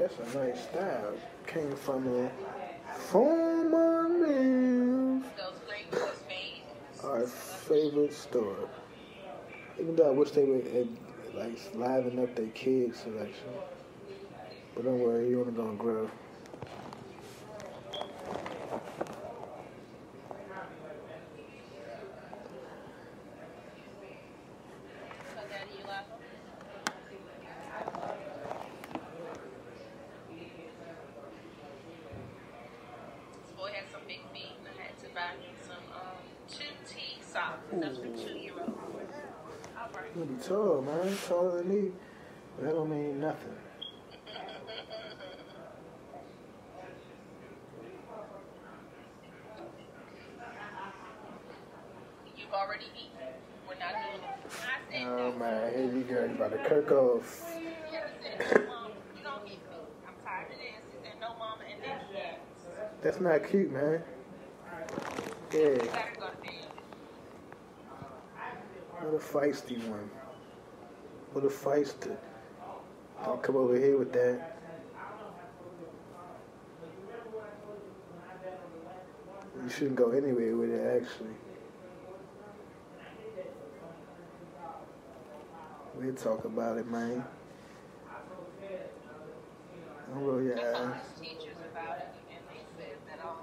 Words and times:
That's 0.00 0.18
a 0.34 0.38
nice 0.38 0.62
style. 0.62 1.12
Came 1.46 1.76
from 1.76 2.08
a 2.08 2.30
former 2.94 4.08
made. 4.08 5.22
Our 7.04 7.26
favorite 7.26 8.14
store. 8.14 8.68
Even 9.78 9.96
though 9.96 10.08
I 10.08 10.10
wish 10.10 10.30
they 10.30 10.44
would 10.44 10.66
uh, 10.66 11.38
like 11.38 11.58
liven 11.74 12.18
up 12.18 12.34
their 12.34 12.46
kids 12.48 13.00
selection. 13.00 13.48
But 14.74 14.84
don't 14.84 15.00
worry, 15.00 15.28
you're 15.28 15.40
only 15.40 15.52
gonna 15.52 15.74
grow. 15.74 16.08
So 25.28 25.40
daddy, 25.48 25.70
you 25.78 25.84
love 25.86 26.04
them? 26.08 26.18
This 33.42 33.52
boy 33.56 33.70
had 33.74 33.84
some 33.90 34.00
big 34.06 34.20
feet, 34.32 34.56
and 34.58 34.68
I 34.78 34.82
had 34.82 34.98
to 34.98 35.08
buy 35.14 35.32
him 35.40 35.54
some 35.66 35.84
um, 35.94 36.18
two 36.48 36.64
T 36.88 37.20
socks. 37.20 37.58
That's 37.72 37.98
for 37.98 38.04
two 38.04 38.38
year 38.38 38.52
old. 38.60 38.74
All 39.78 39.88
right. 39.94 40.10
You 40.16 40.24
be 40.24 40.42
tall, 40.42 40.82
man. 40.82 41.16
Taller 41.26 41.58
than 41.62 41.68
me. 41.68 41.92
But 42.56 42.64
that 42.66 42.72
don't 42.74 42.90
mean 42.90 43.20
nothing. 43.20 43.56
You've 52.36 52.52
already 52.52 52.84
eaten. 52.96 53.28
We're 53.68 53.78
not 53.78 53.92
doing 53.92 54.22
it. 54.22 54.30
I 54.50 54.90
said 54.90 55.06
Oh 55.06 55.30
no. 55.30 55.38
man, 55.38 55.72
here 55.72 55.84
you 55.84 56.02
go. 56.02 56.24
You 56.24 56.34
about 56.34 56.52
to 56.52 56.58
kirk 56.68 56.90
off. 56.90 57.54
You 57.60 57.96
ever 57.96 58.10
said 58.20 58.38
no, 58.60 58.66
mama? 58.66 58.94
You 59.16 59.22
don't 59.22 59.44
get 59.46 59.54
me. 59.54 59.58
I'm 60.08 60.14
tired 60.24 60.50
of 60.50 60.58
this. 60.58 60.82
He 60.90 60.96
said 61.04 61.20
no, 61.20 61.28
mama, 61.38 61.62
and 61.72 61.82
then 61.82 61.98
yes. 62.12 62.38
That's 63.02 63.19
not 63.30 63.48
cute, 63.48 63.70
man. 63.70 64.02
Yeah, 65.52 65.76
gotta 65.76 66.18
go 66.18 66.26
to 66.26 66.36
bed. 66.42 66.66
what 68.98 69.14
a 69.14 69.18
feisty 69.18 69.88
one. 69.88 70.10
What 71.32 71.44
a 71.44 71.48
feister. 71.48 72.16
Don't 73.24 73.40
come 73.40 73.56
over 73.56 73.76
here 73.76 73.96
with 73.96 74.12
that. 74.14 74.56
You 79.62 79.68
shouldn't 79.68 79.96
go 79.96 80.10
anywhere 80.10 80.56
with 80.56 80.70
it, 80.70 81.02
actually. 81.02 81.36
We'll 85.94 86.14
talk 86.14 86.44
about 86.46 86.78
it, 86.78 86.90
man. 86.90 87.24
Don't 90.12 90.24
roll 90.24 90.42
your 90.42 90.58
I 90.58 90.62
eyes. 90.62 90.74
talked 90.74 91.16
to 91.16 91.22
teachers 91.22 91.56
about 91.70 91.98
it, 91.98 92.08
and 92.34 92.42
they 92.50 92.66
said 92.76 92.98
that 93.06 93.24
um, 93.24 93.36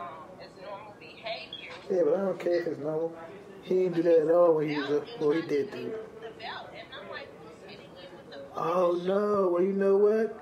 um, 0.00 0.24
it's 0.40 0.56
normal 0.62 0.94
behavior. 0.98 1.77
Yeah, 1.90 2.02
but 2.04 2.14
I 2.14 2.18
don't 2.18 2.38
care 2.38 2.60
if 2.60 2.66
it's 2.66 2.80
normal. 2.80 3.16
He 3.62 3.74
didn't 3.74 3.94
do 3.94 4.02
that 4.02 4.20
at 4.20 4.30
all 4.30 4.54
when 4.54 4.68
he 4.68 4.78
was 4.78 4.90
a, 4.90 5.04
well, 5.20 5.30
he 5.30 5.42
did 5.42 5.70
do. 5.70 5.92
The 8.30 8.38
Oh 8.56 9.00
no! 9.04 9.50
Well, 9.52 9.62
you 9.62 9.72
know 9.72 9.96
what? 9.96 10.40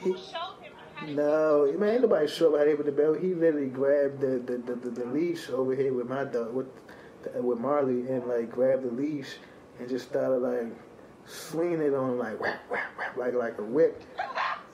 He, 0.00 0.12
showed 0.12 0.58
no, 1.06 1.72
man, 1.78 1.90
ain't 1.90 2.02
nobody 2.02 2.26
sure 2.26 2.54
about 2.54 2.66
it 2.66 2.76
with 2.76 2.86
the 2.86 2.92
belt. 2.92 3.20
He 3.20 3.34
literally 3.34 3.68
grabbed 3.68 4.20
the 4.20 4.42
the, 4.44 4.58
the, 4.58 4.74
the, 4.74 4.90
the 4.90 5.04
leash 5.06 5.48
over 5.48 5.74
here 5.74 5.92
with 5.92 6.08
my 6.08 6.24
dog, 6.24 6.52
with 6.52 6.66
with 7.34 7.58
Marley, 7.58 8.08
and 8.08 8.26
like 8.26 8.50
grabbed 8.50 8.82
the 8.82 8.90
leash 8.90 9.36
and 9.78 9.88
just 9.88 10.08
started 10.08 10.38
like 10.38 10.72
swinging 11.24 11.82
it 11.82 11.94
on 11.94 12.18
like 12.18 12.40
whap, 12.40 12.68
whap, 12.70 12.98
whap, 12.98 13.16
like 13.16 13.34
like 13.34 13.58
a 13.58 13.62
whip. 13.62 14.02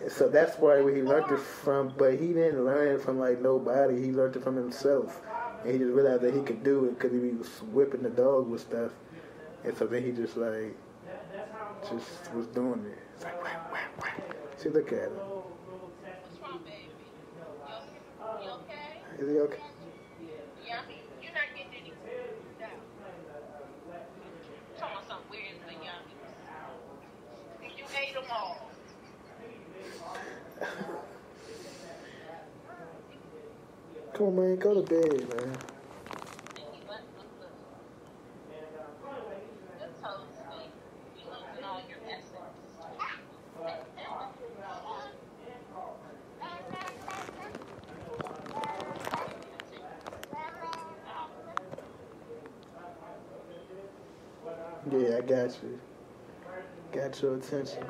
And 0.00 0.10
so 0.10 0.28
that's 0.28 0.58
why 0.58 0.78
he 0.78 1.02
learned 1.02 1.30
it 1.30 1.40
from. 1.40 1.92
But 1.96 2.14
he 2.14 2.28
didn't 2.28 2.64
learn 2.64 2.96
it 2.96 3.02
from 3.02 3.18
like 3.18 3.40
nobody. 3.40 4.00
He 4.00 4.10
learned 4.10 4.36
it 4.36 4.42
from 4.42 4.56
himself, 4.56 5.20
and 5.64 5.72
he 5.72 5.78
just 5.78 5.92
realized 5.92 6.22
that 6.22 6.34
he 6.34 6.42
could 6.42 6.62
do 6.62 6.84
it 6.84 6.98
because 6.98 7.12
he 7.12 7.18
was 7.30 7.48
whipping 7.72 8.02
the 8.02 8.10
dog 8.10 8.48
with 8.48 8.60
stuff. 8.60 8.92
And 9.64 9.74
so 9.76 9.86
then 9.86 10.04
he 10.04 10.12
just 10.12 10.36
like 10.36 10.76
just 11.88 12.34
was 12.34 12.46
doing 12.48 12.84
it. 12.84 12.98
It's 13.14 13.24
like. 13.24 13.34
See, 14.58 14.68
look 14.68 14.92
at 14.92 15.08
him. 15.08 15.12
What's 15.12 16.40
wrong, 16.42 16.60
baby? 16.64 16.88
You 18.42 18.50
okay? 18.50 19.00
Is 19.18 19.30
he 19.30 19.38
okay? 19.38 19.62
Yummy? 20.66 21.00
You're 21.22 21.32
not 21.32 21.48
getting 21.56 21.72
any 21.72 21.92
food. 22.04 22.36
No. 22.60 22.66
Talking 24.78 24.96
about 24.96 25.08
something 25.08 25.30
weird 25.30 25.56
for 25.64 25.72
yummy. 25.72 26.14
You 27.76 27.84
ate 27.98 28.14
them 28.14 28.24
all. 28.30 28.60
Come 34.14 34.26
on, 34.26 34.36
man, 34.36 34.56
go 34.56 34.74
to 34.74 34.82
bed, 34.82 35.28
man. 35.36 35.56
Yeah, 54.90 55.16
I 55.18 55.20
got 55.22 55.58
you. 55.62 55.80
Got 56.92 57.20
your 57.22 57.34
attention. 57.36 57.84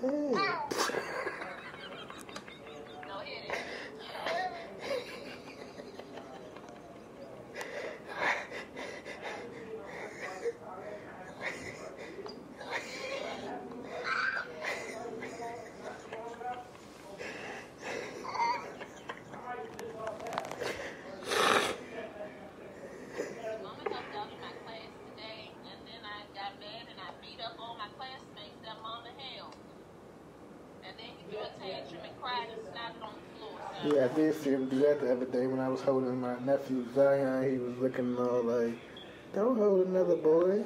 Hey. 0.00 0.08
No, 3.08 3.18
hit 3.24 3.44
it. 3.48 3.58
Mama 23.62 23.82
helped 23.90 24.14
out 24.16 24.28
in 24.30 24.40
my 24.40 24.52
class 24.64 24.90
today, 25.14 25.50
and 25.64 25.78
then 25.86 26.02
I 26.04 26.22
got 26.34 26.58
mad 26.60 26.86
and 26.90 26.98
I 27.00 27.10
beat 27.22 27.40
up 27.42 27.56
all 27.58 27.76
my 27.76 27.88
classmates 27.96 28.58
that 28.64 28.76
Mama 28.82 29.10
held. 29.16 29.54
And 30.86 30.94
then 30.98 31.10
he 31.16 31.22
threw 31.30 31.40
a 31.40 31.50
tantrum 31.58 32.02
and 32.04 32.20
cried 32.20 32.48
and 32.52 32.60
snapped 32.70 33.02
on 33.02 33.14
the 33.14 33.38
floor. 33.38 33.56
So 33.82 33.96
Yeah, 33.96 34.04
I 34.06 34.08
did 34.14 34.34
see 34.42 34.50
him 34.50 34.68
do 34.68 34.78
that 34.80 35.00
the 35.00 35.12
other 35.12 35.26
day 35.26 35.46
when 35.46 35.60
I 35.60 35.68
was 35.68 35.80
nephew 36.68 36.84
Zion. 36.94 37.50
He 37.50 37.58
was 37.58 37.78
looking 37.78 38.16
all 38.16 38.42
like, 38.42 38.74
don't 39.34 39.56
hold 39.56 39.86
another 39.86 40.16
boy. 40.16 40.64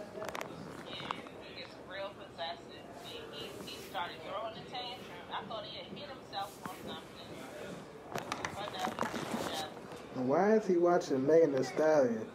Why 10.14 10.52
is 10.52 10.66
he 10.66 10.76
watching 10.76 11.26
Megan 11.26 11.54
Thee 11.54 11.64
Stallion? 11.64 12.26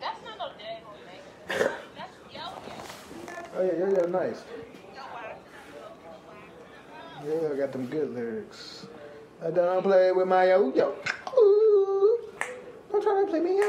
that's 0.00 0.22
not 0.24 0.38
no 0.38 0.46
daggone 0.58 0.98
thing. 1.06 1.70
That's 1.96 2.12
yo-yo. 2.32 2.42
Oh, 3.56 3.62
yeah, 3.62 3.72
yeah, 3.78 4.00
yeah, 4.00 4.10
nice. 4.10 4.42
Yo, 4.94 5.00
why? 5.12 5.36
Yeah, 7.26 7.52
I 7.52 7.56
got 7.56 7.72
them 7.72 7.86
good 7.86 8.14
lyrics. 8.14 8.86
I 9.42 9.50
don't 9.50 9.82
play 9.82 10.12
with 10.12 10.28
my 10.28 10.48
yo 10.48 10.72
yo. 10.74 10.88
Ooh, 10.88 11.09
don't 13.14 13.26
to 13.26 13.30
play 13.30 13.40
me? 13.40 13.60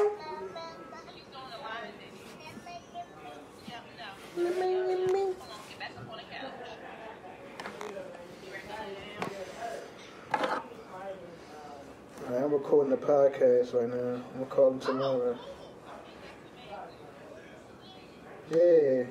Alright, 12.24 12.44
I'm 12.44 12.52
recording 12.54 12.92
the 12.92 12.98
podcast 12.98 13.74
right 13.74 13.90
now. 13.90 13.96
I'm 13.98 14.24
gonna 14.34 14.46
call 14.46 14.72
him 14.72 14.80
tomorrow. 14.80 15.38
Yeah, 18.52 19.04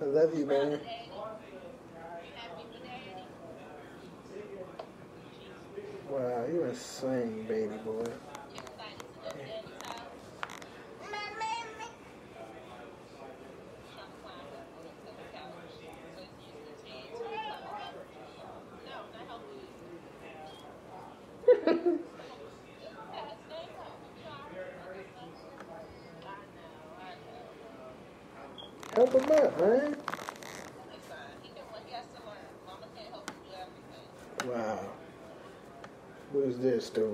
I 0.00 0.04
love 0.04 0.38
you, 0.38 0.46
man. 0.46 0.80
Wow, 6.08 6.44
you're 6.52 6.66
insane, 6.68 7.44
baby 7.48 7.76
boy. 7.84 7.92
You 7.92 8.60
excited 8.60 8.98
to 8.98 9.04
go 9.24 9.30
to 9.30 9.38
daddy's 9.38 9.80
house? 9.82 10.20
Trying 13.92 14.12
to 14.12 14.16
climb 14.20 14.46
up 14.52 14.68
on 14.76 14.84
the 15.16 15.26
couch. 15.32 15.72
So 15.72 16.20
it's 16.20 16.36
using 16.44 16.68
his 16.68 16.82
hands 16.84 17.16
to 17.16 17.24
climb 17.24 17.80
up. 17.80 17.96
No, 18.84 18.96
not 19.16 19.24
helping 19.26 19.56
you. 19.56 19.68
Yeah, 23.12 23.30
stay 23.48 23.64
up. 23.80 23.96
You 24.20 24.28
all 24.28 24.44
right? 24.92 25.08
Help 28.94 29.10
him 29.14 29.24
up, 29.32 29.52
man. 29.58 29.96
It's 30.92 31.06
fine. 31.08 31.40
He 31.40 31.48
can 31.48 31.64
he 31.86 31.92
has 31.94 32.04
to 32.14 32.20
learn. 32.26 32.44
Mama 32.66 32.86
can't 32.94 33.08
help 33.08 33.24
him 33.30 33.36
do 33.48 33.52
everything. 33.56 34.06
Wow. 34.50 34.80
What 36.32 36.44
is 36.44 36.58
this? 36.58 36.90
The 36.90 37.04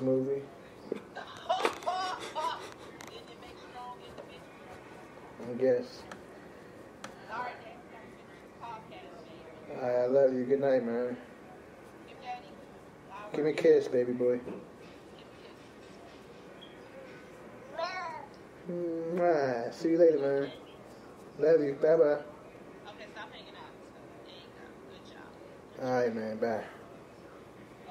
Movie? 0.00 0.42
Didn't 0.42 0.44
it 3.28 3.38
make 3.40 3.56
strong 3.70 3.98
individuals? 4.08 4.40
I 5.48 5.54
guess. 5.60 6.02
All 7.32 7.40
right, 7.42 7.52
next 7.64 7.86
time, 7.92 8.10
podcast, 8.62 9.18
baby. 9.68 9.82
I 9.82 10.06
love 10.06 10.32
you. 10.32 10.44
Good 10.44 10.60
night, 10.60 10.84
man. 10.84 11.16
Give 12.08 12.16
daddy. 12.22 12.46
I'll 13.12 13.30
Give 13.36 13.44
me 13.44 13.50
a 13.50 13.54
kiss, 13.54 13.88
baby 13.88 14.12
boy. 14.12 14.40
Mm, 18.70 19.16
Mwah. 19.18 19.74
See 19.74 19.90
you 19.90 19.98
later, 19.98 20.18
man. 20.18 20.52
Love 21.38 21.60
you. 21.62 21.72
Bye 21.74 21.96
bye. 21.96 22.04
Okay, 22.04 22.22
stop 23.12 23.32
hanging 23.32 23.56
out. 23.58 23.74
There 24.24 24.34
you 24.38 24.48
go. 24.54 24.64
Good 24.92 25.04
job. 25.10 25.84
All 25.84 25.94
right, 26.00 26.14
man. 26.14 26.36
Bye. 26.38 26.64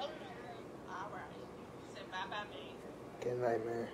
All 0.00 0.08
right. 1.12 1.28
Say 1.94 2.00
bye 2.10 2.26
bye, 2.30 2.44
man. 3.24 3.34
Good 3.34 3.40
night, 3.42 3.66
man. 3.66 3.88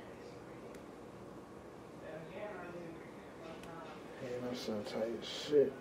I'm 4.48 4.56
so 4.56 4.80
tight 4.86 5.08
as 5.20 5.28
shit. 5.28 5.72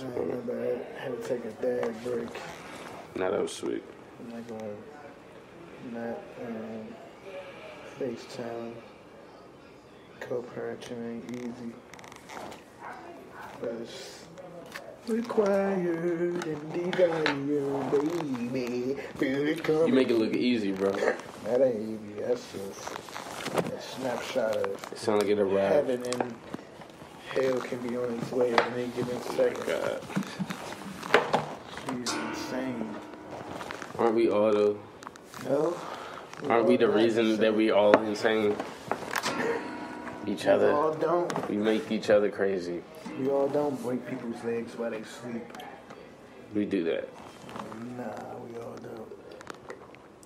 I 0.00 0.18
remember 0.18 0.54
I 0.58 1.02
had 1.02 1.20
to 1.20 1.28
take 1.28 1.44
a 1.44 1.50
dad 1.62 2.04
break. 2.04 2.28
Nah, 3.16 3.30
that 3.30 3.42
was 3.42 3.52
sweet. 3.52 3.82
I'm 4.20 4.30
not 4.30 4.48
gonna 4.48 4.74
not 5.92 6.18
um, 6.46 6.88
FaceTime. 7.98 8.72
Co-parenting 10.20 11.10
ain't 11.10 11.30
easy. 11.36 11.72
But 13.60 13.72
it's 13.82 14.19
required 15.10 16.44
and 16.46 16.72
desired, 16.72 17.90
baby. 18.52 18.96
Coming. 19.62 19.88
You 19.88 19.92
make 19.94 20.10
it 20.10 20.16
look 20.18 20.34
easy, 20.34 20.72
bro. 20.72 20.90
That 20.92 21.60
ain't 21.60 21.76
easy. 21.80 22.22
That's 22.22 22.44
just 22.52 22.90
a 23.74 23.80
snapshot 23.82 24.56
of 24.56 24.92
It 24.92 24.98
sound 24.98 25.20
like 25.22 25.30
it 25.30 25.38
arrived. 25.38 25.88
heaven 25.88 26.02
and 26.04 26.34
hell 27.32 27.60
can 27.60 27.78
be 27.86 27.96
on 27.96 28.14
its 28.18 28.30
way 28.32 28.52
at 28.52 28.72
any 28.72 28.86
given 28.88 29.16
oh 29.16 29.36
second. 29.36 29.66
God. 29.66 30.00
She's 32.06 32.14
insane. 32.14 32.94
Aren't 33.98 34.14
we 34.14 34.30
all 34.30 34.52
though? 34.52 34.78
No? 35.44 35.76
Aren't 36.48 36.66
we 36.66 36.76
the 36.76 36.88
reason 36.88 37.26
insane. 37.26 37.40
that 37.40 37.54
we 37.54 37.70
all 37.70 37.98
insane? 38.02 38.56
Each 40.26 40.44
We 40.44 40.50
other. 40.50 40.72
all 40.72 40.92
don't. 40.94 41.48
We 41.50 41.56
make 41.56 41.90
each 41.90 42.10
other 42.10 42.30
crazy. 42.30 42.82
We 43.18 43.28
all 43.28 43.48
don't 43.48 43.80
break 43.82 44.06
people's 44.08 44.42
legs 44.44 44.76
while 44.76 44.90
they 44.90 45.02
sleep. 45.02 45.44
We 46.54 46.64
do 46.66 46.84
that. 46.84 47.08
Nah, 47.96 48.04
we 48.44 48.58
all 48.60 48.74
don't. 48.82 49.12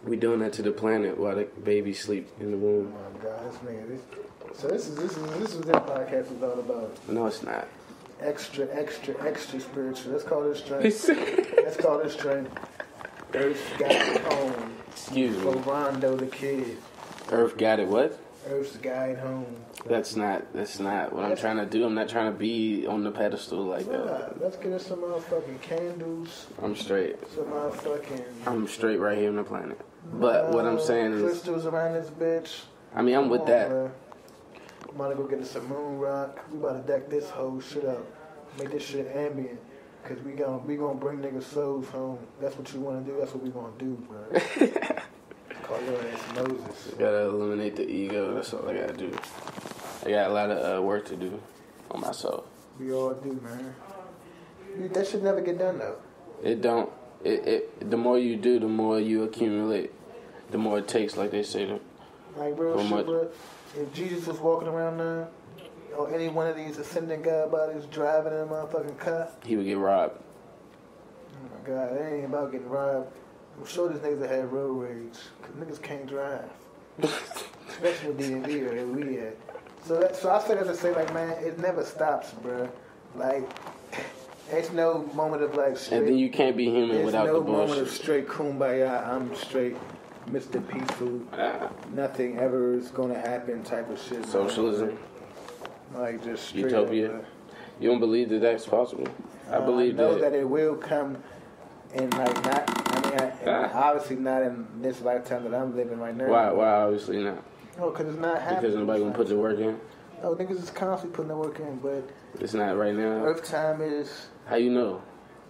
We 0.04 0.16
doing 0.16 0.40
that 0.40 0.52
to 0.54 0.62
the 0.62 0.72
planet 0.72 1.18
while 1.18 1.36
the 1.36 1.44
babies 1.64 2.00
sleep 2.00 2.28
in 2.40 2.50
the 2.50 2.56
womb. 2.56 2.92
Oh 2.94 3.18
my 3.18 3.24
God, 3.24 3.50
this 3.52 3.56
nigga. 3.60 3.88
This, 3.88 4.00
so 4.60 4.68
this 4.68 4.88
is 4.88 4.96
this 4.96 5.16
is 5.16 5.22
this 5.38 5.50
is 5.54 5.56
what 5.56 5.66
this 5.66 5.76
podcast 5.76 6.36
is 6.36 6.42
all 6.42 6.58
about. 6.58 7.08
No, 7.08 7.26
it's 7.26 7.42
not. 7.42 7.66
Extra, 8.20 8.66
extra, 8.72 9.14
extra 9.26 9.60
spiritual. 9.60 10.12
Let's 10.12 10.24
call 10.24 10.42
this 10.44 10.60
train. 10.62 10.82
Let's 11.62 11.76
call 11.76 11.98
this 11.98 12.16
train. 12.16 12.48
Earth 13.34 13.60
got 13.78 13.92
home. 14.32 14.72
me. 15.14 15.30
For 15.30 15.52
Rondo 15.58 16.16
the 16.16 16.26
kid. 16.26 16.76
Earth 17.32 17.56
got 17.58 17.80
it. 17.80 17.88
What? 17.88 18.18
Earth's 18.48 18.76
guide 18.76 19.18
home. 19.18 19.56
That's 19.86 20.16
not. 20.16 20.52
That's 20.52 20.78
not 20.78 21.12
what 21.12 21.24
I'm 21.24 21.36
trying 21.36 21.56
to 21.58 21.66
do. 21.66 21.84
I'm 21.84 21.94
not 21.94 22.08
trying 22.08 22.32
to 22.32 22.38
be 22.38 22.86
on 22.86 23.04
the 23.04 23.10
pedestal 23.10 23.64
like 23.64 23.86
Nah, 23.90 24.04
that. 24.04 24.40
let's 24.40 24.56
get 24.56 24.72
us 24.72 24.86
some 24.86 25.00
motherfucking 25.00 25.60
candles. 25.62 26.46
I'm 26.62 26.76
straight. 26.76 27.16
Some 27.34 27.44
motherfucking. 27.46 28.24
I'm 28.46 28.66
straight 28.68 28.98
right 29.00 29.16
here 29.18 29.30
on 29.30 29.36
the 29.36 29.44
planet. 29.44 29.80
But 30.12 30.50
what 30.52 30.66
I'm 30.66 30.76
uh, 30.76 30.80
saying 30.80 31.12
is, 31.14 31.22
crystals 31.22 31.66
around 31.66 31.94
this 31.94 32.10
bitch. 32.10 32.62
I 32.94 33.02
mean, 33.02 33.16
I'm 33.16 33.28
with 33.28 33.42
on, 33.42 33.46
that. 33.48 33.70
man. 33.70 33.90
I'm 34.88 34.94
about 34.96 35.08
to 35.08 35.14
go 35.16 35.26
get 35.26 35.40
us 35.40 35.50
some 35.50 35.66
moon 35.68 35.98
rock. 35.98 36.44
We 36.52 36.58
about 36.58 36.86
to 36.86 36.92
deck 36.92 37.08
this 37.10 37.28
whole 37.30 37.60
shit 37.60 37.84
up. 37.84 38.04
Make 38.58 38.70
this 38.70 38.84
shit 38.84 39.08
ambient. 39.14 39.58
Cause 40.04 40.18
we 40.22 40.32
gonna 40.32 40.58
we 40.58 40.76
gonna 40.76 40.98
bring 40.98 41.20
niggas 41.20 41.44
souls 41.44 41.88
home. 41.88 42.18
That's 42.38 42.54
what 42.58 42.70
you 42.74 42.80
wanna 42.80 43.00
do. 43.00 43.16
That's 43.18 43.32
what 43.32 43.42
we 43.42 43.48
gonna 43.48 43.72
do, 43.78 43.94
bro. 44.06 44.26
Call 45.66 45.80
your 45.82 46.00
ass 46.08 46.20
Moses. 46.36 46.94
Gotta 46.98 47.20
eliminate 47.26 47.76
the 47.76 47.88
ego. 47.88 48.34
That's 48.34 48.52
all 48.52 48.68
I 48.68 48.74
gotta 48.74 48.92
do. 48.92 49.10
I 50.04 50.10
got 50.10 50.30
a 50.30 50.32
lot 50.32 50.50
of 50.50 50.78
uh, 50.78 50.82
work 50.82 51.06
to 51.06 51.16
do 51.16 51.40
on 51.90 52.00
myself. 52.00 52.44
We 52.78 52.92
all 52.92 53.14
do, 53.14 53.32
man. 53.42 53.74
You- 54.78 54.88
That 54.88 55.06
should 55.06 55.22
never 55.22 55.40
get 55.40 55.58
done 55.58 55.78
though. 55.78 55.96
It 56.42 56.60
don't. 56.60 56.90
It, 57.22 57.46
it. 57.48 57.90
The 57.90 57.96
more 57.96 58.18
you 58.18 58.36
do, 58.36 58.58
the 58.58 58.68
more 58.68 59.00
you 59.00 59.22
accumulate. 59.22 59.92
The 60.50 60.58
more 60.58 60.78
it 60.78 60.88
takes, 60.88 61.16
like 61.16 61.30
they 61.30 61.42
say. 61.42 61.64
To, 61.66 61.80
Like 62.36 62.58
real 62.58 62.78
shit, 62.78 62.90
much? 62.90 63.06
bro. 63.06 63.28
If 63.76 63.92
Jesus 63.94 64.26
was 64.26 64.38
walking 64.38 64.68
around 64.68 64.98
now, 64.98 65.28
or 65.96 66.12
any 66.14 66.28
one 66.28 66.46
of 66.46 66.56
these 66.56 66.76
ascending 66.76 67.22
God 67.22 67.50
bodies 67.50 67.86
driving 67.90 68.32
in 68.34 68.40
a 68.40 68.46
motherfucking 68.46 68.98
car, 68.98 69.28
he 69.46 69.56
would 69.56 69.64
get 69.64 69.78
robbed. 69.78 70.18
oh 71.32 71.48
my 71.62 71.66
God, 71.68 71.92
it 71.96 72.12
ain't 72.12 72.26
about 72.26 72.52
getting 72.52 72.68
robbed. 72.68 73.08
I'm 73.58 73.66
sure 73.66 73.88
these 73.88 73.98
niggas 74.00 74.20
that 74.20 74.30
had 74.30 74.52
road 74.52 74.72
rage, 74.82 75.18
cause 75.42 75.50
niggas 75.58 75.80
can't 75.82 76.06
drive. 76.06 76.48
Especially 77.68 78.10
with 78.10 78.20
DMV 78.20 78.62
or 78.70 78.74
where 78.74 78.86
we 78.86 79.18
at. 79.18 79.36
So 79.86 80.00
that, 80.00 80.16
so 80.16 80.30
I 80.30 80.40
say 80.40 80.54
that 80.54 80.64
to 80.64 80.76
say 80.76 80.94
like, 80.94 81.12
man, 81.12 81.30
it 81.42 81.58
never 81.58 81.84
stops, 81.84 82.30
bro. 82.42 82.68
Like, 83.16 83.48
it's 84.50 84.72
no 84.72 85.08
moment 85.14 85.42
of 85.42 85.54
like 85.54 85.76
straight. 85.76 85.98
And 85.98 86.08
then 86.08 86.18
you 86.18 86.30
can't 86.30 86.56
be 86.56 86.64
human 86.66 86.88
There's 86.90 87.06
without 87.06 87.26
no 87.26 87.40
the 87.40 87.46
moment 87.50 87.70
of 87.72 87.76
bullshit. 87.78 87.94
straight 87.94 88.28
kumbaya. 88.28 89.06
I'm 89.08 89.34
straight, 89.34 89.76
Mr. 90.30 90.66
Peaceful. 90.68 91.20
Ah, 91.32 91.70
Nothing 91.92 92.38
ever 92.38 92.74
is 92.74 92.88
gonna 92.88 93.18
happen 93.18 93.62
type 93.62 93.90
of 93.90 94.00
shit. 94.00 94.20
man. 94.20 94.26
socialism. 94.28 94.98
Like 95.94 96.24
just 96.24 96.48
straight 96.48 96.64
Utopia. 96.66 97.16
Up. 97.18 97.24
You 97.80 97.88
don't 97.90 98.00
believe 98.00 98.28
that 98.30 98.40
that's 98.40 98.66
possible? 98.66 99.08
I 99.50 99.54
Uh, 99.56 99.66
believe 99.66 99.96
know 99.96 100.14
that. 100.14 100.30
that 100.32 100.38
it 100.38 100.48
will 100.48 100.76
come, 100.76 101.18
and 101.94 102.12
like 102.16 102.44
not. 102.44 102.83
I 103.20 103.24
mean, 103.24 103.32
I, 103.46 103.64
and 103.64 103.72
obviously 103.72 104.16
not 104.16 104.42
in 104.42 104.66
this 104.80 105.00
lifetime 105.00 105.44
that 105.44 105.54
I'm 105.54 105.76
living 105.76 105.98
right 105.98 106.16
now. 106.16 106.28
Why? 106.28 106.50
Why? 106.50 106.68
Obviously 106.68 107.22
not. 107.22 107.42
Oh, 107.78 107.86
no, 107.86 107.90
because 107.90 108.08
it's 108.08 108.18
not 108.18 108.40
happening. 108.40 108.60
Because 108.62 108.76
nobody 108.76 109.00
gonna 109.00 109.14
put 109.14 109.28
the 109.28 109.36
work 109.36 109.58
in. 109.58 109.78
No, 110.22 110.34
niggas 110.34 110.62
is 110.62 110.70
constantly 110.70 111.14
putting 111.14 111.28
the 111.28 111.36
work 111.36 111.58
in, 111.58 111.76
but 111.78 112.08
It's 112.40 112.54
not 112.54 112.76
right 112.76 112.94
now. 112.94 113.24
Earth 113.24 113.44
time 113.44 113.80
is 113.82 114.28
How 114.46 114.56
you 114.56 114.70
know? 114.70 115.02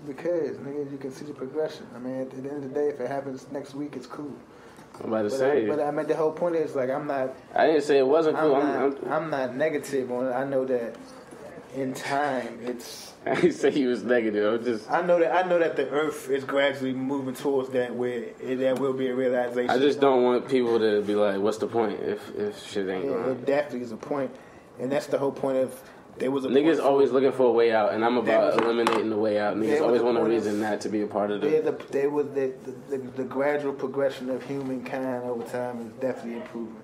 because 0.06 0.56
niggas 0.59 0.92
you 0.92 0.99
can 0.99 1.11
see 1.12 1.25
the 1.25 1.33
progression. 1.33 1.87
I 1.94 1.99
mean, 1.99 2.21
at 2.23 2.30
the 2.30 2.37
end 2.37 2.47
of 2.47 2.62
the 2.62 2.68
day, 2.68 2.88
if 2.88 3.00
it 3.00 3.09
happens 3.09 3.47
next 3.52 3.75
week, 3.75 3.97
it's 3.97 4.06
cool. 4.06 4.35
I'm 5.00 5.06
about 5.12 5.23
to 5.23 5.28
But, 5.30 5.38
say. 5.38 5.64
I, 5.64 5.68
but 5.68 5.80
I 5.80 5.90
mean, 5.90 6.06
the 6.06 6.14
whole 6.16 6.33
point 6.33 6.56
is 6.56 6.75
like 6.75 6.90
I'm 6.90 7.06
not. 7.06 7.35
I 7.54 7.66
didn't 7.66 7.83
say 7.83 7.99
it 7.99 8.06
wasn't 8.06 8.37
I'm 8.37 8.44
cool. 8.44 8.56
I'm, 8.56 8.73
not, 8.90 9.04
I'm, 9.06 9.12
I'm 9.12 9.30
not 9.30 9.56
negative 9.56 10.11
on 10.12 10.26
it. 10.26 10.33
I 10.33 10.44
know 10.44 10.64
that 10.66 10.97
in 11.75 11.95
time, 11.95 12.61
it's. 12.62 13.12
I 13.26 13.49
say 13.50 13.71
he 13.71 13.87
was 13.87 14.04
negative. 14.04 14.61
I'm 14.61 14.64
just. 14.64 14.90
I 14.90 15.00
know 15.00 15.19
that 15.19 15.35
I 15.35 15.49
know 15.49 15.59
that 15.59 15.76
the 15.76 15.88
Earth 15.88 16.28
is 16.31 16.45
gradually 16.45 16.93
moving 16.93 17.35
towards 17.35 17.71
that 17.71 17.95
where 17.95 18.25
it, 18.40 18.57
there 18.59 18.75
will 18.75 18.93
be 18.93 19.09
a 19.09 19.14
realization. 19.14 19.71
I 19.71 19.78
just 19.78 20.00
don't 20.00 20.23
want 20.23 20.49
people 20.49 20.78
to 20.78 21.02
be 21.02 21.14
like, 21.14 21.40
"What's 21.40 21.59
the 21.59 21.66
point 21.66 22.00
if 22.00 22.35
if 22.37 22.66
shit 22.66 22.88
ain't 22.88 23.04
Yeah, 23.04 23.11
going?" 23.12 23.31
it 23.31 23.47
definitely 23.47 23.81
is 23.83 23.93
a 23.93 23.97
point, 23.97 24.31
and 24.78 24.93
that's 24.93 25.07
the 25.07 25.19
whole 25.19 25.33
point 25.33 25.57
of 25.59 25.83
there 26.19 26.31
was 26.31 26.45
a 26.45 26.49
Niggas 26.49 26.83
always 26.83 27.11
looking 27.11 27.33
for 27.33 27.47
a 27.47 27.50
way 27.52 27.73
out, 27.73 27.93
and 27.93 28.04
I'm 28.04 28.19
about 28.19 28.54
was 28.54 28.62
eliminating 28.62 29.11
the 29.11 29.16
way 29.16 29.38
out. 29.38 29.57
Niggas 29.57 29.81
always 29.81 30.02
want 30.02 30.19
a 30.19 30.25
reason 30.25 30.61
not 30.61 30.81
to 30.83 30.88
be 30.88 31.00
a 31.02 31.07
part 31.07 31.31
of 31.31 31.40
There, 31.40 31.62
the. 31.62 31.73
the, 31.73 31.85
there 31.93 32.11
was 32.11 32.26
the, 32.28 32.52
the, 32.64 32.97
the, 32.97 33.11
the 33.16 33.25
gradual 33.25 33.73
progression 33.73 34.31
of 34.31 34.43
humankind 34.45 35.25
over 35.25 35.43
time 35.45 35.81
is 35.81 35.93
definitely 36.00 36.40
improving. 36.40 36.83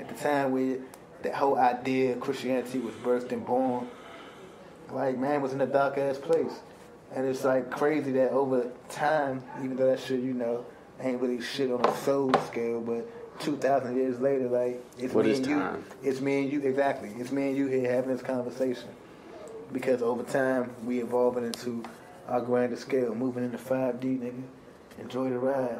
At 0.00 0.08
the 0.08 0.14
time 0.14 0.52
where 0.52 0.78
that 1.22 1.34
whole 1.34 1.56
idea 1.58 2.14
of 2.14 2.20
Christianity 2.20 2.78
was 2.78 2.94
birthed 2.94 3.30
and 3.30 3.46
born, 3.46 3.88
like 4.90 5.18
man 5.18 5.42
was 5.42 5.52
in 5.52 5.60
a 5.60 5.66
dark 5.66 5.98
ass 5.98 6.18
place, 6.18 6.52
and 7.14 7.26
it's 7.26 7.44
like 7.44 7.70
crazy 7.70 8.12
that 8.12 8.30
over 8.30 8.70
time, 8.88 9.42
even 9.62 9.76
though 9.76 9.86
that 9.86 10.00
shit 10.00 10.20
you 10.20 10.32
know 10.32 10.64
ain't 11.00 11.20
really 11.20 11.40
shit 11.40 11.70
on 11.70 11.84
a 11.84 11.96
soul 11.98 12.32
scale, 12.46 12.80
but. 12.80 13.06
Two 13.38 13.58
thousand 13.58 13.96
years 13.96 14.18
later, 14.18 14.48
like 14.48 14.82
it's 14.98 15.12
What 15.12 15.26
me 15.26 15.34
and 15.34 15.46
you. 15.46 15.84
It's 16.02 16.22
me 16.22 16.44
and 16.44 16.50
you 16.50 16.62
exactly. 16.62 17.10
It's 17.18 17.30
me 17.30 17.48
and 17.48 17.56
you 17.58 17.66
here 17.66 17.92
having 17.92 18.10
this 18.10 18.22
conversation 18.22 18.88
because 19.74 20.00
over 20.00 20.22
time 20.22 20.70
we 20.86 21.00
evolving 21.00 21.44
into 21.44 21.84
our 22.28 22.40
grander 22.40 22.76
scale, 22.76 23.14
moving 23.14 23.44
into 23.44 23.58
5D, 23.58 24.20
nigga. 24.20 24.42
Enjoy 24.98 25.28
the 25.28 25.38
ride. 25.38 25.78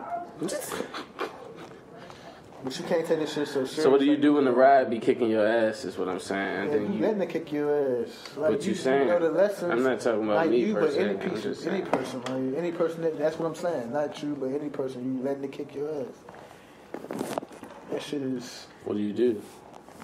But 2.66 2.76
you 2.80 2.84
can't 2.84 3.06
take 3.06 3.20
this 3.20 3.32
shit 3.32 3.46
so 3.46 3.64
serious. 3.64 3.76
So 3.76 3.90
what 3.90 4.00
do 4.00 4.06
you 4.06 4.16
do 4.16 4.32
when 4.32 4.44
the 4.44 4.50
ride 4.50 4.90
be 4.90 4.98
kicking 4.98 5.30
your 5.30 5.46
ass? 5.46 5.84
Is 5.84 5.96
what 5.96 6.08
I'm 6.08 6.18
saying. 6.18 6.64
Yeah, 6.64 6.70
then 6.72 6.92
you 6.92 6.98
you, 6.98 7.06
letting 7.06 7.22
it 7.22 7.28
kick 7.28 7.52
your 7.52 8.02
ass. 8.02 8.08
Like 8.36 8.50
What 8.50 8.66
you 8.66 8.74
saying? 8.74 9.06
know 9.06 9.20
the 9.20 9.30
lessons. 9.30 9.70
I'm 9.70 9.84
not 9.84 10.00
talking 10.00 10.24
about 10.24 10.34
like 10.34 10.50
me 10.50 10.64
you, 10.64 10.74
per 10.74 10.80
but 10.80 10.92
se, 10.92 10.98
any 10.98 11.40
just 11.40 11.64
any 11.64 11.82
person, 11.82 12.22
like, 12.22 12.58
any 12.58 12.72
person. 12.72 13.02
That, 13.02 13.18
that's 13.18 13.38
what 13.38 13.46
I'm 13.46 13.54
saying. 13.54 13.92
Not 13.92 14.20
you, 14.20 14.34
but 14.34 14.46
any 14.46 14.68
person. 14.68 15.04
You 15.04 15.22
letting 15.22 15.44
it 15.44 15.52
kick 15.52 15.76
your 15.76 15.88
ass. 15.90 17.28
That 17.92 18.02
shit 18.02 18.22
is. 18.22 18.66
what 18.84 18.96
do 18.96 19.00
you 19.00 19.12
do? 19.12 19.40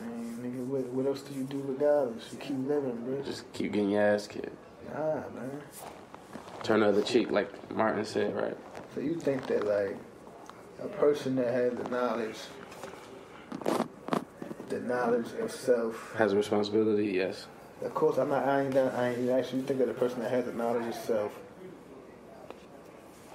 Man, 0.01 0.39
nigga, 0.41 0.65
what, 0.65 0.85
what 0.93 1.07
else 1.07 1.23
do 1.23 1.35
you 1.35 1.43
do 1.43 1.65
regardless? 1.67 2.31
You 2.31 2.39
keep 2.39 2.69
living, 2.69 3.05
bro. 3.05 3.23
Just 3.23 3.53
keep 3.53 3.73
getting 3.73 3.91
your 3.91 4.03
ass 4.03 4.29
kicked. 4.29 4.55
Nah, 4.95 5.15
man. 5.35 5.63
Turn 6.63 6.79
the 6.79 6.91
other 6.91 7.03
cheek, 7.03 7.33
like 7.33 7.75
Martin 7.75 8.05
said, 8.05 8.37
right? 8.37 8.57
So 8.95 9.01
you 9.01 9.17
think 9.17 9.49
that 9.49 9.67
like 9.67 9.97
a 10.85 10.89
person 10.89 11.37
that 11.37 11.53
has 11.53 11.75
the 11.75 11.89
knowledge, 11.91 12.37
the 14.69 14.81
knowledge 14.81 15.27
of 15.41 15.51
self. 15.51 16.15
Has 16.17 16.33
a 16.33 16.37
responsibility, 16.37 17.13
yes. 17.13 17.47
Of 17.83 17.95
course, 17.95 18.19
I'm 18.19 18.29
not. 18.29 18.47
I 18.47 18.63
ain't 18.63 18.75
done. 18.75 18.95
I 18.95 19.15
ain't 19.15 19.31
actually 19.31 19.63
think 19.63 19.79
that 19.81 19.89
a 19.89 19.95
person 19.95 20.21
that 20.21 20.31
has 20.31 20.45
the 20.45 20.53
knowledge 20.53 20.87
of 20.87 20.95
self 20.95 21.33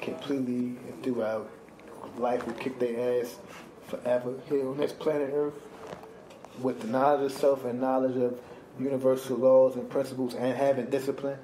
completely 0.01 0.75
throughout 1.04 1.50
life 2.18 2.46
will 2.46 2.54
kick 2.54 2.80
their 2.80 3.22
ass 3.22 3.36
forever 3.88 4.36
here 4.48 4.68
on 4.68 4.77
this 4.77 4.92
planet 4.92 5.32
Earth 5.34 5.54
with 6.60 6.82
the 6.82 6.88
knowledge 6.88 7.32
of 7.32 7.38
self 7.38 7.66
and 7.66 7.80
knowledge 7.80 8.16
of 8.18 8.39
universal 8.80 9.38
laws 9.38 9.75
and 9.75 9.89
principles 9.89 10.34
and 10.36 10.56
having 10.56 10.86
discipline 10.89 11.38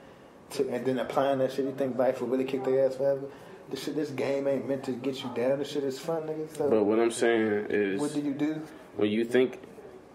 to 0.52 0.68
and 0.70 0.86
then 0.86 1.00
applying 1.00 1.40
that 1.40 1.52
shit. 1.52 1.66
You 1.66 1.74
think 1.74 1.98
life 1.98 2.22
will 2.22 2.28
really 2.28 2.46
kick 2.46 2.64
their 2.64 2.86
ass 2.86 2.96
forever? 2.96 3.28
This 3.70 3.84
shit, 3.86 3.96
this 3.96 4.12
game 4.12 4.48
ain't 4.48 4.68
meant 4.68 4.84
to 4.86 4.92
get 4.92 5.24
you 5.24 5.30
down. 5.34 5.60
This 5.60 5.70
shit 5.72 5.84
is 5.84 5.98
fun, 6.00 6.24
nigga. 6.24 6.56
So 6.56 6.70
But 6.70 6.84
what 6.84 7.00
I'm 7.00 7.12
saying 7.12 7.68
is, 7.70 8.00
what 8.00 8.14
do 8.14 8.22
you 8.22 8.34
do? 8.34 8.62
when 8.98 9.10
you 9.10 9.26
think 9.26 9.60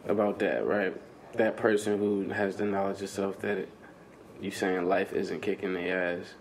about 0.06 0.38
that, 0.40 0.66
right? 0.66 0.94
That 1.34 1.56
person 1.56 1.98
who 1.98 2.28
has 2.30 2.56
the 2.56 2.64
knowledge 2.64 3.02
of 3.02 3.08
self 3.08 3.38
that 3.40 3.58
it, 3.58 3.68
you 4.40 4.50
saying 4.50 4.86
life 4.86 5.12
isn't 5.12 5.40
kicking 5.40 5.74
their 5.74 6.18
ass. 6.18 6.34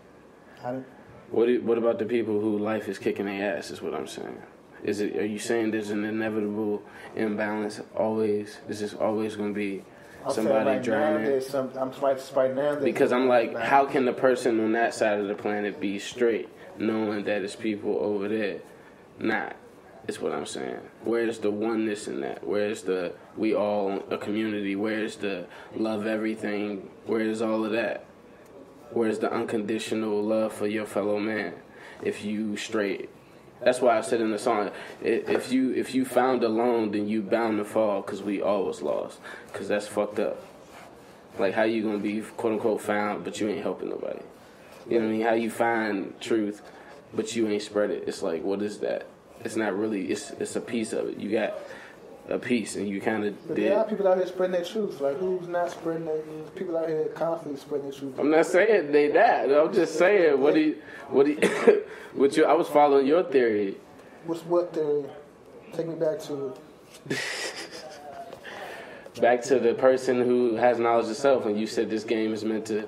How 0.62 0.72
do, 0.74 0.86
What 1.32 1.48
do- 1.48 1.62
what 1.62 1.78
about 1.78 2.00
the 2.00 2.06
people 2.06 2.40
who 2.40 2.58
life 2.58 2.88
is 2.88 2.98
kicking 3.00 3.26
their 3.26 3.58
ass? 3.58 3.72
Is 3.72 3.82
what 3.82 3.94
I'm 3.94 4.08
saying. 4.08 4.42
Is 4.84 5.02
it? 5.02 5.16
Are 5.18 5.26
you 5.26 5.40
saying 5.40 5.72
there's 5.72 5.90
an 5.90 6.06
inevitable 6.06 6.84
imbalance? 7.16 7.82
Always 7.96 8.60
is 8.70 8.80
this 8.80 8.94
always 8.94 9.36
going 9.36 9.54
to 9.54 9.58
be 9.58 9.84
I'm 10.26 10.32
somebody 10.32 10.66
right 10.70 10.84
drowning? 10.84 11.42
some. 11.42 11.72
I'm 11.76 11.92
right, 12.02 12.32
right 12.36 12.56
now. 12.56 12.76
Because 12.76 13.12
I'm 13.12 13.28
like, 13.28 13.56
how 13.58 13.86
can 13.86 14.06
the 14.06 14.14
person 14.14 14.60
on 14.60 14.74
that 14.74 14.94
side 14.94 15.20
of 15.20 15.28
the 15.28 15.36
planet 15.36 15.80
be 15.80 16.00
straight, 16.00 16.50
knowing 16.80 17.24
that 17.26 17.42
it's 17.42 17.56
people 17.56 17.98
over 18.00 18.28
there 18.28 18.60
not? 19.20 19.56
Is 20.08 20.22
what 20.22 20.32
I'm 20.32 20.46
saying. 20.46 20.80
Where's 21.04 21.40
the 21.40 21.52
oneness 21.52 22.08
in 22.08 22.22
that? 22.22 22.48
Where's 22.48 22.84
the 22.84 23.12
we 23.36 23.54
all 23.54 24.04
a 24.10 24.18
community? 24.18 24.76
Where's 24.76 25.18
the 25.18 25.48
love 25.76 26.08
everything? 26.08 26.90
Where's 27.06 27.42
all 27.42 27.66
of 27.66 27.72
that? 27.72 28.06
Where's 28.92 29.20
the 29.20 29.30
unconditional 29.32 30.24
love 30.24 30.54
for 30.54 30.66
your 30.66 30.86
fellow 30.86 31.20
man? 31.20 31.56
If 32.02 32.24
you 32.24 32.56
straight, 32.56 33.10
that's 33.60 33.82
why 33.82 33.98
I 33.98 34.02
said 34.02 34.22
in 34.22 34.32
the 34.32 34.40
song, 34.40 34.72
if 35.02 35.52
you 35.52 35.74
if 35.74 35.94
you 35.94 36.06
found 36.06 36.42
alone, 36.42 36.92
then 36.92 37.10
you 37.10 37.22
bound 37.22 37.58
to 37.58 37.66
fall, 37.66 38.02
cause 38.02 38.22
we 38.22 38.42
all 38.42 38.64
was 38.64 38.82
lost, 38.82 39.20
cause 39.52 39.68
that's 39.68 39.88
fucked 39.88 40.20
up. 40.20 40.42
Like 41.38 41.54
how 41.54 41.64
you 41.64 41.84
gonna 41.84 41.98
be 41.98 42.22
quote 42.22 42.54
unquote 42.54 42.82
found, 42.82 43.26
but 43.26 43.42
you 43.42 43.50
ain't 43.50 43.62
helping 43.62 43.90
nobody. 43.90 44.22
You 44.90 45.00
know 45.00 45.06
what 45.06 45.10
I 45.10 45.18
mean? 45.18 45.22
How 45.22 45.34
you 45.34 45.50
find 45.50 46.20
truth, 46.22 46.62
but 47.14 47.36
you 47.36 47.48
ain't 47.48 47.62
spread 47.62 47.90
it. 47.92 48.04
It's 48.08 48.22
like 48.24 48.44
what 48.44 48.62
is 48.62 48.80
that? 48.80 49.06
It's 49.44 49.56
not 49.56 49.78
really. 49.78 50.06
It's 50.12 50.32
it's 50.32 50.56
a 50.56 50.62
piece 50.62 50.94
of 50.94 51.10
it. 51.10 51.18
You 51.18 51.32
got 51.32 51.54
a 52.30 52.40
piece, 52.40 52.76
and 52.76 52.88
you 52.90 53.00
kind 53.00 53.26
of 53.26 53.48
But 53.48 53.56
did. 53.56 53.72
there 53.72 53.78
are 53.80 53.86
people 53.86 54.08
out 54.08 54.18
here 54.18 54.28
spreading 54.28 54.54
their 54.54 54.66
truth. 54.66 55.00
Like 55.02 55.18
who's 55.18 55.48
not 55.48 55.72
spreading 55.72 56.06
their? 56.06 56.22
People 56.56 56.78
out 56.78 56.88
here 56.88 57.06
constantly 57.16 57.60
spreading 57.60 57.90
their 57.90 58.00
truth. 58.00 58.18
I'm 58.20 58.32
not 58.32 58.46
saying 58.46 58.92
they 58.92 59.10
that. 59.10 59.52
I'm 59.52 59.74
just 59.74 59.98
saying 59.98 60.40
what 60.40 60.54
do 60.54 60.60
you, 60.62 60.76
what 61.10 61.26
do 61.26 61.34
you, 61.34 61.84
what 62.14 62.36
you. 62.38 62.46
I 62.46 62.54
was 62.54 62.68
following 62.68 63.06
your 63.08 63.24
theory. 63.24 63.76
What's 64.26 64.44
what 64.44 64.74
theory? 64.74 65.04
Take 65.74 65.88
me 65.88 65.96
back 65.96 66.20
to 66.24 66.54
Back 69.22 69.42
to 69.44 69.60
the 69.60 69.74
person 69.74 70.22
who 70.22 70.56
has 70.56 70.78
knowledge 70.78 71.10
of 71.10 71.16
self, 71.16 71.46
and 71.48 71.60
you 71.60 71.66
said 71.66 71.90
this 71.90 72.04
game 72.04 72.34
is 72.34 72.46
meant 72.46 72.68
to 72.68 72.88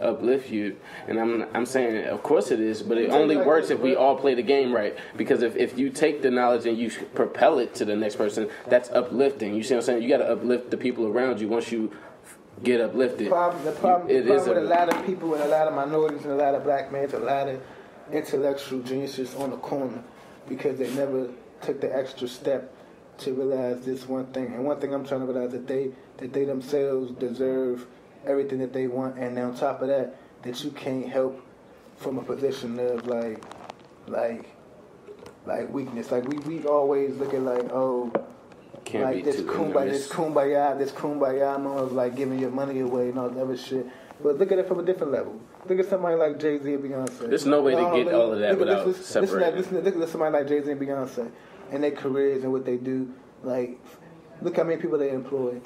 uplift 0.00 0.50
you, 0.50 0.76
and 1.08 1.18
I'm 1.20 1.46
I'm 1.54 1.66
saying 1.66 2.06
of 2.06 2.22
course 2.22 2.50
it 2.50 2.60
is, 2.60 2.82
but 2.82 2.98
it 2.98 3.10
only 3.10 3.36
works 3.36 3.70
if 3.70 3.80
we 3.80 3.94
all 3.96 4.16
play 4.16 4.34
the 4.34 4.42
game 4.42 4.72
right. 4.72 4.96
Because 5.16 5.42
if, 5.42 5.56
if 5.56 5.78
you 5.78 5.90
take 5.90 6.22
the 6.22 6.30
knowledge 6.30 6.66
and 6.66 6.76
you 6.78 6.90
propel 7.14 7.58
it 7.58 7.74
to 7.76 7.84
the 7.84 7.96
next 7.96 8.16
person, 8.16 8.48
that's 8.68 8.90
uplifting. 8.90 9.54
You 9.54 9.62
see 9.62 9.74
what 9.74 9.80
I'm 9.80 9.86
saying? 9.86 10.02
You 10.02 10.08
got 10.08 10.18
to 10.18 10.30
uplift 10.32 10.70
the 10.70 10.76
people 10.76 11.06
around 11.06 11.40
you 11.40 11.48
once 11.48 11.70
you 11.70 11.92
get 12.62 12.80
uplifted. 12.80 13.28
problem. 13.28 13.64
The 13.64 13.72
problem, 13.72 14.10
It 14.10 14.26
the 14.26 14.34
is 14.34 14.42
problem 14.44 14.62
with 14.64 14.70
a- 14.70 14.74
a 14.74 14.76
lot 14.78 14.94
of 14.94 15.06
people 15.06 15.34
and 15.34 15.42
a 15.44 15.48
lot 15.48 15.66
of 15.68 15.74
minorities 15.74 16.22
and 16.24 16.32
a 16.32 16.36
lot 16.36 16.54
of 16.54 16.64
black 16.64 16.92
men, 16.92 17.08
a 17.12 17.18
lot 17.18 17.48
of 17.48 17.60
intellectual 18.12 18.80
geniuses 18.80 19.34
on 19.36 19.50
the 19.50 19.56
corner 19.58 20.02
because 20.48 20.78
they 20.78 20.92
never 20.94 21.28
took 21.62 21.80
the 21.80 21.94
extra 21.94 22.26
step 22.28 22.72
to 23.18 23.32
realize 23.34 23.84
this 23.84 24.08
one 24.08 24.26
thing. 24.26 24.46
And 24.54 24.64
one 24.64 24.80
thing 24.80 24.92
I'm 24.94 25.04
trying 25.06 25.20
to 25.20 25.26
realize 25.26 25.52
that 25.52 25.66
they 25.66 25.90
that 26.18 26.32
they 26.32 26.44
themselves 26.44 27.12
deserve 27.12 27.86
everything 28.26 28.58
that 28.58 28.72
they 28.72 28.86
want, 28.86 29.18
and 29.18 29.38
on 29.38 29.54
top 29.54 29.82
of 29.82 29.88
that, 29.88 30.16
that 30.42 30.62
you 30.64 30.70
can't 30.70 31.08
help 31.08 31.44
from 31.96 32.18
a 32.18 32.22
position 32.22 32.78
of 32.78 33.06
like, 33.06 33.42
like, 34.06 34.48
like 35.46 35.72
weakness. 35.72 36.10
Like 36.10 36.26
we 36.28 36.38
we 36.38 36.64
always 36.66 37.16
look 37.16 37.34
at 37.34 37.42
like 37.42 37.70
oh 37.72 38.12
Can't 38.84 39.04
like 39.04 39.24
this 39.24 39.40
kumbaya, 39.40 39.90
this 39.90 40.08
kumbaya, 40.08 40.78
this 40.78 40.92
kumbaya 40.92 41.60
moment 41.60 41.80
of 41.80 41.92
like 41.92 42.16
giving 42.16 42.38
your 42.38 42.50
money 42.50 42.80
away 42.80 43.08
and 43.10 43.18
all 43.18 43.28
that 43.28 43.42
other 43.42 43.56
shit. 43.56 43.86
But 44.22 44.38
look 44.38 44.52
at 44.52 44.58
it 44.58 44.68
from 44.68 44.80
a 44.80 44.82
different 44.82 45.12
level. 45.12 45.40
Look 45.66 45.78
at 45.78 45.88
somebody 45.88 46.16
like 46.16 46.38
Jay 46.38 46.58
Z 46.58 46.74
and 46.74 46.84
Beyonce. 46.84 47.28
There's 47.28 47.46
no 47.46 47.62
way 47.62 47.74
to 47.74 48.04
get 48.04 48.12
all 48.12 48.32
of 48.32 48.38
that 48.40 48.58
without 48.58 48.86
this, 48.86 48.98
listen, 48.98 49.22
listen, 49.22 49.38
separating. 49.38 49.58
listen, 49.60 49.84
look 49.84 50.02
at 50.02 50.08
somebody 50.08 50.32
like 50.32 50.48
Jay 50.48 50.62
Z 50.62 50.70
and 50.70 50.80
Beyonce 50.80 51.30
and 51.70 51.82
their 51.82 51.90
careers 51.92 52.44
and 52.44 52.52
what 52.52 52.64
they 52.64 52.76
do. 52.76 53.12
Like, 53.42 53.78
look 54.42 54.56
how 54.56 54.64
many 54.64 54.80
people 54.80 54.98
they 54.98 55.10
employ. 55.10 55.60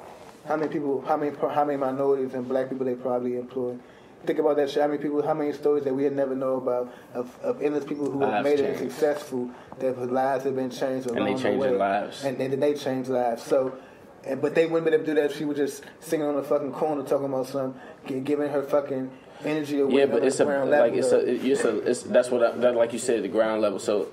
How 0.47 0.55
many 0.55 0.71
people? 0.71 1.01
How 1.01 1.17
many? 1.17 1.35
How 1.35 1.65
many 1.65 1.77
minorities 1.77 2.33
and 2.33 2.47
black 2.47 2.69
people 2.69 2.85
they 2.85 2.95
probably 2.95 3.37
employ? 3.37 3.77
Think 4.25 4.39
about 4.39 4.57
that 4.57 4.69
shit. 4.69 4.81
How 4.81 4.87
many 4.87 5.01
people? 5.01 5.21
How 5.25 5.33
many 5.33 5.53
stories 5.53 5.83
that 5.83 5.93
we 5.93 6.03
had 6.03 6.15
never 6.15 6.35
know 6.35 6.57
about 6.57 6.93
of, 7.13 7.37
of 7.41 7.61
endless 7.61 7.83
people 7.83 8.09
who 8.09 8.21
have 8.21 8.43
made 8.43 8.59
it 8.59 8.77
successful, 8.77 9.49
that 9.79 9.95
their 9.95 10.05
lives 10.05 10.43
have 10.45 10.55
been 10.55 10.69
changed 10.69 11.07
along 11.07 11.25
they 11.25 11.33
the 11.33 11.39
changing 11.39 11.59
way. 11.59 11.71
lives. 11.71 12.23
And, 12.23 12.39
and 12.39 12.53
then 12.53 12.59
they 12.59 12.73
changed 12.73 13.09
lives. 13.09 13.43
So, 13.43 13.77
and, 14.23 14.41
but 14.41 14.55
they 14.55 14.65
wouldn't 14.67 14.85
be 14.85 14.93
able 14.93 15.05
to 15.05 15.11
do 15.13 15.21
that 15.21 15.31
if 15.31 15.37
she 15.37 15.45
was 15.45 15.57
just 15.57 15.83
singing 15.99 16.27
on 16.27 16.35
the 16.35 16.43
fucking 16.43 16.71
corner 16.73 17.03
talking 17.03 17.25
about 17.25 17.47
some, 17.47 17.75
giving 18.05 18.49
her 18.49 18.63
fucking 18.63 19.11
energy 19.43 19.79
away. 19.79 19.99
Yeah, 19.99 20.05
but 20.05 20.23
it's 20.23 20.39
a 20.39 20.45
like 20.45 20.93
it's 20.93 21.11
a 21.11 21.51
it's 21.51 21.63
a 21.63 21.77
it's 21.79 22.03
that's 22.03 22.29
what 22.29 22.43
I, 22.43 22.51
that 22.57 22.75
like 22.75 22.93
you 22.93 22.99
said 22.99 23.23
the 23.23 23.29
ground 23.29 23.61
level. 23.61 23.79
So 23.79 24.09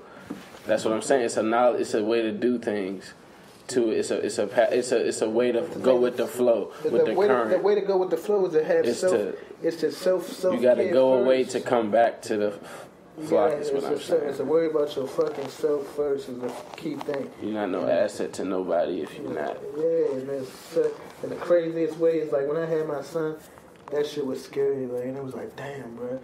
that's 0.65 0.83
what 0.83 0.93
I'm 0.93 1.01
saying. 1.01 1.25
It's 1.25 1.37
a 1.37 1.43
knowledge. 1.43 1.81
It's 1.81 1.93
a 1.93 2.03
way 2.03 2.21
to 2.21 2.31
do 2.31 2.57
things. 2.57 3.13
To 3.69 3.89
it's 3.91 4.11
a 4.11 4.17
it's 4.25 4.37
a 4.39 4.77
it's 4.77 4.91
a 4.91 5.07
it's 5.07 5.21
a 5.21 5.29
way 5.29 5.51
to 5.53 5.61
go 5.81 5.95
with 5.95 6.17
the 6.17 6.27
flow 6.27 6.71
The, 6.83 6.89
with 6.89 7.05
the 7.05 7.11
the 7.11 7.17
way 7.17 7.27
to, 7.27 7.33
current. 7.33 7.49
the 7.51 7.57
way 7.59 7.75
to 7.75 7.81
go 7.81 7.97
with 7.97 8.09
the 8.09 8.17
flow 8.17 8.45
is 8.45 8.53
to 8.53 8.63
have 8.63 8.85
It's 8.85 8.99
self. 8.99 9.13
to- 9.13 9.37
it's 9.61 9.77
to 9.77 9.91
self 9.91 10.27
self. 10.31 10.55
you 10.55 10.61
got 10.61 10.75
to 10.75 10.89
go 10.89 11.13
away 11.13 11.45
to 11.45 11.61
come 11.61 11.89
back 11.89 12.21
to 12.23 12.35
the 12.35 12.51
flock. 13.21 13.51
Yeah, 13.51 13.57
is 13.57 13.67
it's, 13.69 13.75
what 13.75 13.85
I'm 13.85 13.93
a, 13.93 13.99
saying. 14.01 14.23
it's 14.25 14.39
a 14.39 14.43
worry 14.43 14.67
about 14.69 14.93
your 14.97 15.07
fucking 15.07 15.47
self 15.47 15.87
first 15.95 16.27
is 16.27 16.39
the 16.39 16.51
key 16.75 16.95
thing. 16.97 17.31
You're 17.41 17.53
not 17.53 17.69
no 17.69 17.87
asset 17.87 18.33
to 18.33 18.43
nobody 18.43 19.01
if 19.01 19.17
you're 19.17 19.31
not. 19.33 19.57
Yeah, 19.77 20.11
and 20.17 20.29
it's 20.29 20.49
so, 20.73 20.91
and 21.21 21.31
the 21.31 21.35
craziest 21.37 21.97
way 21.99 22.17
is 22.19 22.33
like 22.33 22.45
when 22.47 22.57
I 22.57 22.65
had 22.65 22.85
my 22.85 23.01
son, 23.01 23.37
that 23.91 24.05
shit 24.05 24.25
was 24.25 24.43
scary. 24.43 24.87
Like, 24.87 25.05
and 25.05 25.15
it 25.15 25.23
was 25.23 25.35
like, 25.35 25.55
damn, 25.55 25.95
bro. 25.95 26.19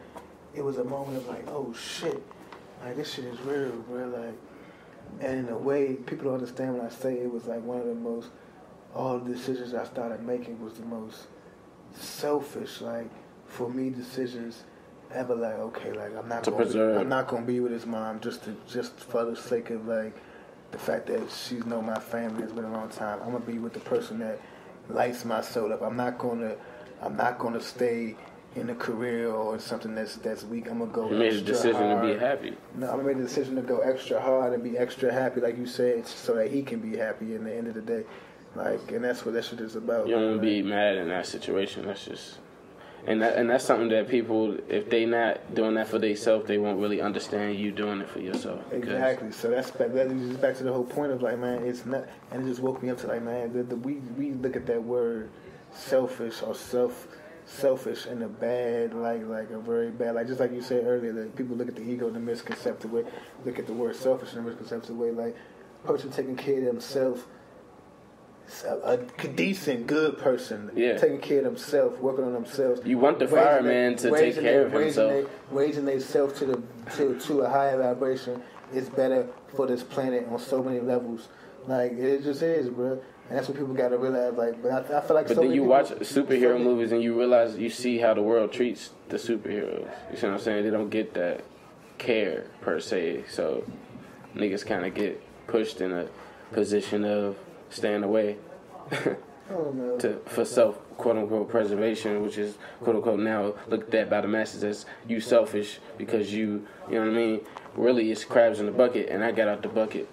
It 0.53 0.61
was 0.61 0.77
a 0.77 0.83
moment 0.83 1.15
of 1.17 1.27
like, 1.29 1.47
oh 1.47 1.73
shit, 1.73 2.21
like 2.83 2.97
this 2.97 3.13
shit 3.13 3.23
is 3.25 3.39
real, 3.41 3.71
bro. 3.87 4.07
Like, 4.07 4.33
and 5.19 5.47
in 5.47 5.49
a 5.53 5.57
way, 5.57 5.93
people 5.93 6.25
don't 6.25 6.35
understand 6.35 6.77
when 6.77 6.85
I 6.85 6.89
say 6.89 7.15
it 7.15 7.31
was 7.31 7.45
like 7.45 7.63
one 7.63 7.79
of 7.79 7.85
the 7.87 7.95
most. 7.95 8.29
All 8.95 9.19
the 9.19 9.33
decisions 9.33 9.73
I 9.73 9.85
started 9.85 10.23
making 10.25 10.63
was 10.63 10.73
the 10.75 10.85
most 10.85 11.27
selfish. 11.93 12.81
Like, 12.81 13.09
for 13.45 13.69
me, 13.69 13.89
decisions 13.89 14.63
ever 15.13 15.35
like, 15.35 15.53
okay, 15.55 15.91
like 15.91 16.15
I'm 16.15 16.27
not 16.27 16.43
To 16.45 16.51
gonna, 16.51 16.63
preserve. 16.63 16.97
I'm 17.01 17.09
not 17.09 17.27
gonna 17.27 17.45
be 17.45 17.59
with 17.59 17.71
his 17.71 17.85
mom 17.85 18.19
just 18.19 18.43
to 18.45 18.55
just 18.67 18.95
for 18.99 19.25
the 19.25 19.35
sake 19.35 19.69
of 19.71 19.87
like 19.87 20.15
the 20.71 20.77
fact 20.77 21.07
that 21.07 21.29
she's 21.31 21.65
known 21.65 21.85
my 21.87 21.99
family 21.99 22.43
has 22.43 22.51
been 22.51 22.65
a 22.65 22.71
long 22.71 22.89
time. 22.89 23.19
I'm 23.23 23.31
gonna 23.31 23.39
be 23.45 23.57
with 23.57 23.73
the 23.73 23.79
person 23.79 24.19
that 24.19 24.39
lights 24.87 25.25
my 25.25 25.41
soul 25.41 25.73
up. 25.73 25.81
I'm 25.81 25.97
not 25.97 26.17
gonna 26.17 26.55
I'm 27.01 27.15
not 27.15 27.39
gonna 27.39 27.61
stay 27.61 28.15
in 28.55 28.69
a 28.69 28.75
career 28.75 29.31
or 29.31 29.59
something 29.59 29.95
that's 29.95 30.15
that's 30.17 30.43
weak. 30.43 30.69
I'm 30.69 30.79
gonna 30.79 30.91
go 30.91 31.09
You 31.09 31.17
made 31.17 31.33
a 31.33 31.41
decision 31.41 31.95
to 31.95 32.01
be 32.01 32.19
happy. 32.19 32.55
No, 32.75 32.91
I 32.91 32.95
made 33.01 33.17
a 33.17 33.21
decision 33.21 33.55
to 33.55 33.61
go 33.61 33.79
extra 33.79 34.19
hard 34.19 34.53
and 34.53 34.63
be 34.63 34.77
extra 34.77 35.11
happy, 35.13 35.41
like 35.41 35.57
you 35.57 35.67
said, 35.67 36.07
so 36.07 36.35
that 36.35 36.51
he 36.51 36.63
can 36.63 36.79
be 36.79 36.97
happy 36.97 37.35
in 37.35 37.43
the 37.43 37.55
end 37.55 37.67
of 37.67 37.75
the 37.75 37.81
day. 37.81 38.03
Like, 38.55 38.91
and 38.91 39.03
that's 39.03 39.25
what 39.25 39.35
that 39.35 39.45
shit 39.45 39.59
is 39.59 39.75
about. 39.75 40.07
You 40.07 40.15
don't 40.15 40.41
be 40.41 40.61
mad 40.63 40.97
in 40.97 41.09
that 41.09 41.27
situation. 41.27 41.85
That's 41.85 42.05
just, 42.05 42.39
and 43.05 43.21
that, 43.21 43.35
and 43.35 43.47
that's 43.47 43.63
something 43.63 43.89
that 43.89 44.07
people, 44.07 44.57
if 44.67 44.89
they 44.89 45.05
not 45.05 45.53
doing 45.53 45.75
that 45.75 45.87
for 45.87 45.99
themselves, 45.99 46.47
they 46.47 46.57
won't 46.57 46.79
really 46.79 46.99
understand 46.99 47.59
you 47.59 47.71
doing 47.71 48.01
it 48.01 48.09
for 48.09 48.19
yourself. 48.19 48.61
Exactly. 48.73 49.31
So 49.31 49.51
that's 49.51 49.69
back. 49.69 49.93
That 49.93 50.09
leads 50.09 50.37
back 50.37 50.57
to 50.57 50.63
the 50.63 50.73
whole 50.73 50.83
point 50.83 51.11
of 51.11 51.21
like, 51.21 51.37
man, 51.37 51.63
it's 51.63 51.85
not, 51.85 52.05
and 52.31 52.43
it 52.43 52.49
just 52.49 52.59
woke 52.59 52.81
me 52.81 52.89
up 52.89 52.97
to 53.01 53.07
like, 53.07 53.21
man, 53.21 53.53
the, 53.53 53.61
the, 53.61 53.75
we 53.75 53.95
we 54.17 54.31
look 54.31 54.55
at 54.55 54.65
that 54.65 54.83
word 54.83 55.29
selfish 55.71 56.41
or 56.41 56.55
self 56.55 57.07
selfish 57.49 58.05
in 58.05 58.21
a 58.21 58.27
bad 58.27 58.93
like 58.93 59.25
like 59.27 59.49
a 59.49 59.59
very 59.59 59.89
bad 59.89 60.13
like 60.15 60.27
just 60.27 60.39
like 60.39 60.51
you 60.51 60.61
said 60.61 60.85
earlier 60.85 61.11
that 61.11 61.35
people 61.35 61.55
look 61.55 61.67
at 61.67 61.75
the 61.75 61.81
ego 61.81 62.07
in 62.07 62.15
a 62.15 62.19
misconceptive 62.19 62.91
way 62.91 63.03
look 63.43 63.57
at 63.57 63.65
the 63.65 63.73
word 63.73 63.95
selfish 63.95 64.33
in 64.33 64.39
a 64.39 64.41
misconceptive 64.41 64.95
way 64.95 65.09
like 65.11 65.35
a 65.83 65.87
person 65.87 66.11
taking 66.11 66.35
care 66.35 66.59
of 66.59 66.65
themselves 66.65 67.23
a, 68.65 68.93
a 68.93 68.97
decent, 69.27 69.87
good 69.87 70.17
person, 70.17 70.71
Yeah. 70.75 70.97
taking 70.97 71.19
care 71.19 71.39
of 71.39 71.43
themselves, 71.43 71.99
working 71.99 72.25
on 72.25 72.33
themselves. 72.33 72.81
You 72.83 72.97
want 72.97 73.19
the 73.19 73.27
fireman 73.27 73.95
to 73.97 74.09
take 74.09 74.35
care 74.39 74.65
of 74.65 74.73
raising 74.73 75.03
himself. 75.03 75.29
They, 75.51 75.55
raising 75.55 75.85
themselves 75.85 76.39
to 76.39 76.45
the 76.45 76.63
to, 76.97 77.19
to 77.19 77.41
a 77.41 77.49
higher 77.49 77.77
vibration 77.77 78.41
is 78.73 78.89
better 78.89 79.27
for 79.55 79.67
this 79.67 79.83
planet 79.83 80.27
on 80.31 80.39
so 80.39 80.63
many 80.63 80.79
levels. 80.79 81.29
Like 81.67 81.91
it 81.91 82.23
just 82.23 82.41
is, 82.41 82.69
bro. 82.69 82.99
And 83.29 83.37
that's 83.37 83.47
what 83.47 83.57
people 83.57 83.73
got 83.75 83.89
to 83.89 83.97
realize. 83.97 84.33
Like, 84.33 84.61
but 84.61 84.71
I, 84.71 84.97
I 84.97 85.01
feel 85.01 85.15
like. 85.15 85.27
But 85.27 85.35
so 85.35 85.41
then 85.41 85.51
you 85.51 85.61
people- 85.61 85.67
watch 85.67 85.89
superhero 85.89 86.53
many- 86.53 86.63
movies 86.63 86.91
and 86.91 87.01
you 87.03 87.17
realize 87.17 87.55
you 87.57 87.69
see 87.69 87.99
how 87.99 88.13
the 88.15 88.21
world 88.23 88.51
treats 88.51 88.89
the 89.09 89.17
superheroes. 89.17 89.87
You 90.11 90.17
see 90.17 90.25
what 90.27 90.33
I'm 90.33 90.39
saying? 90.39 90.63
They 90.63 90.71
don't 90.71 90.89
get 90.89 91.13
that 91.13 91.43
care 91.99 92.45
per 92.61 92.79
se. 92.79 93.25
So 93.29 93.63
niggas 94.35 94.65
kind 94.65 94.85
of 94.85 94.93
get 94.95 95.21
pushed 95.47 95.79
in 95.81 95.91
a 95.91 96.07
position 96.51 97.03
of 97.05 97.37
staying 97.69 98.03
away 98.03 98.37
don't 99.49 99.99
to 99.99 100.19
for 100.25 100.43
self 100.45 100.77
quote 100.97 101.17
unquote 101.17 101.49
preservation, 101.49 102.23
which 102.23 102.37
is 102.39 102.57
quote 102.81 102.95
unquote 102.95 103.19
now 103.19 103.53
looked 103.67 103.93
at 103.93 104.09
by 104.09 104.21
the 104.21 104.27
masses 104.27 104.63
as 104.63 104.85
you 105.07 105.19
selfish 105.19 105.79
because 105.97 106.33
you 106.33 106.65
you 106.89 106.95
know 106.95 107.01
what 107.01 107.09
I 107.09 107.15
mean. 107.15 107.41
Really, 107.75 108.11
it's 108.11 108.25
crabs 108.25 108.59
in 108.59 108.65
the 108.65 108.71
bucket, 108.71 109.09
and 109.09 109.23
I 109.23 109.31
got 109.31 109.47
out 109.47 109.61
the 109.61 109.69
bucket. 109.69 110.09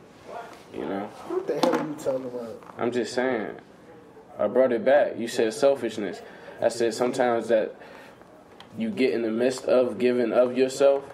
You 0.73 0.85
know. 0.85 1.06
What 1.28 1.46
the 1.46 1.58
hell 1.58 1.75
are 1.75 1.87
you 1.87 1.94
talking 1.94 2.25
about? 2.25 2.62
I'm 2.78 2.92
just 2.92 3.14
saying. 3.14 3.56
I 4.38 4.46
brought 4.49 4.73
it 4.73 4.85
back. 4.85 5.18
You 5.18 5.28
said 5.28 5.54
selfishness. 5.54 6.20
I 6.61 6.68
said 6.68 6.94
sometimes 6.94 7.49
that 7.49 7.75
you 8.78 8.90
get 8.90 9.14
in 9.14 9.23
the 9.23 9.30
midst 9.30 9.64
of 9.64 9.99
giving 9.99 10.32
of 10.32 10.56
yourself. 10.56 11.04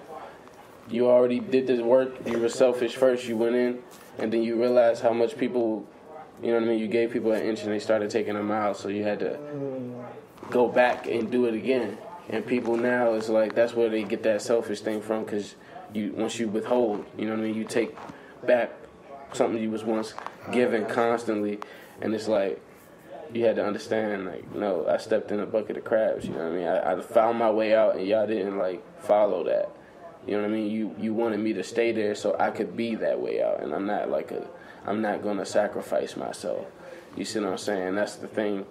You 0.88 1.08
already 1.08 1.38
did 1.38 1.66
this 1.66 1.80
work. 1.80 2.26
You 2.26 2.38
were 2.38 2.48
selfish 2.48 2.96
first. 2.96 3.26
You 3.26 3.36
went 3.36 3.54
in, 3.54 3.82
and 4.18 4.32
then 4.32 4.42
you 4.42 4.60
realize 4.60 5.00
how 5.00 5.12
much 5.12 5.38
people, 5.38 5.86
you 6.42 6.48
know 6.48 6.54
what 6.54 6.64
I 6.64 6.66
mean. 6.66 6.78
You 6.80 6.88
gave 6.88 7.12
people 7.12 7.32
an 7.32 7.42
inch, 7.42 7.62
and 7.62 7.72
they 7.72 7.78
started 7.78 8.10
taking 8.10 8.36
a 8.36 8.42
mile. 8.42 8.74
So 8.74 8.88
you 8.88 9.04
had 9.04 9.20
to 9.20 9.38
go 10.50 10.68
back 10.68 11.06
and 11.06 11.30
do 11.30 11.46
it 11.46 11.54
again. 11.54 11.98
And 12.28 12.44
people 12.44 12.76
now 12.76 13.14
is 13.14 13.28
like 13.28 13.54
that's 13.54 13.74
where 13.74 13.88
they 13.88 14.02
get 14.02 14.22
that 14.24 14.42
selfish 14.42 14.80
thing 14.80 15.00
from 15.00 15.24
because 15.24 15.54
you 15.92 16.12
once 16.16 16.38
you 16.38 16.48
withhold, 16.48 17.04
you 17.16 17.26
know 17.26 17.32
what 17.32 17.40
I 17.40 17.44
mean. 17.44 17.54
You 17.54 17.64
take 17.64 17.96
back 18.44 18.70
something 19.32 19.62
you 19.62 19.70
was 19.70 19.84
once 19.84 20.14
given 20.52 20.86
constantly, 20.86 21.58
and 22.00 22.14
it's 22.14 22.28
like 22.28 22.60
you 23.32 23.44
had 23.44 23.56
to 23.56 23.64
understand 23.64 24.26
like 24.26 24.54
no, 24.54 24.86
I 24.86 24.98
stepped 24.98 25.30
in 25.32 25.40
a 25.40 25.46
bucket 25.46 25.76
of 25.76 25.84
crabs. 25.84 26.24
You 26.24 26.32
know 26.32 26.44
what 26.44 26.52
I 26.52 26.56
mean. 26.56 26.66
I, 26.66 26.92
I 26.92 27.00
found 27.00 27.38
my 27.38 27.50
way 27.50 27.74
out, 27.74 27.96
and 27.96 28.06
y'all 28.06 28.26
didn't 28.26 28.58
like 28.58 28.82
follow 29.02 29.44
that. 29.44 29.70
You 30.26 30.36
know 30.36 30.42
what 30.42 30.50
I 30.50 30.52
mean. 30.52 30.70
You 30.70 30.94
you 30.98 31.14
wanted 31.14 31.40
me 31.40 31.52
to 31.54 31.64
stay 31.64 31.92
there 31.92 32.14
so 32.14 32.36
I 32.38 32.50
could 32.50 32.76
be 32.76 32.94
that 32.96 33.20
way 33.20 33.42
out, 33.42 33.62
and 33.62 33.74
I'm 33.74 33.86
not 33.86 34.10
like 34.10 34.30
a 34.30 34.46
I'm 34.86 35.00
not 35.00 35.22
gonna 35.22 35.46
sacrifice 35.46 36.16
myself. 36.16 36.66
You 37.16 37.24
see 37.24 37.40
what 37.40 37.50
I'm 37.50 37.58
saying? 37.58 37.94
That's 37.94 38.16
the 38.16 38.28
thing 38.28 38.66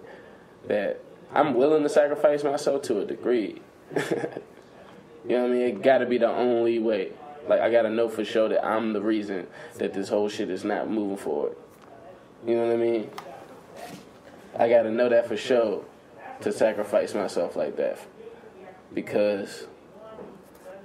that 0.66 1.00
I'm 1.32 1.54
willing 1.54 1.82
to 1.82 1.88
sacrifice 1.88 2.44
myself 2.44 2.82
to 2.82 3.00
a 3.00 3.04
degree. 3.04 3.60
you 3.96 4.00
know 5.28 5.42
what 5.42 5.50
I 5.50 5.54
mean? 5.54 5.62
It 5.62 5.82
gotta 5.82 6.06
be 6.06 6.18
the 6.18 6.28
only 6.28 6.78
way. 6.78 7.12
Like 7.48 7.60
I 7.60 7.70
gotta 7.70 7.90
know 7.90 8.08
for 8.08 8.24
sure 8.24 8.48
that 8.48 8.64
I'm 8.64 8.92
the 8.92 9.00
reason 9.00 9.46
that 9.76 9.92
this 9.92 10.08
whole 10.08 10.28
shit 10.28 10.50
is 10.50 10.64
not 10.64 10.90
moving 10.90 11.16
forward. 11.16 11.56
You 12.46 12.56
know 12.56 12.66
what 12.66 12.74
I 12.74 12.76
mean? 12.76 13.10
I 14.58 14.68
gotta 14.68 14.90
know 14.90 15.08
that 15.08 15.26
for 15.26 15.36
sure 15.36 15.84
to 16.40 16.52
sacrifice 16.52 17.14
myself 17.14 17.56
like 17.56 17.76
that. 17.76 17.98
Because 18.92 19.66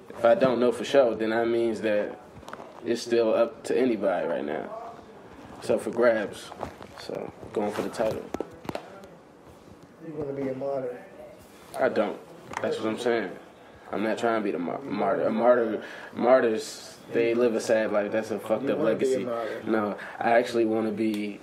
if 0.09 0.23
I 0.23 0.35
don't 0.35 0.59
know 0.59 0.71
for 0.71 0.85
sure, 0.85 1.15
then 1.15 1.31
that 1.31 1.47
means 1.47 1.81
that 1.81 2.19
it's 2.85 3.01
still 3.01 3.33
up 3.33 3.63
to 3.65 3.77
anybody 3.77 4.27
right 4.27 4.45
now. 4.45 4.69
So 5.61 5.77
for 5.77 5.91
grabs. 5.91 6.51
So 6.99 7.31
going 7.53 7.71
for 7.71 7.81
the 7.81 7.89
title. 7.89 8.23
You 10.07 10.13
want 10.13 10.35
to 10.35 10.41
be 10.41 10.49
a 10.49 10.55
martyr? 10.55 11.03
I 11.79 11.89
don't. 11.89 12.17
That's 12.61 12.77
what 12.77 12.87
I'm 12.87 12.99
saying. 12.99 13.31
I'm 13.91 14.03
not 14.03 14.17
trying 14.17 14.41
to 14.41 14.43
be 14.43 14.51
the 14.51 14.59
mar- 14.59 14.81
martyr. 14.81 15.23
A 15.27 15.31
martyr, 15.31 15.83
martyrs, 16.13 16.97
they 17.13 17.33
live 17.33 17.55
a 17.55 17.61
sad 17.61 17.91
life. 17.91 18.11
That's 18.11 18.31
a 18.31 18.39
fucked 18.39 18.69
up 18.69 18.77
wanna 18.79 18.95
be 18.95 19.13
a 19.13 19.19
legacy. 19.19 19.61
No, 19.65 19.97
I 20.19 20.31
actually 20.31 20.65
want 20.65 20.87
to 20.87 20.91
be 20.91 21.39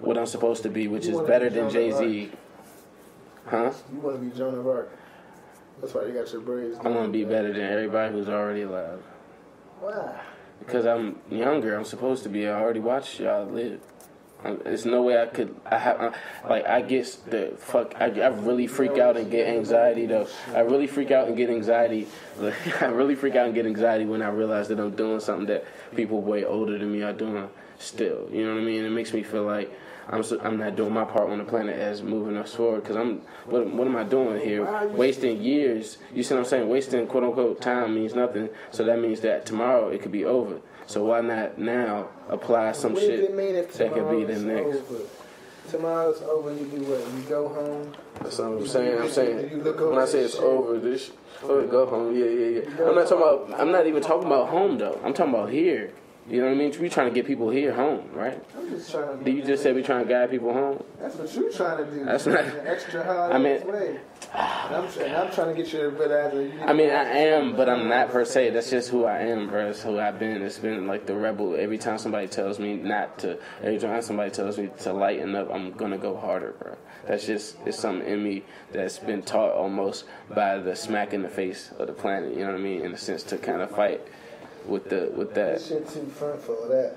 what 0.00 0.16
I'm 0.16 0.26
supposed 0.26 0.62
to 0.64 0.70
be, 0.70 0.88
which 0.88 1.06
You 1.06 1.20
is 1.20 1.26
better 1.28 1.50
be 1.50 1.56
than 1.56 1.70
Jay 1.70 1.92
Z. 1.92 2.32
Huh? 3.46 3.72
You 3.92 3.98
want 4.00 4.16
to 4.20 4.22
be 4.24 4.36
Joan 4.36 4.54
of 4.54 4.66
Arc? 4.66 4.90
That's 5.80 5.94
why 5.94 6.04
you 6.06 6.12
got 6.12 6.30
your 6.32 6.40
braids. 6.40 6.78
I 6.82 6.88
want 6.88 7.06
to 7.06 7.12
be 7.12 7.24
better 7.24 7.52
than 7.52 7.62
everybody 7.62 8.12
who's 8.12 8.28
already 8.28 8.62
alive. 8.62 9.02
Why? 9.80 10.20
Because 10.60 10.86
I'm 10.86 11.18
younger, 11.28 11.74
I'm 11.74 11.84
supposed 11.84 12.22
to 12.22 12.28
be. 12.28 12.46
I 12.46 12.52
already 12.52 12.80
watched 12.80 13.18
y'all 13.20 13.44
live. 13.46 13.80
There's 14.42 14.84
no 14.84 15.02
way 15.02 15.20
I 15.20 15.26
could. 15.26 15.54
I 15.66 15.78
have 15.78 16.16
like 16.48 16.66
I 16.66 16.82
get 16.82 17.16
the 17.26 17.54
fuck. 17.58 17.94
I, 18.00 18.06
I 18.06 18.28
really 18.28 18.66
freak 18.66 18.98
out 18.98 19.16
and 19.16 19.30
get 19.30 19.46
anxiety 19.48 20.06
though. 20.06 20.26
I 20.54 20.60
really 20.60 20.86
freak 20.86 21.10
out 21.10 21.28
and 21.28 21.36
get 21.36 21.50
anxiety. 21.50 22.08
Like, 22.38 22.82
I 22.82 22.86
really 22.86 23.14
freak 23.14 23.36
out 23.36 23.46
and 23.46 23.54
get 23.54 23.66
anxiety 23.66 24.04
when 24.04 24.22
I 24.22 24.30
realize 24.30 24.68
that 24.68 24.80
I'm 24.80 24.94
doing 24.96 25.20
something 25.20 25.46
that 25.46 25.64
people 25.94 26.20
way 26.20 26.44
older 26.44 26.78
than 26.78 26.92
me 26.92 27.02
are 27.02 27.12
doing 27.12 27.48
still. 27.78 28.28
You 28.30 28.44
know 28.46 28.54
what 28.54 28.62
I 28.62 28.64
mean? 28.64 28.84
It 28.84 28.90
makes 28.90 29.12
me 29.12 29.22
feel 29.22 29.44
like 29.44 29.70
I'm 30.08 30.22
so, 30.22 30.40
I'm 30.40 30.58
not 30.58 30.76
doing 30.76 30.92
my 30.92 31.04
part 31.04 31.30
on 31.30 31.38
the 31.38 31.44
planet 31.44 31.78
as 31.78 32.02
moving 32.02 32.36
us 32.36 32.54
forward. 32.54 32.82
Because 32.82 32.96
I'm 32.96 33.22
what 33.46 33.66
what 33.68 33.86
am 33.86 33.96
I 33.96 34.04
doing 34.04 34.40
here? 34.40 34.88
Wasting 34.88 35.42
years. 35.42 35.98
You 36.14 36.22
see 36.22 36.34
what 36.34 36.40
I'm 36.40 36.46
saying? 36.46 36.68
Wasting 36.68 37.06
quote 37.06 37.24
unquote 37.24 37.60
time 37.60 37.94
means 37.94 38.14
nothing. 38.14 38.48
So 38.70 38.84
that 38.84 38.98
means 38.98 39.20
that 39.20 39.46
tomorrow 39.46 39.88
it 39.88 40.02
could 40.02 40.12
be 40.12 40.24
over. 40.24 40.60
So 40.86 41.04
why 41.04 41.20
not 41.20 41.58
now 41.58 42.08
apply 42.28 42.72
some 42.72 42.94
what 42.94 43.02
shit 43.02 43.36
that 43.78 43.94
could 43.94 44.10
be 44.10 44.24
the 44.24 44.38
next? 44.38 44.78
over? 44.78 45.04
Tomorrow's 45.70 46.20
over. 46.22 46.52
You 46.52 46.66
do 46.66 46.82
what? 46.82 47.14
You 47.14 47.22
go 47.28 47.48
home. 47.48 47.94
That's 48.20 48.38
what 48.38 48.46
I'm 48.46 48.66
saying. 48.66 48.98
I'm 49.00 49.08
saying 49.08 49.64
when 49.64 49.98
I 49.98 50.04
say 50.04 50.20
it's 50.20 50.34
shit. 50.34 50.42
over, 50.42 50.78
this 50.78 51.12
oh, 51.44 51.66
go 51.66 51.86
home. 51.86 52.16
Yeah, 52.16 52.26
yeah, 52.26 52.60
yeah. 52.60 52.88
I'm 52.88 52.94
not 52.94 53.08
talking 53.08 53.48
about. 53.48 53.60
I'm 53.60 53.70
not 53.70 53.86
even 53.86 54.02
talking 54.02 54.26
about 54.26 54.48
home 54.48 54.78
though. 54.78 55.00
I'm 55.04 55.14
talking 55.14 55.32
about 55.32 55.50
here. 55.50 55.92
You 56.28 56.40
know 56.40 56.46
what 56.46 56.52
I 56.52 56.56
mean? 56.56 56.72
We 56.80 56.88
trying 56.88 57.08
to 57.08 57.14
get 57.14 57.26
people 57.26 57.50
here 57.50 57.72
home, 57.74 58.08
right? 58.12 58.40
I'm 58.56 58.70
just 58.70 58.90
trying 58.92 59.18
to. 59.18 59.24
Did 59.24 59.34
you 59.34 59.42
just 59.42 59.62
say 59.62 59.72
we 59.72 59.82
trying 59.82 60.04
to 60.06 60.08
guide 60.12 60.30
people 60.30 60.52
home? 60.52 60.82
That's 61.00 61.16
what 61.16 61.34
you 61.34 61.52
trying 61.52 61.84
to 61.84 61.90
do. 61.90 62.04
That's 62.04 62.26
not- 62.26 62.44
An 62.44 62.66
extra 62.66 63.02
hard 63.02 63.32
I 63.32 63.38
mean- 63.38 63.66
way. 63.66 63.98
And 64.34 64.76
I'm, 64.76 64.90
trying, 64.90 65.14
I'm 65.14 65.30
trying 65.32 65.48
to 65.48 65.62
get 65.62 65.72
you 65.72 65.90
to. 65.90 66.42
You 66.42 66.62
I 66.62 66.72
mean, 66.72 66.88
I 66.90 67.04
am, 67.04 67.54
but 67.54 67.68
I'm 67.68 67.88
not 67.88 68.10
per 68.10 68.24
se. 68.24 68.50
That's 68.50 68.70
just 68.70 68.88
who 68.88 69.04
I 69.04 69.18
am, 69.18 69.48
bro. 69.48 69.68
It's 69.70 69.82
who 69.82 69.98
I've 69.98 70.18
been. 70.18 70.40
It's 70.42 70.58
been 70.58 70.86
like 70.86 71.04
the 71.06 71.14
rebel. 71.16 71.54
Every 71.56 71.76
time 71.76 71.98
somebody 71.98 72.28
tells 72.28 72.58
me 72.58 72.74
not 72.76 73.18
to, 73.18 73.38
every 73.62 73.78
time 73.78 74.00
somebody 74.00 74.30
tells 74.30 74.56
me 74.58 74.70
to 74.82 74.92
lighten 74.94 75.34
up, 75.34 75.52
I'm 75.52 75.72
gonna 75.72 75.98
go 75.98 76.16
harder, 76.16 76.54
bro. 76.58 76.76
That's 77.06 77.26
just 77.26 77.56
it's 77.66 77.78
something 77.78 78.08
in 78.08 78.22
me 78.22 78.44
that's 78.70 78.98
been 78.98 79.22
taught 79.22 79.52
almost 79.52 80.04
by 80.30 80.56
the 80.58 80.76
smack 80.76 81.12
in 81.12 81.22
the 81.22 81.28
face 81.28 81.70
of 81.78 81.88
the 81.88 81.92
planet. 81.92 82.32
You 82.32 82.40
know 82.46 82.52
what 82.52 82.60
I 82.60 82.62
mean? 82.62 82.82
In 82.86 82.94
a 82.94 82.98
sense, 82.98 83.24
to 83.24 83.36
kind 83.38 83.60
of 83.60 83.70
fight 83.72 84.00
with 84.66 84.88
the 84.88 85.10
with 85.16 85.34
This 85.34 85.68
that. 85.68 85.74
shit 85.74 85.88
too 85.88 86.06
fun 86.10 86.38
for 86.38 86.68
that. 86.68 86.96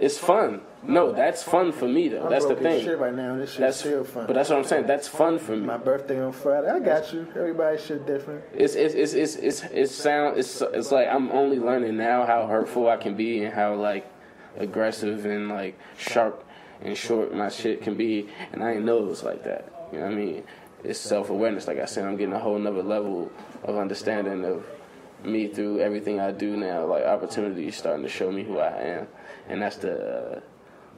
It's 0.00 0.18
fun. 0.18 0.60
No, 0.82 1.12
that's 1.12 1.44
fun 1.44 1.70
for 1.70 1.86
me 1.86 2.08
though. 2.08 2.24
I'm 2.24 2.30
That's 2.30 2.46
the 2.46 2.56
thing. 2.56 2.84
Shit 2.84 2.98
right 2.98 3.14
now. 3.14 3.36
This 3.36 3.52
shit 3.52 3.60
That's 3.60 3.78
still 3.78 4.02
fun. 4.02 4.26
but 4.26 4.32
that's 4.34 4.50
what 4.50 4.58
I'm 4.58 4.64
saying. 4.64 4.86
That's 4.88 5.06
fun 5.06 5.38
for 5.38 5.52
me. 5.56 5.64
my 5.66 5.76
birthday 5.76 6.20
on 6.20 6.32
Friday. 6.32 6.68
I 6.68 6.80
got 6.80 7.12
you. 7.12 7.28
Everybody 7.36 7.78
shit 7.78 8.04
different. 8.04 8.42
It's 8.52 8.74
it's 8.74 8.94
it's 8.94 9.14
it's 9.14 9.36
it's 9.36 9.62
it 9.62 9.88
sound 9.90 10.36
it's 10.38 10.60
it's 10.60 10.90
like 10.90 11.06
I'm 11.08 11.30
only 11.30 11.58
learning 11.60 11.96
now 11.96 12.26
how 12.26 12.46
hurtful 12.48 12.88
I 12.88 12.96
can 12.96 13.14
be 13.14 13.44
and 13.44 13.54
how 13.54 13.74
like 13.76 14.04
aggressive 14.56 15.24
and 15.26 15.48
like 15.48 15.78
sharp 15.96 16.44
and 16.82 16.96
short 16.96 17.32
my 17.34 17.48
shit 17.48 17.82
can 17.82 17.94
be 17.96 18.28
and 18.52 18.62
I 18.64 18.72
didn't 18.74 18.86
know 18.86 18.98
it 18.98 19.06
was 19.06 19.22
like 19.22 19.44
that. 19.44 19.88
You 19.92 20.00
know 20.00 20.06
what 20.06 20.12
I 20.12 20.16
mean? 20.16 20.42
It's 20.82 20.98
self 20.98 21.30
awareness. 21.30 21.68
Like 21.68 21.78
I 21.78 21.84
said, 21.86 22.04
I'm 22.04 22.16
getting 22.16 22.34
a 22.34 22.38
whole 22.40 22.58
nother 22.58 22.82
level 22.82 23.30
of 23.62 23.76
understanding 23.78 24.44
of 24.44 24.66
me 25.22 25.48
through 25.48 25.80
everything 25.80 26.20
I 26.20 26.32
do 26.32 26.56
now. 26.56 26.84
Like 26.86 27.04
opportunities 27.04 27.76
starting 27.76 28.02
to 28.02 28.08
show 28.08 28.30
me 28.32 28.42
who 28.44 28.58
I 28.58 28.72
am, 28.80 29.08
and 29.48 29.62
that's 29.62 29.76
the 29.76 30.36
uh, 30.36 30.40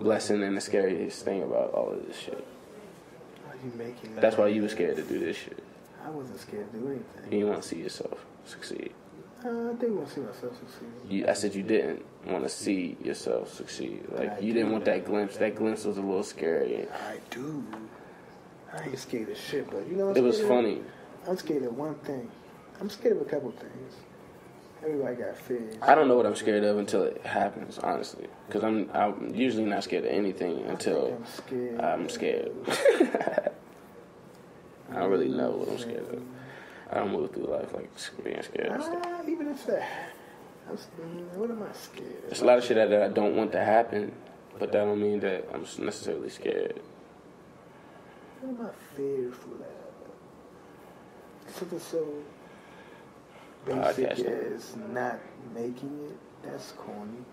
blessing 0.00 0.42
and 0.42 0.57
the 0.57 0.61
scariest 0.61 1.24
thing 1.24 1.42
about 1.42 1.72
all 1.72 1.90
of 1.92 2.07
this 2.07 2.16
shit. 2.18 2.46
Why 3.44 3.55
you 3.64 3.72
making 3.76 4.14
that? 4.14 4.20
That's 4.20 4.37
why 4.37 4.48
you 4.48 4.62
were 4.62 4.68
scared 4.68 4.96
to 4.96 5.02
do 5.02 5.18
this 5.18 5.37
shit. 5.37 5.62
I 6.05 6.11
wasn't 6.11 6.40
scared 6.40 6.70
to 6.72 6.79
do 6.79 6.87
anything. 6.87 7.05
You 7.24 7.31
didn't 7.31 7.48
want 7.48 7.62
to 7.62 7.68
see 7.68 7.76
yourself 7.79 8.24
succeed. 8.44 8.92
Uh, 9.44 9.48
I 9.48 9.74
do 9.74 9.94
want 9.94 10.09
to 10.09 10.14
see 10.14 10.20
myself 10.22 10.59
succeed. 10.59 10.88
You, 11.09 11.26
I 11.29 11.33
said 11.35 11.55
you 11.55 11.62
didn't 11.62 12.05
want 12.26 12.42
to 12.44 12.48
see 12.48 12.96
yourself 13.05 13.52
succeed. 13.52 14.05
Like 14.11 14.33
I 14.33 14.38
you 14.38 14.52
didn't 14.52 14.72
want 14.72 14.85
that 14.87 15.05
glimpse. 15.05 15.37
That 15.37 15.55
glimpse 15.57 15.85
was 15.85 15.98
a 15.98 16.00
little 16.00 16.22
scary. 16.22 16.87
I 17.09 17.18
do. 17.31 17.64
I 18.72 18.83
ain't 18.85 18.98
scared 18.98 19.29
of 19.29 19.37
shit, 19.37 19.70
but 19.70 19.87
you 19.88 19.96
know 19.96 20.07
what 20.07 20.16
It 20.16 20.22
was 20.22 20.40
of? 20.40 20.48
funny. 20.48 20.81
I'm 21.29 21.37
scared 21.37 21.62
of 21.64 21.76
one 21.76 21.94
thing. 21.96 22.29
I'm 22.81 22.90
scared 22.90 23.16
of 23.16 23.22
a 23.22 23.24
couple 23.31 23.50
things. 23.52 23.94
Everybody 24.87 25.16
got 25.16 25.37
fears. 25.37 25.75
I 25.83 25.96
don't 25.96 26.07
know 26.07 26.16
what 26.16 26.27
I'm 26.27 26.37
scared 26.37 26.62
of 26.62 26.79
until 26.79 27.03
it 27.03 27.20
happens, 27.27 27.79
honestly. 27.79 28.29
Because 28.46 28.62
I'm 28.62 28.88
I'm 28.94 29.35
usually 29.35 29.64
not 29.64 29.83
scared 29.83 30.05
of 30.05 30.12
anything 30.12 30.64
until 30.66 31.16
I'm 31.16 31.27
scared. 31.27 31.81
I'm 31.81 32.09
scared. 32.09 32.53
I 34.92 35.01
don't 35.01 35.11
really 35.11 35.29
know 35.29 35.51
what 35.51 35.68
I'm 35.68 35.79
scared 35.79 36.09
of. 36.09 36.22
I 36.88 36.99
don't 36.99 37.11
move 37.11 37.33
through 37.33 37.46
life 37.46 37.75
like 37.75 37.90
being 38.22 38.40
scared. 38.42 38.68
of 38.68 38.83
stuff. 38.83 39.03
Ah, 39.05 39.22
even 39.27 39.49
if 39.49 39.66
that. 39.66 39.88
I'm, 40.68 40.77
mm, 40.77 41.33
what 41.35 41.51
am 41.51 41.64
I 41.64 41.72
scared 41.72 42.18
of? 42.22 42.31
There's 42.31 42.42
a 42.42 42.44
lot 42.44 42.59
of 42.59 42.64
shit 42.64 42.77
that 42.77 43.03
I 43.03 43.09
don't 43.09 43.35
want 43.35 43.51
to 43.53 43.64
happen, 43.64 44.12
but 44.53 44.70
that 44.70 44.72
don't 44.72 45.01
mean 45.01 45.18
that 45.20 45.49
I'm 45.53 45.62
necessarily 45.85 46.31
scared. 46.31 46.81
What 48.40 48.61
am 48.61 48.66
I 48.66 48.70
fearful 48.96 49.55
of? 49.55 49.66
Something 51.53 51.81
so 51.81 52.07
basic 53.66 54.11
as 54.11 54.76
not 54.92 55.18
making 55.55 56.09
it. 56.09 56.16
That's 56.42 56.72
corny. 56.72 57.24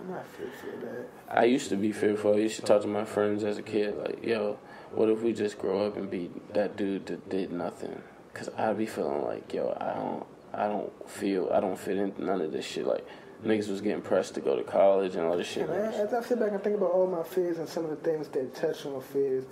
I'm 0.00 0.10
not 0.10 0.26
fearful 0.26 0.74
of 0.74 0.80
that. 0.80 1.06
I 1.28 1.44
used 1.44 1.68
to 1.70 1.76
be 1.76 1.92
fearful. 1.92 2.34
I 2.34 2.38
used 2.38 2.56
to 2.56 2.62
talk 2.62 2.82
to 2.82 2.88
my 2.88 3.04
friends 3.04 3.44
as 3.44 3.58
a 3.58 3.62
kid, 3.62 3.96
like, 3.98 4.24
yo, 4.24 4.58
what 4.92 5.08
if 5.08 5.22
we 5.22 5.32
just 5.32 5.58
grow 5.58 5.86
up 5.86 5.96
and 5.96 6.10
be 6.10 6.30
that 6.52 6.76
dude 6.76 7.06
that 7.06 7.28
did 7.28 7.52
nothing? 7.52 8.00
Cause 8.32 8.48
I'd 8.56 8.78
be 8.78 8.86
feeling 8.86 9.24
like, 9.24 9.52
yo, 9.52 9.76
I 9.80 9.94
don't, 9.94 10.26
I 10.54 10.68
don't 10.68 11.10
feel, 11.10 11.50
I 11.52 11.60
don't 11.60 11.78
fit 11.78 11.96
in 11.96 12.14
none 12.18 12.40
of 12.40 12.52
this 12.52 12.64
shit. 12.64 12.86
Like, 12.86 13.04
niggas 13.44 13.68
was 13.68 13.80
getting 13.80 14.02
pressed 14.02 14.34
to 14.34 14.40
go 14.40 14.56
to 14.56 14.62
college 14.62 15.16
and 15.16 15.26
all 15.26 15.36
this 15.36 15.48
shit. 15.48 15.68
And 15.68 15.72
I, 15.72 15.92
as 15.92 16.14
I 16.14 16.22
sit 16.22 16.38
back 16.38 16.52
and 16.52 16.62
think 16.62 16.76
about 16.76 16.92
all 16.92 17.06
my 17.06 17.22
fears 17.24 17.58
and 17.58 17.68
some 17.68 17.84
of 17.84 17.90
the 17.90 17.96
things 17.96 18.28
that 18.28 18.54
touch 18.54 18.86
on 18.86 19.00
fears, 19.00 19.44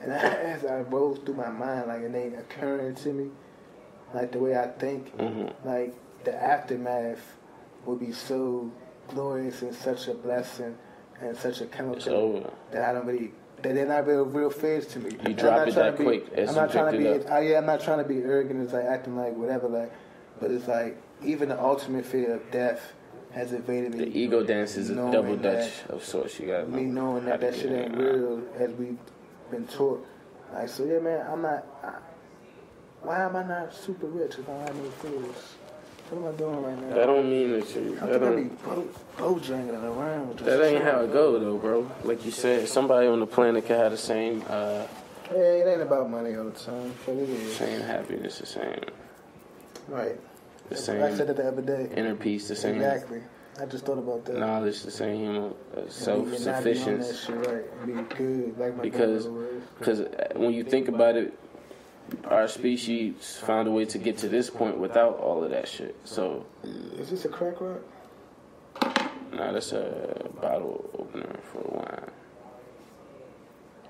and 0.00 0.12
I, 0.12 0.18
as 0.18 0.64
I 0.64 0.80
rose 0.80 1.18
through 1.18 1.34
my 1.34 1.50
mind, 1.50 1.88
like 1.88 2.02
it 2.02 2.14
ain't 2.14 2.38
occurring 2.38 2.94
to 2.96 3.12
me, 3.12 3.30
like 4.14 4.32
the 4.32 4.38
way 4.38 4.56
I 4.56 4.66
think, 4.68 5.16
Mhm. 5.18 5.52
like 5.64 5.94
the 6.24 6.34
aftermath 6.34 7.36
would 7.86 8.00
be 8.00 8.12
so 8.12 8.70
glorious 9.08 9.62
and 9.62 9.74
such 9.74 10.08
a 10.08 10.14
blessing 10.14 10.76
and 11.20 11.36
such 11.36 11.60
a 11.60 11.66
chemical 11.66 12.50
that 12.70 12.88
I 12.88 12.92
don't 12.92 13.06
really. 13.06 13.32
That 13.62 13.74
they're 13.76 13.86
not 13.86 14.08
real, 14.08 14.24
real 14.24 14.50
fears 14.50 14.88
to 14.88 14.98
me. 14.98 15.10
You 15.24 15.34
drop 15.34 15.52
I'm 15.52 15.58
not 15.58 15.68
it 15.68 15.74
trying 15.74 15.84
that 15.86 15.90
to 15.92 15.98
be, 15.98 16.04
quick 16.04 16.48
I'm 16.48 16.54
not 16.56 16.72
trying 16.72 16.92
to 16.92 16.98
be. 16.98 17.26
I, 17.28 17.40
yeah, 17.42 17.58
I'm 17.58 17.66
not 17.66 17.80
trying 17.80 17.98
to 17.98 18.04
be 18.04 18.18
arrogant. 18.18 18.60
It's 18.60 18.72
like 18.72 18.86
acting 18.86 19.16
like 19.16 19.36
whatever. 19.36 19.68
Like, 19.68 19.92
but 20.40 20.50
it's 20.50 20.66
like 20.66 20.96
even 21.22 21.48
the 21.50 21.60
ultimate 21.62 22.04
fear 22.04 22.34
of 22.34 22.50
death 22.50 22.92
has 23.30 23.52
evaded 23.52 23.94
me. 23.94 24.04
The 24.06 24.18
ego 24.18 24.42
dance 24.42 24.76
is 24.76 24.90
a 24.90 24.94
double 24.96 25.36
dutch 25.36 25.70
of 25.88 26.04
sorts. 26.04 26.40
You 26.40 26.48
got 26.48 26.68
me 26.68 26.82
knowing 26.82 27.24
that 27.26 27.40
that 27.40 27.54
shit 27.54 27.70
ain't 27.70 27.96
real 27.96 28.42
as 28.58 28.72
we've 28.72 28.98
been 29.52 29.66
taught. 29.68 30.04
Like, 30.52 30.68
so 30.68 30.84
yeah, 30.84 30.98
man, 30.98 31.24
I'm 31.30 31.42
not. 31.42 31.64
I, 31.84 31.94
why 33.02 33.22
am 33.24 33.36
I 33.36 33.42
not 33.44 33.74
super 33.74 34.06
rich 34.06 34.38
if 34.38 34.48
I 34.48 34.52
don't 34.52 34.66
have 34.68 34.76
no 34.76 34.90
fears? 34.90 35.54
What 36.10 36.18
am 36.28 36.34
I 36.34 36.36
doing 36.36 36.62
right 36.62 36.78
now? 36.88 36.94
That 36.94 37.06
don't 37.06 37.30
mean 37.30 37.52
that 37.52 37.74
you. 37.74 37.98
I 38.02 38.06
That 38.06 38.20
think 38.20 38.32
I 38.32 38.36
be 38.36 38.48
bo- 38.64 38.88
bojangling 39.16 39.82
around. 39.96 40.28
with 40.28 40.38
That 40.38 40.62
ain't 40.62 40.84
how 40.84 41.00
it 41.00 41.12
go 41.12 41.38
though, 41.38 41.56
bro. 41.56 41.90
Like 42.04 42.24
you 42.24 42.30
said, 42.30 42.68
somebody 42.68 43.06
on 43.06 43.20
the 43.20 43.26
planet 43.26 43.66
can 43.66 43.76
have 43.78 43.92
the 43.92 43.98
same, 43.98 44.42
uh, 44.48 44.86
Hey, 45.30 45.60
it 45.62 45.66
ain't 45.68 45.80
about 45.80 46.10
money 46.10 46.36
all 46.36 46.44
the 46.44 46.50
time, 46.50 46.92
but 47.06 47.12
it 47.16 47.28
is. 47.30 47.56
same 47.56 47.80
happiness, 47.80 48.38
the 48.40 48.46
same, 48.46 48.80
Right. 49.88 50.20
the 50.68 50.76
same. 50.76 51.02
I 51.02 51.14
said 51.14 51.30
it 51.30 51.36
the 51.36 51.48
other 51.48 51.62
day. 51.62 51.88
inner 51.96 52.14
peace, 52.14 52.48
the 52.48 52.56
same 52.56 52.74
Exactly. 52.76 53.22
I 53.60 53.64
just 53.66 53.86
thought 53.86 53.98
about 53.98 54.24
that. 54.26 54.36
knowledge, 54.38 54.82
the 54.82 54.90
same 54.90 55.14
uh, 55.20 55.30
and 55.30 55.34
not 55.34 55.44
be 55.44 55.80
on 55.80 55.80
that 55.80 55.90
self-sufficiency. 55.90 57.14
shit, 57.16 57.46
right. 57.46 57.86
Be 57.86 57.92
good, 58.16 58.58
like 58.58 58.76
my 58.76 58.82
Because- 58.82 59.28
Because 59.78 60.02
when 60.34 60.52
you 60.52 60.64
think 60.64 60.88
about 60.88 61.16
it, 61.16 61.32
our 62.24 62.48
species 62.48 63.38
found 63.44 63.68
a 63.68 63.70
way 63.70 63.84
to 63.86 63.98
get 63.98 64.18
to 64.18 64.28
this 64.28 64.50
point 64.50 64.78
without 64.78 65.18
all 65.18 65.42
of 65.44 65.50
that 65.50 65.68
shit. 65.68 65.96
So, 66.04 66.46
Is 66.98 67.10
this 67.10 67.24
a 67.24 67.28
crack 67.28 67.60
rock? 67.60 67.80
nah, 69.32 69.52
that's 69.52 69.72
a 69.72 70.28
bottle 70.40 70.90
opener 70.98 71.36
for 71.52 71.60
wine. 71.60 72.10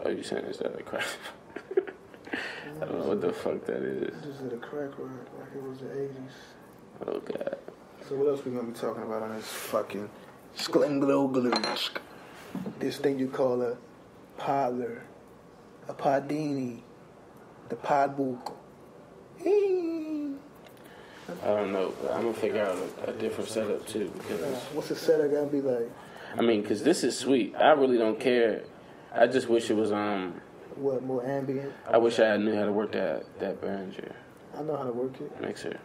Oh, 0.05 0.11
you 0.11 0.23
saying 0.23 0.45
is 0.47 0.59
that 0.59 0.79
a 0.79 0.83
crack? 0.83 1.05
I 2.81 2.85
don't 2.87 2.99
know 3.01 3.07
what 3.07 3.21
the 3.21 3.33
fuck 3.33 3.65
that 3.67 3.83
is. 3.83 4.15
This 4.25 4.41
is 4.41 4.53
a 4.53 4.57
crack 4.57 4.91
rock, 4.99 5.11
like 5.39 5.55
it 5.55 5.63
was 5.63 5.79
the 5.79 5.87
80s. 5.87 7.07
Oh 7.07 7.21
god. 7.21 7.59
So 8.09 8.17
what 8.17 8.29
else 8.29 8.45
we 8.45 8.51
gonna 8.53 8.69
be 8.69 8.73
talking 8.79 9.03
about 9.05 9.23
on 9.23 9.35
this 9.37 9.47
fucking 9.47 10.09
Sklingloglursk? 10.57 11.99
This 12.79 12.99
thing 12.99 13.19
you 13.19 13.29
call 13.29 13.63
a 13.63 13.77
podler, 14.39 15.01
a 15.89 15.95
podini, 15.95 16.81
the 17.73 17.77
podbook. 17.79 18.53
I 19.45 21.47
don't 21.47 21.73
know, 21.73 21.95
but 22.03 22.13
I'm 22.13 22.23
gonna 22.23 22.35
figure 22.35 22.63
out 22.63 22.77
a, 23.07 23.11
a 23.11 23.13
different 23.15 23.49
setup 23.49 23.87
too. 23.87 24.13
Because 24.19 24.41
What's 24.75 24.89
the 24.89 24.97
setup 24.97 25.31
gotta 25.31 25.47
be 25.47 25.63
like? 25.63 25.91
I 26.37 26.43
mean, 26.43 26.61
because 26.63 26.83
this 26.83 27.03
is 27.03 27.19
sweet. 27.19 27.55
I 27.57 27.71
really 27.73 27.97
don't 27.97 28.21
care. 28.21 28.63
I 29.15 29.27
just 29.27 29.49
wish 29.49 29.71
it 29.71 29.75
was 29.75 29.91
um. 29.91 30.41
What 30.77 31.03
more 31.03 31.25
ambient? 31.25 31.73
I 31.89 31.97
wish 31.99 32.19
I 32.19 32.37
knew 32.37 32.55
how 32.55 32.67
to 32.67 32.73
work 32.73 32.93
that 32.93 33.25
that 33.41 33.61
Behringer 33.63 34.13
I 34.59 34.63
know 34.63 34.77
how 34.77 34.85
to 34.85 34.93
work 34.93 35.19
it. 35.21 35.41
mixer. 35.41 35.79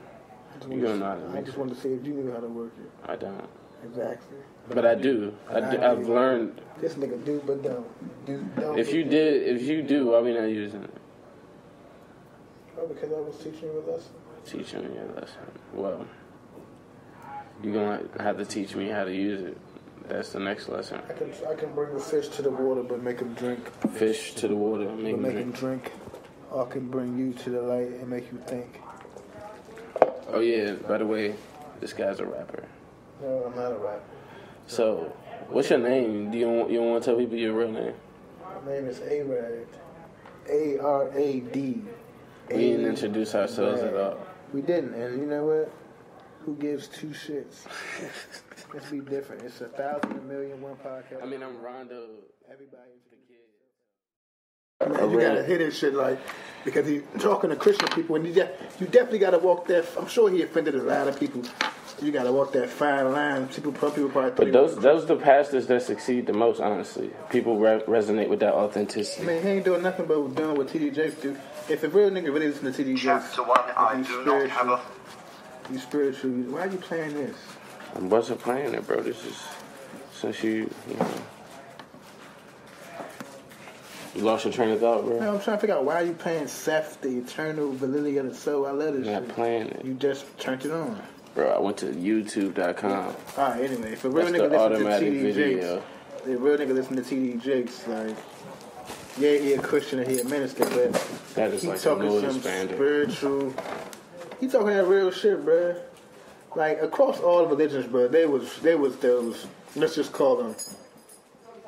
I 0.62 0.74
You 0.74 0.82
don't 0.82 1.00
know 1.00 1.06
how 1.06 1.16
to- 1.16 1.22
to 1.32 1.38
I 1.38 1.42
just 1.42 1.58
wanted 1.58 1.76
to 1.76 1.82
see 1.82 1.90
if 1.94 2.06
you 2.06 2.14
knew 2.14 2.32
how 2.34 2.40
to 2.40 2.48
work 2.48 2.72
it. 2.82 3.10
I 3.10 3.16
don't, 3.16 3.48
Exactly. 3.86 4.38
but 4.70 4.86
I 4.86 4.96
do. 4.96 5.34
I 5.50 5.60
do 5.62 5.82
I've 5.82 6.08
learned. 6.10 6.60
This 6.82 6.96
nigga 6.96 7.24
do 7.24 7.42
but 7.46 7.64
don't. 7.64 8.26
Do 8.26 8.46
don't. 8.60 8.78
If 8.80 8.92
you 8.94 9.04
did, 9.06 9.44
if 9.56 9.62
you 9.64 9.82
do, 9.82 10.08
why 10.08 10.20
we 10.20 10.34
not 10.34 10.46
using 10.50 10.84
it? 10.84 10.94
Oh, 12.80 12.88
because 12.88 13.12
I 13.12 13.20
was 13.20 13.38
teaching 13.38 13.70
you 13.74 13.84
a 13.86 13.92
lesson. 13.92 14.12
Teaching 14.46 14.82
me 14.94 14.98
a 15.00 15.20
lesson. 15.20 15.40
Well, 15.74 16.06
you're 17.64 17.74
gonna 17.74 18.04
have 18.24 18.38
to 18.38 18.46
teach 18.46 18.76
me 18.76 18.90
how 18.90 19.04
to 19.04 19.14
use 19.14 19.42
it. 19.42 19.58
That's 20.08 20.32
the 20.32 20.40
next 20.40 20.70
lesson. 20.70 21.02
I 21.10 21.14
can 21.14 21.32
I 21.50 21.56
can 21.56 21.74
bring 21.74 21.94
the 21.94 22.00
fish 22.00 22.30
to 22.30 22.42
the 22.42 22.52
water, 22.52 22.84
but 22.84 23.04
make 23.04 23.20
him 23.20 23.34
drink. 23.34 23.70
Fish 23.94 24.36
to 24.36 24.48
the 24.48 24.56
water, 24.56 24.86
make 24.86 24.96
But 24.98 25.06
him 25.16 25.22
make 25.22 25.32
him 25.34 25.52
drink. 25.52 25.84
drink. 25.84 25.92
Or 26.52 26.66
I 26.66 26.70
can 26.72 26.88
bring 26.88 27.18
you 27.18 27.34
to 27.34 27.50
the 27.50 27.62
light 27.62 27.88
and 27.88 28.08
make 28.08 28.32
you 28.32 28.38
think. 28.48 28.80
Oh 30.30 30.40
yeah. 30.40 30.74
By 30.88 31.00
the 31.00 31.06
way, 31.06 31.36
this 31.82 31.94
guy's 31.94 32.20
a 32.20 32.26
rapper. 32.26 32.64
No, 33.22 33.46
I'm 33.48 33.56
not 33.56 33.72
a 33.72 33.76
rapper. 33.76 34.02
So, 34.68 35.14
what's 35.50 35.70
your 35.70 35.80
name? 35.80 36.30
Do 36.32 36.38
you 36.38 36.48
want, 36.48 36.70
you 36.72 36.78
don't 36.78 36.92
want 36.92 37.04
to 37.04 37.10
tell 37.10 37.18
people 37.20 37.38
your 37.38 37.54
real 37.54 37.72
name? 37.72 37.94
My 38.66 38.72
name 38.74 38.86
is 38.86 39.00
Arad. 39.00 39.68
A 40.50 40.78
R 40.80 41.10
A 41.18 41.40
D. 41.40 41.82
We 42.50 42.58
didn't 42.58 42.86
introduce 42.86 43.36
ourselves 43.36 43.82
at 43.82 43.96
all. 43.96 44.18
We 44.54 44.62
didn't, 44.62 44.94
and 44.94 45.20
you 45.20 45.26
know 45.26 45.46
what? 45.46 45.72
Who 46.46 46.56
gives 46.56 46.88
two 46.88 47.08
shits? 47.08 47.66
Let's 48.74 48.90
be 48.90 49.02
different. 49.02 49.44
It's 49.44 49.60
a 49.62 49.68
thousand, 49.68 50.12
a 50.18 50.22
million, 50.22 50.62
one 50.62 50.76
podcast. 50.76 51.22
I 51.22 51.26
mean, 51.26 51.44
I'm 51.44 51.62
Rondo. 51.62 52.08
everybody. 52.50 52.92
Man, 54.80 55.10
you 55.12 55.20
gotta 55.20 55.44
hit 55.44 55.60
his 55.60 55.76
shit 55.76 55.96
like 55.96 56.20
because 56.64 56.86
he's 56.88 57.02
talking 57.20 57.50
to 57.50 57.56
Christian 57.56 57.88
people, 57.90 58.16
and 58.16 58.28
you 58.28 58.34
just, 58.34 58.52
you 58.80 58.86
definitely 58.86 59.20
gotta 59.20 59.40
walk 59.40 59.66
that. 59.68 59.86
I'm 59.98 60.08
sure 60.08 60.30
he 60.30 60.44
offended 60.44 60.76
a 60.76 60.84
lot 60.84 61.08
of 61.08 61.20
people. 61.20 61.42
You 62.00 62.12
gotta 62.12 62.32
walk 62.32 62.54
that 62.54 62.70
fine 62.70 63.12
line. 63.12 63.48
People, 63.48 63.74
some 63.74 63.92
people 63.92 64.10
probably. 64.10 64.32
But 64.46 64.54
those 64.54 64.76
those 64.78 65.08
the 65.08 65.16
pastors 65.16 65.66
that 65.68 65.82
succeed 65.82 66.28
the 66.28 66.34
most, 66.34 66.62
honestly. 66.62 67.10
People 67.32 67.58
re- 67.58 67.82
resonate 67.88 68.30
with 68.30 68.40
that 68.42 68.54
authenticity. 68.54 69.22
I 69.22 69.24
authenticity. 69.24 69.28
mean, 69.28 69.42
he 69.42 69.50
ain't 69.50 69.66
doing 69.66 69.82
nothing 69.82 70.06
but 70.06 70.36
doing 70.36 70.56
what 70.56 70.68
TD 70.68 70.94
Jakes 70.94 71.16
do. 71.16 71.36
If 71.70 71.84
a 71.84 71.90
real 71.90 72.10
nigga 72.10 72.26
really 72.34 72.48
listen 72.48 72.72
to 72.72 72.84
TD 72.84 72.96
Jakes, 72.96 73.04
Chapter 73.36 73.44
1 73.44 73.60
I 73.76 73.98
you 73.98 74.04
do 74.06 74.26
not 74.26 74.50
have 74.50 74.70
a. 74.70 74.82
You 75.72 75.80
spiritual. 75.80 76.32
Why 76.32 76.62
are 76.62 76.68
you 76.68 76.78
playing 76.78 77.14
this? 77.14 77.36
I 77.96 78.00
wasn't 78.00 78.40
playing 78.40 78.74
it, 78.74 78.88
bro. 78.88 79.02
This 79.02 79.26
is 79.26 79.36
since 80.14 80.42
you, 80.44 80.70
you 80.90 80.96
know, 80.98 81.08
you 84.16 84.22
lost 84.22 84.46
your 84.46 84.54
train 84.54 84.70
of 84.72 84.80
thought, 84.80 85.04
bro. 85.06 85.20
No, 85.20 85.36
I'm 85.36 85.42
trying 85.42 85.58
to 85.58 85.62
figure 85.62 85.76
out 85.76 85.84
why 85.84 85.96
are 86.02 86.06
you 86.06 86.14
playing 86.14 86.48
Seth, 86.48 87.02
the 87.02 87.10
eternal 87.18 87.74
validity 87.74 88.18
of 88.18 88.30
the 88.30 88.36
soul. 88.36 88.66
I 88.66 88.72
love 88.72 88.94
this 88.94 89.06
not 89.06 89.24
shit. 89.26 89.36
playing 89.36 89.68
it, 89.68 89.84
You 89.86 89.94
just 89.96 90.26
turned 90.40 90.64
it 90.66 90.72
on. 90.72 91.02
bro. 91.36 91.50
I 91.52 91.60
went 91.60 91.78
to 91.78 91.88
YouTube.com. 91.88 92.92
All 92.94 93.16
right, 93.38 93.62
anyway, 93.62 93.92
if 93.92 94.06
a 94.06 94.10
real 94.10 94.26
That's 94.26 94.38
nigga 94.38 94.50
the 94.50 94.58
listen 94.58 94.70
to 94.72 94.76
automatic 94.76 95.14
TD. 95.14 95.34
Jakes, 95.34 95.66
if 95.66 96.28
a 96.28 96.38
real 96.38 96.58
nigga 96.58 96.74
listen 96.74 96.96
to 96.96 97.02
TD 97.02 97.42
Jakes, 97.44 97.88
like, 97.88 98.16
yeah, 99.20 99.38
he 99.38 99.54
a 99.54 99.62
Christian 99.62 100.00
and 100.00 100.10
he 100.10 100.20
a 100.20 100.24
minister, 100.26 100.66
but 100.66 100.94
That 101.36 101.52
is 101.52 101.62
he 101.64 101.68
like 101.70 101.82
talking 101.82 102.10
some 102.22 102.40
expander. 102.42 102.74
spiritual. 102.76 103.54
He 104.40 104.48
talking 104.48 104.68
that 104.68 104.86
real 104.86 105.12
shit, 105.12 105.44
bro. 105.44 105.76
Like 106.56 106.82
across 106.82 107.20
all 107.20 107.46
religions, 107.46 107.86
bro, 107.88 108.08
they 108.08 108.26
was 108.26 108.60
they 108.60 108.76
was 108.76 108.96
those. 108.98 109.46
Let's 109.76 109.96
just 109.96 110.12
call 110.14 110.38
them 110.38 110.56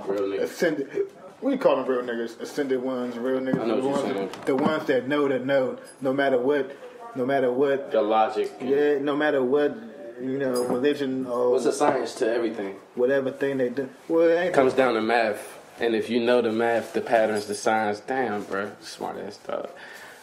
Real 0.08 0.22
nigga. 0.24 0.42
ascended. 0.44 1.08
We 1.42 1.58
call 1.58 1.78
them 1.78 1.86
real 1.86 2.02
niggas, 2.02 2.40
ascended 2.42 2.82
ones, 2.82 3.18
real 3.18 3.40
niggas. 3.40 3.66
The, 3.82 3.88
ones, 3.88 4.36
the 4.46 4.56
ones 4.56 4.86
that 4.88 5.08
know 5.08 5.28
that 5.30 5.46
know, 5.46 5.78
no 6.02 6.12
matter 6.14 6.38
what, 6.40 6.76
no 7.16 7.26
matter 7.26 7.52
what, 7.52 7.92
The 7.92 8.02
logic. 8.02 8.52
yeah, 8.62 8.98
no 9.00 9.16
matter 9.16 9.42
what, 9.44 9.76
you 10.22 10.38
know, 10.38 10.64
religion 10.66 11.26
or 11.28 11.52
What's 11.52 11.64
the 11.64 11.72
science 11.72 12.14
to 12.16 12.30
everything? 12.30 12.76
whatever 12.96 13.32
thing 13.32 13.58
they 13.58 13.70
do. 13.70 13.90
Well, 14.10 14.28
it 14.28 14.36
ain't 14.36 14.54
comes 14.54 14.74
down 14.74 14.96
to 14.96 15.02
math. 15.02 15.59
And 15.80 15.96
if 15.96 16.10
you 16.10 16.20
know 16.20 16.42
the 16.42 16.52
math, 16.52 16.94
the 16.94 17.02
patterns, 17.02 17.46
the 17.46 17.56
signs, 17.56 18.02
damn, 18.02 18.44
bro, 18.44 18.72
smart 18.82 19.18
ass 19.18 19.38
thought. 19.38 19.74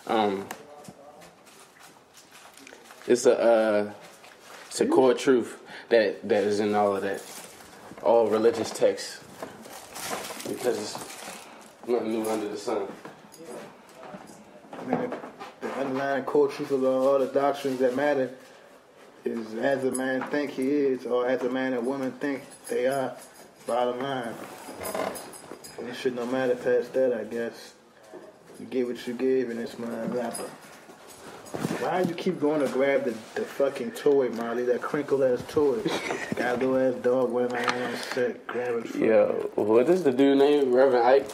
Um, 0.07 0.47
it's 3.07 3.25
a 3.25 3.38
uh, 3.38 3.92
it's 4.66 4.81
a 4.81 4.87
core 4.87 5.14
truth 5.14 5.59
that 5.88 6.29
that 6.29 6.45
is 6.45 6.61
in 6.61 6.75
all 6.75 6.95
of 6.95 7.03
that, 7.03 7.23
all 8.03 8.27
religious 8.27 8.71
texts, 8.71 9.21
because 10.47 10.79
it's 10.79 10.99
nothing 11.88 12.12
new 12.12 12.29
under 12.29 12.49
the 12.49 12.57
sun. 12.57 12.87
I 14.79 14.85
mean, 14.85 15.11
the 15.62 15.73
underlying 15.75 16.25
core 16.25 16.49
truth 16.49 16.71
of 16.71 16.85
all 16.85 17.19
the 17.19 17.27
doctrines 17.27 17.79
that 17.79 17.97
matter 17.97 18.31
is 19.25 19.55
as 19.55 19.85
a 19.85 19.90
man 19.92 20.23
think 20.31 20.51
he 20.51 20.69
is, 20.69 21.07
or 21.07 21.27
as 21.27 21.42
a 21.42 21.51
man 21.51 21.73
and 21.73 21.87
woman 21.87 22.12
think 22.12 22.42
they 22.69 22.87
are. 22.87 23.16
Bottom 23.66 23.99
line, 23.99 24.35
And 25.96 26.02
should 26.02 26.16
no 26.16 26.26
matter 26.26 26.54
past 26.54 26.92
that, 26.92 27.14
I 27.14 27.24
guess. 27.24 27.72
You 28.61 28.66
get 28.66 28.87
what 28.87 29.06
you 29.06 29.14
gave, 29.14 29.48
and 29.48 29.59
it's 29.59 29.78
my 29.78 30.04
rapper. 30.06 30.44
Why 31.80 32.02
do 32.02 32.11
you 32.11 32.14
keep 32.14 32.38
going 32.38 32.61
to 32.61 32.68
grab 32.68 33.04
the, 33.04 33.12
the 33.35 33.46
fucking 33.46 33.92
toy, 33.92 34.28
Molly? 34.28 34.64
That 34.64 34.82
crinkle 34.82 35.24
ass 35.24 35.42
toy. 35.48 35.80
Got 36.37 36.56
a 36.62 36.66
little 36.66 36.76
ass 36.76 37.02
dog 37.02 37.30
wearing 37.32 37.50
my 37.52 37.64
own 37.64 37.96
set. 37.96 38.46
Grab 38.46 38.85
it. 38.85 38.94
Yo, 38.94 39.50
what 39.54 39.88
is 39.88 40.04
the 40.04 40.12
dude 40.12 40.37
name? 40.37 40.74
Reverend 40.74 41.06
Ike? 41.06 41.30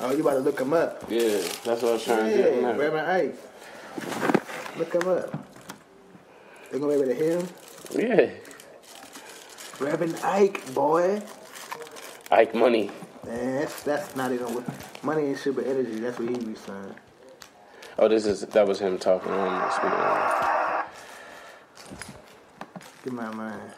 Oh, 0.00 0.12
you 0.14 0.20
about 0.20 0.34
to 0.34 0.40
look 0.40 0.60
him 0.60 0.74
up? 0.74 1.02
Yeah, 1.08 1.20
that's 1.64 1.80
what 1.80 1.84
I 1.84 1.92
was 1.92 2.04
trying 2.04 2.30
to 2.30 2.36
get. 2.36 2.60
Yeah. 2.60 2.76
Reverend 2.76 3.06
Ike. 3.06 4.78
Look 4.78 4.92
him 4.92 5.08
up. 5.08 5.48
They 6.70 6.78
gonna 6.78 6.92
be 6.92 7.00
able 7.00 7.06
to 7.06 7.14
hear 7.14 7.38
him? 7.38 7.48
Yeah, 7.94 8.30
Reverend 9.80 10.16
Ike, 10.22 10.74
boy. 10.74 11.22
Ike 12.30 12.54
Money. 12.54 12.90
Man, 13.24 13.54
that's, 13.60 13.82
that's 13.82 14.16
not 14.16 14.32
even 14.32 14.52
what. 14.54 14.64
Money 15.04 15.28
ain't 15.28 15.38
shit 15.38 15.54
but 15.54 15.66
energy. 15.66 16.00
That's 16.00 16.18
what 16.18 16.28
he 16.28 16.34
be 16.36 16.54
saying. 16.54 16.94
Oh, 17.98 18.08
this 18.08 18.26
is 18.26 18.40
that 18.40 18.66
was 18.66 18.80
him 18.80 18.98
talking 18.98 19.32
on 19.32 19.70
speaking 19.70 19.90
on. 19.90 20.84
Get 23.04 23.12
my 23.12 23.30
mind. 23.34 23.72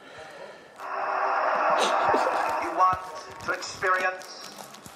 You 2.62 2.70
want 2.76 2.98
to 3.44 3.52
experience 3.52 4.50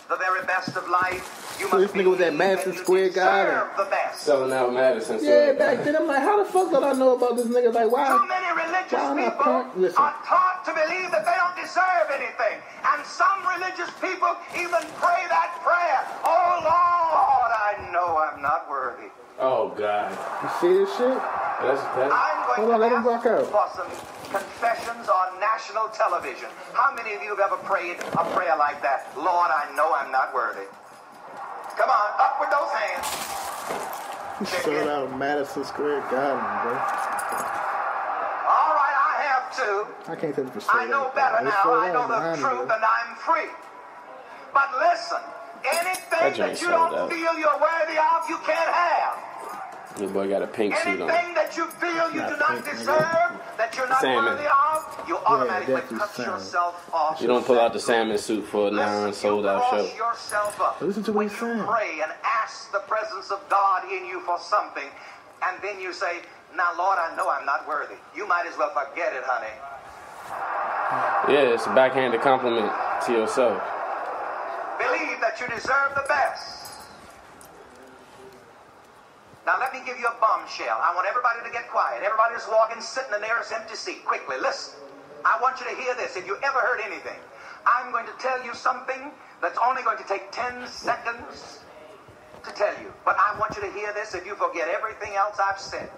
the 0.08 0.16
very 0.16 0.44
best 0.46 0.76
of 0.76 0.88
life? 0.88 1.38
You 1.58 1.68
So 1.68 1.80
this 1.80 1.90
nigga 1.92 2.10
was 2.10 2.18
that 2.20 2.34
Madison 2.34 2.76
Square 2.76 3.10
Garden. 3.10 3.54
deserve. 3.76 4.14
Selling 4.14 4.52
out 4.52 4.72
Madison. 4.72 5.18
Square 5.18 5.52
Yeah, 5.54 5.58
back 5.58 5.84
then 5.84 5.96
I'm 5.96 6.06
like, 6.06 6.22
how 6.22 6.42
the 6.42 6.50
fuck 6.50 6.70
did 6.70 6.82
I 6.82 6.92
know 6.92 7.16
about 7.16 7.36
this 7.36 7.46
nigga? 7.46 7.72
Like, 7.72 7.86
Too 7.88 7.94
why? 7.94 8.26
many 8.28 8.50
religious 8.54 8.92
Why 8.92 9.14
people 9.14 9.42
punk- 9.42 9.74
are 9.98 10.16
taught 10.26 10.62
to 10.66 10.72
believe 10.74 11.10
that 11.10 11.24
they 11.26 11.36
don't 11.38 11.56
deserve 11.58 12.06
anything. 12.14 12.58
And 12.84 13.00
some 13.06 13.38
religious 13.46 13.90
people 14.02 14.34
even 14.58 14.82
pray 15.02 15.22
that 15.30 15.50
prayer. 15.62 16.02
Oh 16.26 16.62
Lord, 16.66 17.50
I 17.54 17.90
know 17.92 18.18
I'm 18.18 18.42
not 18.42 18.68
worthy. 18.70 19.08
Oh 19.38 19.70
God, 19.78 20.10
You 20.42 20.50
see 20.60 20.74
this 20.82 20.90
shit? 20.98 21.14
that's 21.62 21.82
that. 21.94 22.10
I'm 22.10 22.38
going 22.46 22.58
Hold 22.66 22.70
on, 22.74 22.78
to 22.80 22.86
let 22.86 22.92
him 22.92 23.06
ask 23.06 23.06
rock 23.06 23.26
out. 23.26 23.46
for 23.54 23.66
some 23.78 23.90
confessions 24.34 25.06
on 25.08 25.38
national 25.38 25.88
television. 25.94 26.50
How 26.74 26.94
many 26.94 27.14
of 27.14 27.22
you 27.22 27.30
have 27.34 27.40
ever 27.40 27.56
prayed 27.62 27.98
a 28.18 28.24
prayer 28.34 28.56
like 28.58 28.82
that? 28.82 29.06
Lord, 29.16 29.50
I 29.50 29.70
know 29.76 29.94
I'm 29.94 30.10
not 30.10 30.34
worthy. 30.34 30.66
Come 31.78 31.90
on, 31.90 32.10
up 32.18 32.40
with 32.42 32.50
those 32.50 32.72
hands. 32.74 33.06
He 34.40 34.44
sold 34.62 34.88
out 34.88 35.16
Madison 35.16 35.64
Square 35.64 36.00
Garden, 36.10 36.42
bro. 36.66 36.74
All 38.50 38.74
right, 38.74 38.98
I 38.98 39.14
have 39.22 39.54
too. 39.54 39.86
I 40.10 40.16
can't 40.16 40.34
take 40.34 40.46
it 40.46 40.62
for 40.62 40.72
I 40.72 40.86
know 40.86 41.12
better 41.14 41.44
now. 41.44 41.54
I 41.66 41.92
know 41.92 42.08
the 42.08 42.36
truth 42.36 42.66
Bro. 42.66 42.74
and 42.74 42.82
I'm 42.82 43.14
free. 43.16 43.50
But 44.52 44.74
listen, 44.78 45.22
anything 45.62 46.34
joint 46.34 46.36
that 46.38 46.60
you 46.60 46.68
don't 46.68 46.94
out. 46.94 47.10
feel 47.10 47.38
you're 47.38 47.60
worthy 47.62 47.98
of, 47.98 48.28
you 48.28 48.38
can't 48.42 48.74
have. 48.74 50.00
Your 50.00 50.10
boy 50.10 50.28
got 50.28 50.42
a 50.42 50.46
pink 50.48 50.74
suit 50.76 51.00
on. 51.00 51.10
Anything 51.10 51.34
that 51.34 51.56
you 51.56 51.66
feel 51.66 52.10
you 52.10 52.26
do 52.26 52.36
not 52.38 52.64
pink, 52.64 52.78
deserve, 52.78 53.38
that 53.58 53.76
you're 53.76 53.88
not 53.88 54.00
Salmon. 54.00 54.24
worthy 54.24 54.46
of, 54.46 55.04
you 55.08 55.16
automatically 55.18 55.74
definitely 55.74 55.98
cut 55.98 56.10
salmon. 56.10 56.34
yourself 56.34 56.90
off. 56.94 57.20
You 57.20 57.26
don't 57.26 57.44
pull 57.44 57.58
out 57.60 57.72
the 57.72 57.80
salmon 57.80 58.16
suit 58.18 58.44
for 58.46 58.68
a 58.68 58.70
now 58.70 59.06
Listen, 59.06 59.12
sold 59.20 59.44
you 59.44 59.50
out 59.50 59.70
show. 59.70 59.96
yourself 59.96 60.60
up. 60.60 60.80
Listen 60.80 61.02
to 61.04 61.12
what 61.12 61.18
when 61.18 61.28
he's 61.28 61.40
you 61.40 61.46
saying. 61.48 61.64
pray 61.66 62.00
and 62.02 62.12
ask 62.24 62.70
the 62.72 62.80
presence 62.80 63.30
of 63.30 63.40
God 63.50 63.84
in 63.92 64.06
you 64.06 64.20
for 64.20 64.38
something, 64.38 64.88
and 65.46 65.60
then 65.62 65.80
you 65.80 65.92
say, 65.92 66.22
"Now, 66.56 66.70
Lord, 66.78 66.98
I 66.98 67.14
know 67.16 67.28
I'm 67.28 67.44
not 67.46 67.66
worthy." 67.68 67.96
You 68.14 68.26
might 68.26 68.46
as 68.46 68.56
well 68.56 68.70
forget 68.70 69.12
it, 69.12 69.24
honey. 69.26 69.52
Yeah, 71.28 71.52
it's 71.54 71.66
a 71.66 71.74
backhanded 71.74 72.20
compliment 72.20 72.72
to 73.06 73.12
yourself. 73.12 73.60
Believe 74.78 75.20
that 75.20 75.36
you 75.40 75.46
deserve 75.48 75.92
the 75.94 76.04
best. 76.08 76.57
Now 79.48 79.56
let 79.58 79.72
me 79.72 79.80
give 79.87 79.98
you 79.98 80.04
a 80.04 80.12
bombshell. 80.20 80.76
I 80.76 80.92
want 80.92 81.08
everybody 81.08 81.40
to 81.40 81.48
get 81.48 81.72
quiet. 81.72 82.04
Everybody 82.04 82.37
that's 82.37 82.46
walking, 82.52 82.82
sit 82.84 83.08
in 83.08 83.12
the 83.16 83.24
nearest 83.24 83.50
empty 83.50 83.76
seat. 83.76 84.04
Quickly, 84.04 84.37
listen. 84.37 84.76
I 85.24 85.40
want 85.40 85.58
you 85.58 85.64
to 85.64 85.74
hear 85.80 85.96
this. 85.96 86.20
If 86.20 86.26
you 86.26 86.37
ever 86.44 86.61
heard 86.61 86.84
anything, 86.84 87.16
I'm 87.64 87.90
going 87.90 88.04
to 88.04 88.12
tell 88.20 88.44
you 88.44 88.52
something 88.52 89.11
that's 89.40 89.56
only 89.64 89.80
going 89.80 89.96
to 89.96 90.04
take 90.04 90.30
10 90.32 90.68
seconds 90.68 91.61
to 92.44 92.52
tell 92.52 92.76
you. 92.76 92.92
But 93.06 93.16
I 93.16 93.40
want 93.40 93.56
you 93.56 93.62
to 93.62 93.72
hear 93.72 93.90
this 93.94 94.12
if 94.14 94.26
you 94.26 94.34
forget 94.34 94.68
everything 94.68 95.16
else 95.16 95.40
I've 95.40 95.58
said. 95.58 95.88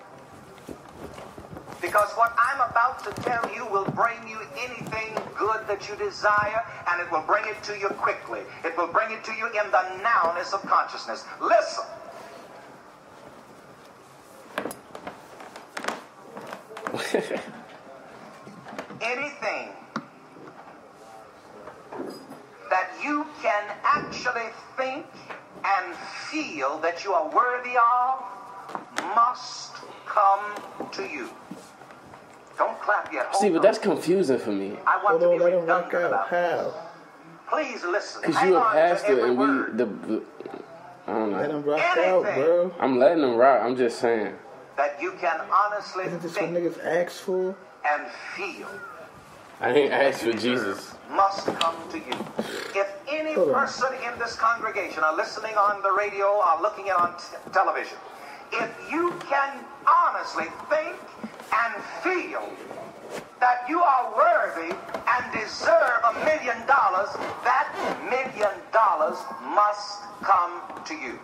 Because 1.82 2.14
what 2.14 2.30
I'm 2.38 2.70
about 2.70 3.02
to 3.02 3.10
tell 3.26 3.50
you 3.52 3.66
will 3.66 3.90
bring 3.98 4.22
you 4.30 4.38
anything 4.62 5.18
good 5.34 5.66
that 5.66 5.88
you 5.88 5.96
desire, 5.96 6.62
and 6.86 7.02
it 7.02 7.10
will 7.10 7.26
bring 7.26 7.42
it 7.50 7.60
to 7.64 7.76
you 7.76 7.88
quickly. 7.98 8.46
It 8.62 8.78
will 8.78 8.92
bring 8.94 9.10
it 9.10 9.24
to 9.24 9.34
you 9.34 9.46
in 9.46 9.66
the 9.74 9.84
nowness 10.06 10.54
of 10.54 10.62
consciousness. 10.70 11.24
Listen. 11.42 11.82
Anything 19.00 19.70
that 22.70 22.90
you 23.02 23.26
can 23.42 23.62
actually 23.82 24.48
think 24.76 25.06
and 25.64 25.94
feel 26.30 26.78
that 26.78 27.04
you 27.04 27.12
are 27.12 27.28
worthy 27.34 27.76
of 27.76 28.24
must 29.14 29.72
come 30.06 30.54
to 30.92 31.02
you. 31.02 31.28
Don't 32.56 32.80
clap 32.80 33.12
yet. 33.12 33.26
Hold 33.26 33.42
See, 33.42 33.50
but 33.50 33.62
that's 33.62 33.78
confusing 33.78 34.38
for 34.38 34.52
me. 34.52 34.76
I 34.86 35.02
want 35.02 35.18
Hold 35.18 35.20
to 35.22 35.26
on, 35.30 35.38
be 35.38 35.44
let 35.44 35.52
him 35.54 35.66
rock 35.66 35.92
redundant 35.92 36.14
out. 36.14 36.28
about. 36.28 36.30
How? 36.30 36.74
Please 37.50 37.82
listen. 37.84 38.22
Cause 38.22 38.36
Hang 38.36 38.50
you 38.50 38.56
a 38.56 38.60
pastor 38.60 39.26
and 39.26 39.38
we 39.38 39.46
the, 39.76 39.86
the 39.86 40.22
I 41.06 41.12
don't 41.14 41.32
know. 41.32 41.38
Let 41.38 41.50
know. 41.50 41.56
him 41.58 41.64
rock 41.64 41.80
Anything. 41.80 42.10
out, 42.10 42.22
bro. 42.22 42.74
I'm 42.78 42.98
letting 42.98 43.22
them 43.22 43.36
rock. 43.36 43.62
I'm 43.62 43.76
just 43.76 43.98
saying. 43.98 44.34
That 44.80 44.96
you 44.98 45.12
can 45.20 45.38
honestly 45.52 46.04
Isn't 46.04 46.22
this 46.22 46.32
what 46.32 46.40
think 46.40 46.56
niggas 46.56 46.82
ask 46.82 47.12
for? 47.20 47.54
and 47.84 48.02
feel 48.34 48.66
I 49.60 49.72
ain't 49.74 49.92
ask 49.92 50.20
for 50.20 50.32
Jesus. 50.32 50.94
must 51.10 51.44
come 51.60 51.76
to 51.90 51.98
you. 51.98 52.16
If 52.74 52.88
any 53.06 53.34
Hold 53.34 53.50
on. 53.50 53.54
person 53.66 53.88
in 54.10 54.18
this 54.18 54.34
congregation 54.36 55.04
are 55.04 55.14
listening 55.14 55.54
on 55.56 55.82
the 55.82 55.92
radio 55.92 56.28
or 56.40 56.62
looking 56.62 56.88
at 56.88 56.96
on 56.96 57.12
t- 57.18 57.36
television, 57.52 57.98
if 58.52 58.70
you 58.90 59.12
can 59.28 59.62
honestly 59.86 60.46
think 60.70 60.96
and 61.52 61.72
feel 62.02 62.48
that 63.38 63.66
you 63.68 63.80
are 63.82 64.16
worthy 64.16 64.72
and 64.72 65.22
deserve 65.32 66.00
a 66.08 66.14
million 66.24 66.56
dollars, 66.66 67.10
that 67.44 67.68
million 68.08 68.54
dollars 68.72 69.18
must 69.44 70.04
come 70.22 70.62
to 70.86 70.94
you. 70.94 71.18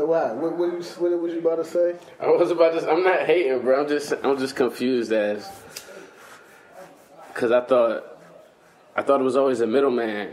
So 0.00 0.06
what? 0.06 0.34
What, 0.36 0.56
what, 0.56 0.72
you, 0.72 0.78
what 0.78 1.20
was 1.20 1.34
you 1.34 1.40
about 1.40 1.56
to 1.56 1.64
say? 1.66 1.94
I 2.18 2.28
was 2.28 2.50
about 2.50 2.72
to. 2.72 2.90
I'm 2.90 3.04
not 3.04 3.26
hating, 3.26 3.60
bro. 3.60 3.82
I'm 3.82 3.86
just. 3.86 4.14
I'm 4.22 4.38
just 4.38 4.56
confused 4.56 5.12
as. 5.12 5.46
Cause 7.34 7.52
I 7.52 7.60
thought, 7.60 8.18
I 8.96 9.02
thought 9.02 9.20
it 9.20 9.24
was 9.24 9.36
always 9.36 9.60
a 9.60 9.66
middleman. 9.66 10.32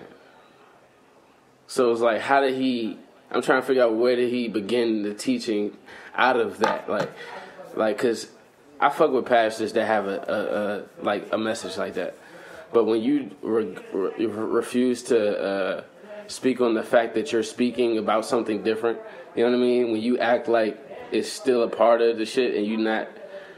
So 1.67 1.91
it's 1.91 1.99
like, 1.99 2.21
how 2.21 2.39
did 2.39 2.56
he? 2.56 2.97
I'm 3.30 3.41
trying 3.41 3.60
to 3.60 3.67
figure 3.67 3.84
out 3.84 3.93
where 3.93 4.15
did 4.15 4.32
he 4.32 4.47
begin 4.47 5.03
the 5.03 5.13
teaching 5.13 5.75
out 6.15 6.39
of 6.39 6.60
that, 6.60 6.89
like, 6.89 7.12
like, 7.75 7.97
cause 7.97 8.30
I 8.80 8.88
fuck 8.88 9.12
with 9.12 9.25
pastors 9.25 9.73
that 9.73 9.86
have 9.86 10.08
a, 10.08 10.86
a, 10.99 11.03
a 11.03 11.03
like 11.03 11.34
a 11.34 11.38
message 11.38 11.75
like 11.75 11.95
that, 11.95 12.15
but 12.71 12.86
when 12.86 13.01
you 13.01 13.32
re- 13.41 13.77
re- 13.91 14.27
refuse 14.27 15.03
to 15.03 15.38
uh, 15.38 15.84
speak 16.28 16.62
on 16.62 16.74
the 16.74 16.84
fact 16.84 17.16
that 17.16 17.32
you're 17.32 17.44
speaking 17.44 17.98
about 17.98 18.26
something 18.26 18.63
different, 18.63 19.00
you 19.36 19.44
know 19.44 19.52
what 19.52 19.58
I 19.58 19.62
mean? 19.62 19.92
When 19.92 20.02
you 20.02 20.18
act 20.20 20.48
like 20.48 20.78
it's 21.12 21.32
still 21.32 21.63
a 21.63 21.70
part 21.70 22.02
of 22.02 22.18
the 22.18 22.26
shit 22.26 22.56
and 22.56 22.66
you 22.66 22.78
not, 22.78 23.08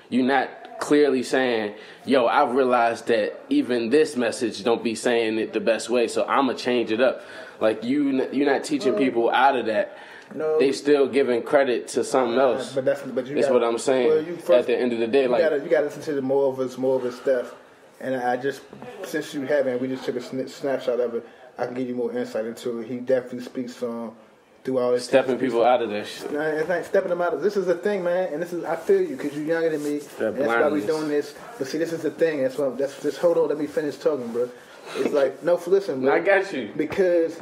you 0.10 0.24
not 0.24 0.50
clearly 0.80 1.24
saying, 1.24 1.76
"Yo, 2.06 2.26
I've 2.26 2.56
realized 2.56 3.08
that 3.08 3.40
even 3.50 3.90
this 3.90 4.16
message 4.16 4.64
don't 4.64 4.84
be 4.84 4.96
saying 4.96 5.38
it 5.40 5.54
the 5.54 5.60
best 5.60 5.90
way, 5.90 6.08
so 6.08 6.24
I'm 6.26 6.48
gonna 6.48 6.58
change 6.58 6.92
it 6.92 7.02
up." 7.02 7.22
Like 7.60 7.84
you, 7.84 8.28
you're 8.32 8.50
not 8.50 8.64
teaching 8.64 8.94
people 8.94 9.30
out 9.30 9.56
of 9.56 9.66
that. 9.66 9.98
No. 10.34 10.60
They 10.60 10.72
still 10.72 11.08
giving 11.08 11.42
credit 11.42 11.88
to 11.90 12.04
something 12.04 12.38
else. 12.38 12.74
But 12.74 12.86
that's 12.86 13.02
but 13.02 13.26
you. 13.26 13.36
That's 13.36 13.48
gotta- 13.48 13.60
what 13.60 13.68
I'm 13.68 13.78
saying. 13.80 14.08
well, 14.08 14.22
you 14.22 14.38
At 14.54 14.68
the 14.68 14.78
end 14.78 14.94
of 14.94 15.00
the 15.00 15.08
day, 15.08 15.24
you 15.24 15.28
like- 15.30 15.42
gotta, 15.42 15.58
you 15.58 15.70
gotta 15.70 15.86
listen 15.86 16.04
to 16.04 16.14
the 16.14 16.22
more 16.22 16.52
of 16.52 16.60
his 16.60 16.78
more 16.78 16.96
of 16.96 17.04
his 17.04 17.16
stuff. 17.16 17.56
And 18.00 18.16
I 18.16 18.38
just 18.38 18.62
since 19.04 19.34
you 19.34 19.42
haven't, 19.42 19.82
we 19.82 19.88
just 19.88 20.06
took 20.06 20.16
a 20.16 20.48
snapshot 20.48 21.00
of 21.00 21.16
it. 21.16 21.28
I 21.60 21.66
can 21.66 21.76
give 21.76 21.88
you 21.88 21.96
more 21.96 22.12
insight 22.18 22.46
into 22.46 22.80
it. 22.80 22.88
He 22.88 22.98
definitely 22.98 23.42
speaks 23.42 23.84
on 23.84 24.16
through 24.64 24.80
all 24.80 24.92
this 24.92 25.06
Stepping 25.06 25.38
people 25.38 25.64
out 25.64 25.82
of 25.82 25.90
this. 25.90 26.26
No, 26.32 26.42
it's 26.42 26.70
not 26.70 26.86
stepping 26.86 27.10
them 27.10 27.22
out. 27.22 27.42
This 27.42 27.58
is 27.58 27.66
the 27.66 27.76
thing, 27.76 28.04
man, 28.04 28.34
and 28.34 28.42
this 28.42 28.54
is 28.54 28.64
I 28.64 28.76
feel 28.76 29.02
you 29.02 29.18
because 29.18 29.36
you're 29.36 29.46
younger 29.46 29.70
than 29.70 29.84
me. 29.84 30.00
That 30.00 30.28
and 30.30 30.38
that's 30.38 30.48
why 30.48 30.70
we 30.70 30.86
doing 30.86 31.10
this. 31.10 31.36
But 31.58 31.68
see, 31.68 31.78
this 31.78 31.92
is 31.92 32.02
the 32.02 32.12
thing. 32.12 32.42
That's 32.42 32.58
why. 32.58 32.70
That's 32.70 33.02
just 33.02 33.18
hold 33.18 33.38
on. 33.38 33.50
Let 33.50 33.58
me 33.58 33.68
finish 33.68 33.98
talking, 33.98 34.32
bro. 34.32 34.50
It's 34.96 35.14
like 35.14 35.44
no, 35.44 35.62
listen, 35.68 36.02
bro. 36.02 36.14
I 36.14 36.20
got 36.20 36.52
you. 36.54 36.72
because 36.78 37.40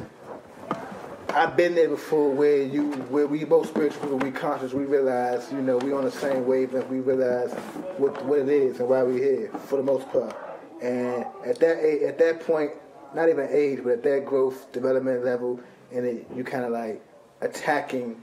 I've 1.30 1.56
been 1.56 1.74
there 1.74 1.88
before 1.88 2.30
where 2.30 2.62
you 2.62 2.92
where 3.10 3.26
we 3.26 3.44
both 3.44 3.68
spiritual 3.68 4.16
we 4.18 4.30
conscious, 4.30 4.72
we 4.72 4.84
realize, 4.84 5.52
you 5.52 5.60
know, 5.60 5.76
we 5.78 5.92
on 5.92 6.04
the 6.04 6.10
same 6.10 6.46
wavelength, 6.46 6.88
we 6.88 7.00
realize 7.00 7.52
what 7.98 8.24
what 8.24 8.40
it 8.40 8.48
is 8.48 8.80
and 8.80 8.88
why 8.88 9.02
we're 9.02 9.22
here 9.22 9.50
for 9.66 9.76
the 9.76 9.82
most 9.82 10.08
part. 10.10 10.34
And 10.82 11.26
at 11.44 11.58
that 11.60 11.78
at 11.78 12.18
that 12.18 12.40
point, 12.46 12.72
not 13.14 13.28
even 13.28 13.48
age, 13.50 13.80
but 13.82 13.92
at 13.92 14.02
that 14.04 14.26
growth 14.26 14.70
development 14.72 15.24
level, 15.24 15.60
and 15.92 16.06
it, 16.06 16.26
you 16.34 16.44
kind 16.44 16.64
of 16.64 16.70
like 16.70 17.02
attacking, 17.40 18.20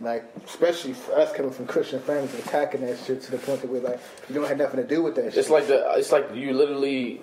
like 0.00 0.24
especially 0.44 0.92
for 0.92 1.18
us 1.18 1.32
coming 1.32 1.52
from 1.52 1.66
Christian 1.66 2.00
families, 2.00 2.34
attacking 2.34 2.82
that 2.82 2.98
shit 2.98 3.22
to 3.22 3.30
the 3.30 3.38
point 3.38 3.62
that 3.62 3.70
we're 3.70 3.80
like, 3.80 4.00
you 4.28 4.34
don't 4.34 4.48
have 4.48 4.58
nothing 4.58 4.80
to 4.80 4.86
do 4.86 5.02
with 5.02 5.14
that 5.16 5.32
shit. 5.32 5.38
It's 5.38 5.50
like 5.50 5.66
the. 5.66 5.92
It's 5.96 6.12
like 6.12 6.34
you 6.34 6.52
literally. 6.52 7.22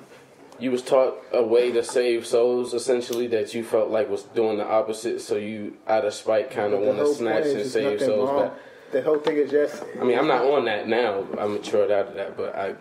You 0.59 0.69
was 0.69 0.83
taught 0.83 1.17
a 1.33 1.43
way 1.43 1.71
to 1.71 1.83
save 1.83 2.27
souls, 2.27 2.75
essentially, 2.75 3.25
that 3.27 3.55
you 3.55 3.63
felt 3.63 3.89
like 3.89 4.07
was 4.07 4.21
doing 4.21 4.59
the 4.59 4.65
opposite. 4.65 5.19
So 5.19 5.35
you, 5.35 5.77
out 5.87 6.05
of 6.05 6.13
spite, 6.13 6.51
kind 6.51 6.73
of 6.73 6.79
want 6.79 6.99
to 6.99 7.13
snatch 7.13 7.45
and 7.47 7.65
save 7.65 7.99
souls 7.99 8.29
wrong. 8.29 8.47
back. 8.47 8.57
The 8.91 9.01
whole 9.01 9.17
thing 9.17 9.37
is 9.37 9.49
just. 9.49 9.83
I 9.99 10.03
mean, 10.03 10.17
I'm 10.17 10.27
not 10.27 10.45
on 10.45 10.65
that 10.65 10.87
now. 10.87 11.25
I'm 11.39 11.53
matured 11.55 11.89
out 11.89 12.09
of 12.09 12.13
that, 12.13 12.37
but 12.37 12.55
I. 12.55 12.75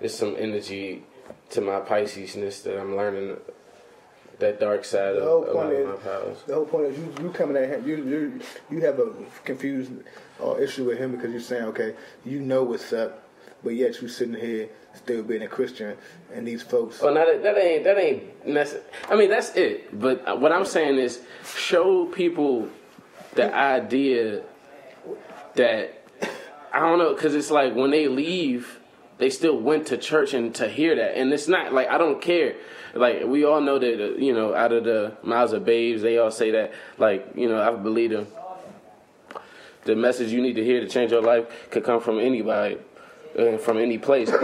There's 0.00 0.12
some 0.14 0.34
energy 0.36 1.04
to 1.50 1.60
my 1.60 1.80
Piscesness 1.80 2.62
that 2.64 2.80
I'm 2.80 2.96
learning. 2.96 3.36
That 4.38 4.58
dark 4.58 4.84
side 4.84 5.14
The 5.14 5.18
of 5.20 5.24
whole 5.28 5.40
lot 5.42 5.52
point 5.52 5.72
of 5.74 5.78
is 5.80 5.86
my 5.86 5.94
powers. 6.10 6.38
the 6.48 6.54
whole 6.54 6.64
point 6.64 6.86
is 6.86 6.98
you, 6.98 7.14
you 7.22 7.30
coming 7.30 7.56
at 7.56 7.68
him. 7.68 7.86
You 7.86 7.96
you 7.96 8.40
you 8.70 8.80
have 8.84 8.98
a 8.98 9.12
confused 9.44 9.92
or 10.40 10.58
issue 10.60 10.84
with 10.86 10.98
him 10.98 11.12
because 11.12 11.30
you're 11.30 11.40
saying 11.40 11.64
okay, 11.64 11.94
you 12.24 12.40
know 12.40 12.64
what's 12.64 12.92
up, 12.92 13.22
but 13.62 13.74
yet 13.74 14.02
you 14.02 14.08
sitting 14.08 14.34
here 14.34 14.68
still 14.94 15.22
being 15.22 15.42
a 15.42 15.48
Christian, 15.48 15.96
and 16.34 16.46
these 16.48 16.60
folks. 16.62 17.00
Well, 17.00 17.14
now 17.14 17.24
that, 17.24 17.42
that 17.44 17.56
ain't 17.56 17.84
that 17.84 17.98
ain't 17.98 18.46
necessary. 18.46 18.82
I 19.08 19.14
mean, 19.16 19.30
that's 19.30 19.54
it. 19.54 20.00
But 20.00 20.40
what 20.40 20.50
I'm 20.50 20.64
saying 20.64 20.96
is, 20.98 21.20
show 21.56 22.06
people 22.06 22.68
the 23.34 23.54
idea 23.54 24.42
that 25.54 26.02
I 26.72 26.80
don't 26.80 26.98
know, 26.98 27.14
because 27.14 27.34
it's 27.36 27.50
like 27.50 27.76
when 27.76 27.90
they 27.92 28.08
leave, 28.08 28.80
they 29.18 29.30
still 29.30 29.58
went 29.58 29.86
to 29.88 29.96
church 29.96 30.34
and 30.34 30.54
to 30.56 30.68
hear 30.68 30.96
that, 30.96 31.16
and 31.16 31.32
it's 31.32 31.48
not 31.48 31.72
like 31.72 31.88
I 31.88 31.98
don't 31.98 32.20
care. 32.20 32.54
Like 32.94 33.24
we 33.24 33.44
all 33.44 33.60
know 33.60 33.78
that 33.78 34.00
uh, 34.04 34.16
you 34.16 34.32
know, 34.32 34.54
out 34.54 34.72
of 34.72 34.84
the 34.84 35.16
mouths 35.22 35.52
of 35.52 35.64
babes, 35.64 36.02
they 36.02 36.18
all 36.18 36.30
say 36.30 36.50
that. 36.52 36.72
Like 36.98 37.32
you 37.34 37.48
know, 37.48 37.60
I 37.60 37.70
believe 37.74 38.10
them. 38.10 38.26
The 39.84 39.96
message 39.96 40.30
you 40.30 40.40
need 40.40 40.54
to 40.54 40.64
hear 40.64 40.80
to 40.80 40.88
change 40.88 41.10
your 41.10 41.22
life 41.22 41.46
could 41.70 41.82
come 41.84 42.00
from 42.00 42.20
anybody, 42.20 42.78
uh, 43.38 43.58
from 43.58 43.78
any 43.78 43.98
place. 43.98 44.30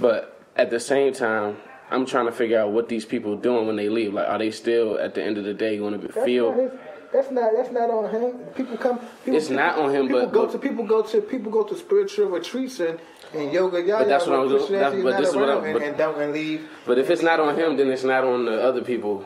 But 0.00 0.40
at 0.56 0.70
the 0.70 0.80
same 0.80 1.12
time, 1.12 1.58
I'm 1.90 2.06
trying 2.06 2.24
to 2.24 2.32
figure 2.32 2.58
out 2.58 2.70
what 2.72 2.88
these 2.88 3.04
people 3.04 3.36
doing 3.36 3.66
when 3.66 3.76
they 3.76 3.90
leave. 3.90 4.14
Like, 4.14 4.26
are 4.26 4.38
they 4.38 4.50
still 4.50 4.98
at 4.98 5.14
the 5.14 5.22
end 5.22 5.36
of 5.36 5.44
the 5.44 5.52
day 5.52 5.76
going 5.76 6.00
to 6.00 6.08
feel? 6.24 6.70
that's 7.12 7.30
not 7.30 7.50
that's 7.54 7.70
not 7.70 7.90
on 7.90 8.08
him. 8.10 8.32
People 8.54 8.78
come. 8.78 8.98
People, 8.98 9.36
It's 9.36 9.50
not 9.50 9.78
on 9.78 9.90
him, 9.94 10.06
people 10.06 10.22
but- 10.22 10.32
go 10.32 10.46
but- 10.46 10.52
to 10.52 10.58
people 10.58 10.86
go 10.86 11.02
to 11.02 11.20
people 11.20 11.52
go 11.52 11.64
to 11.64 11.76
spiritual 11.76 12.28
retreats 12.28 12.80
and, 12.80 12.98
and 13.34 13.52
yoga. 13.52 13.80
Yada, 13.82 14.04
But 14.04 14.08
that's 14.08 14.26
what 14.26 14.36
I 14.36 14.42
was- 14.42 14.52
Christianity 14.52 15.02
that's- 15.02 15.02
but 15.02 15.20
this 15.20 15.28
is 15.30 15.36
what 15.36 15.48
I- 15.48 15.54
and, 15.66 15.72
but- 15.74 15.82
and 15.82 15.96
don't 15.96 16.20
and 16.20 16.32
leave. 16.32 16.68
But 16.86 16.98
if 16.98 17.10
it's 17.10 17.22
not 17.22 17.40
on 17.40 17.56
him, 17.56 17.76
then 17.76 17.88
it's 17.90 18.04
not 18.04 18.24
on 18.24 18.44
the 18.46 18.60
other 18.62 18.82
people. 18.82 19.24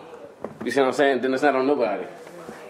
You 0.64 0.70
see 0.70 0.80
what 0.80 0.86
I'm 0.88 0.92
saying? 0.92 1.20
Then 1.20 1.32
it's 1.34 1.42
not 1.42 1.56
on 1.56 1.66
nobody. 1.66 2.04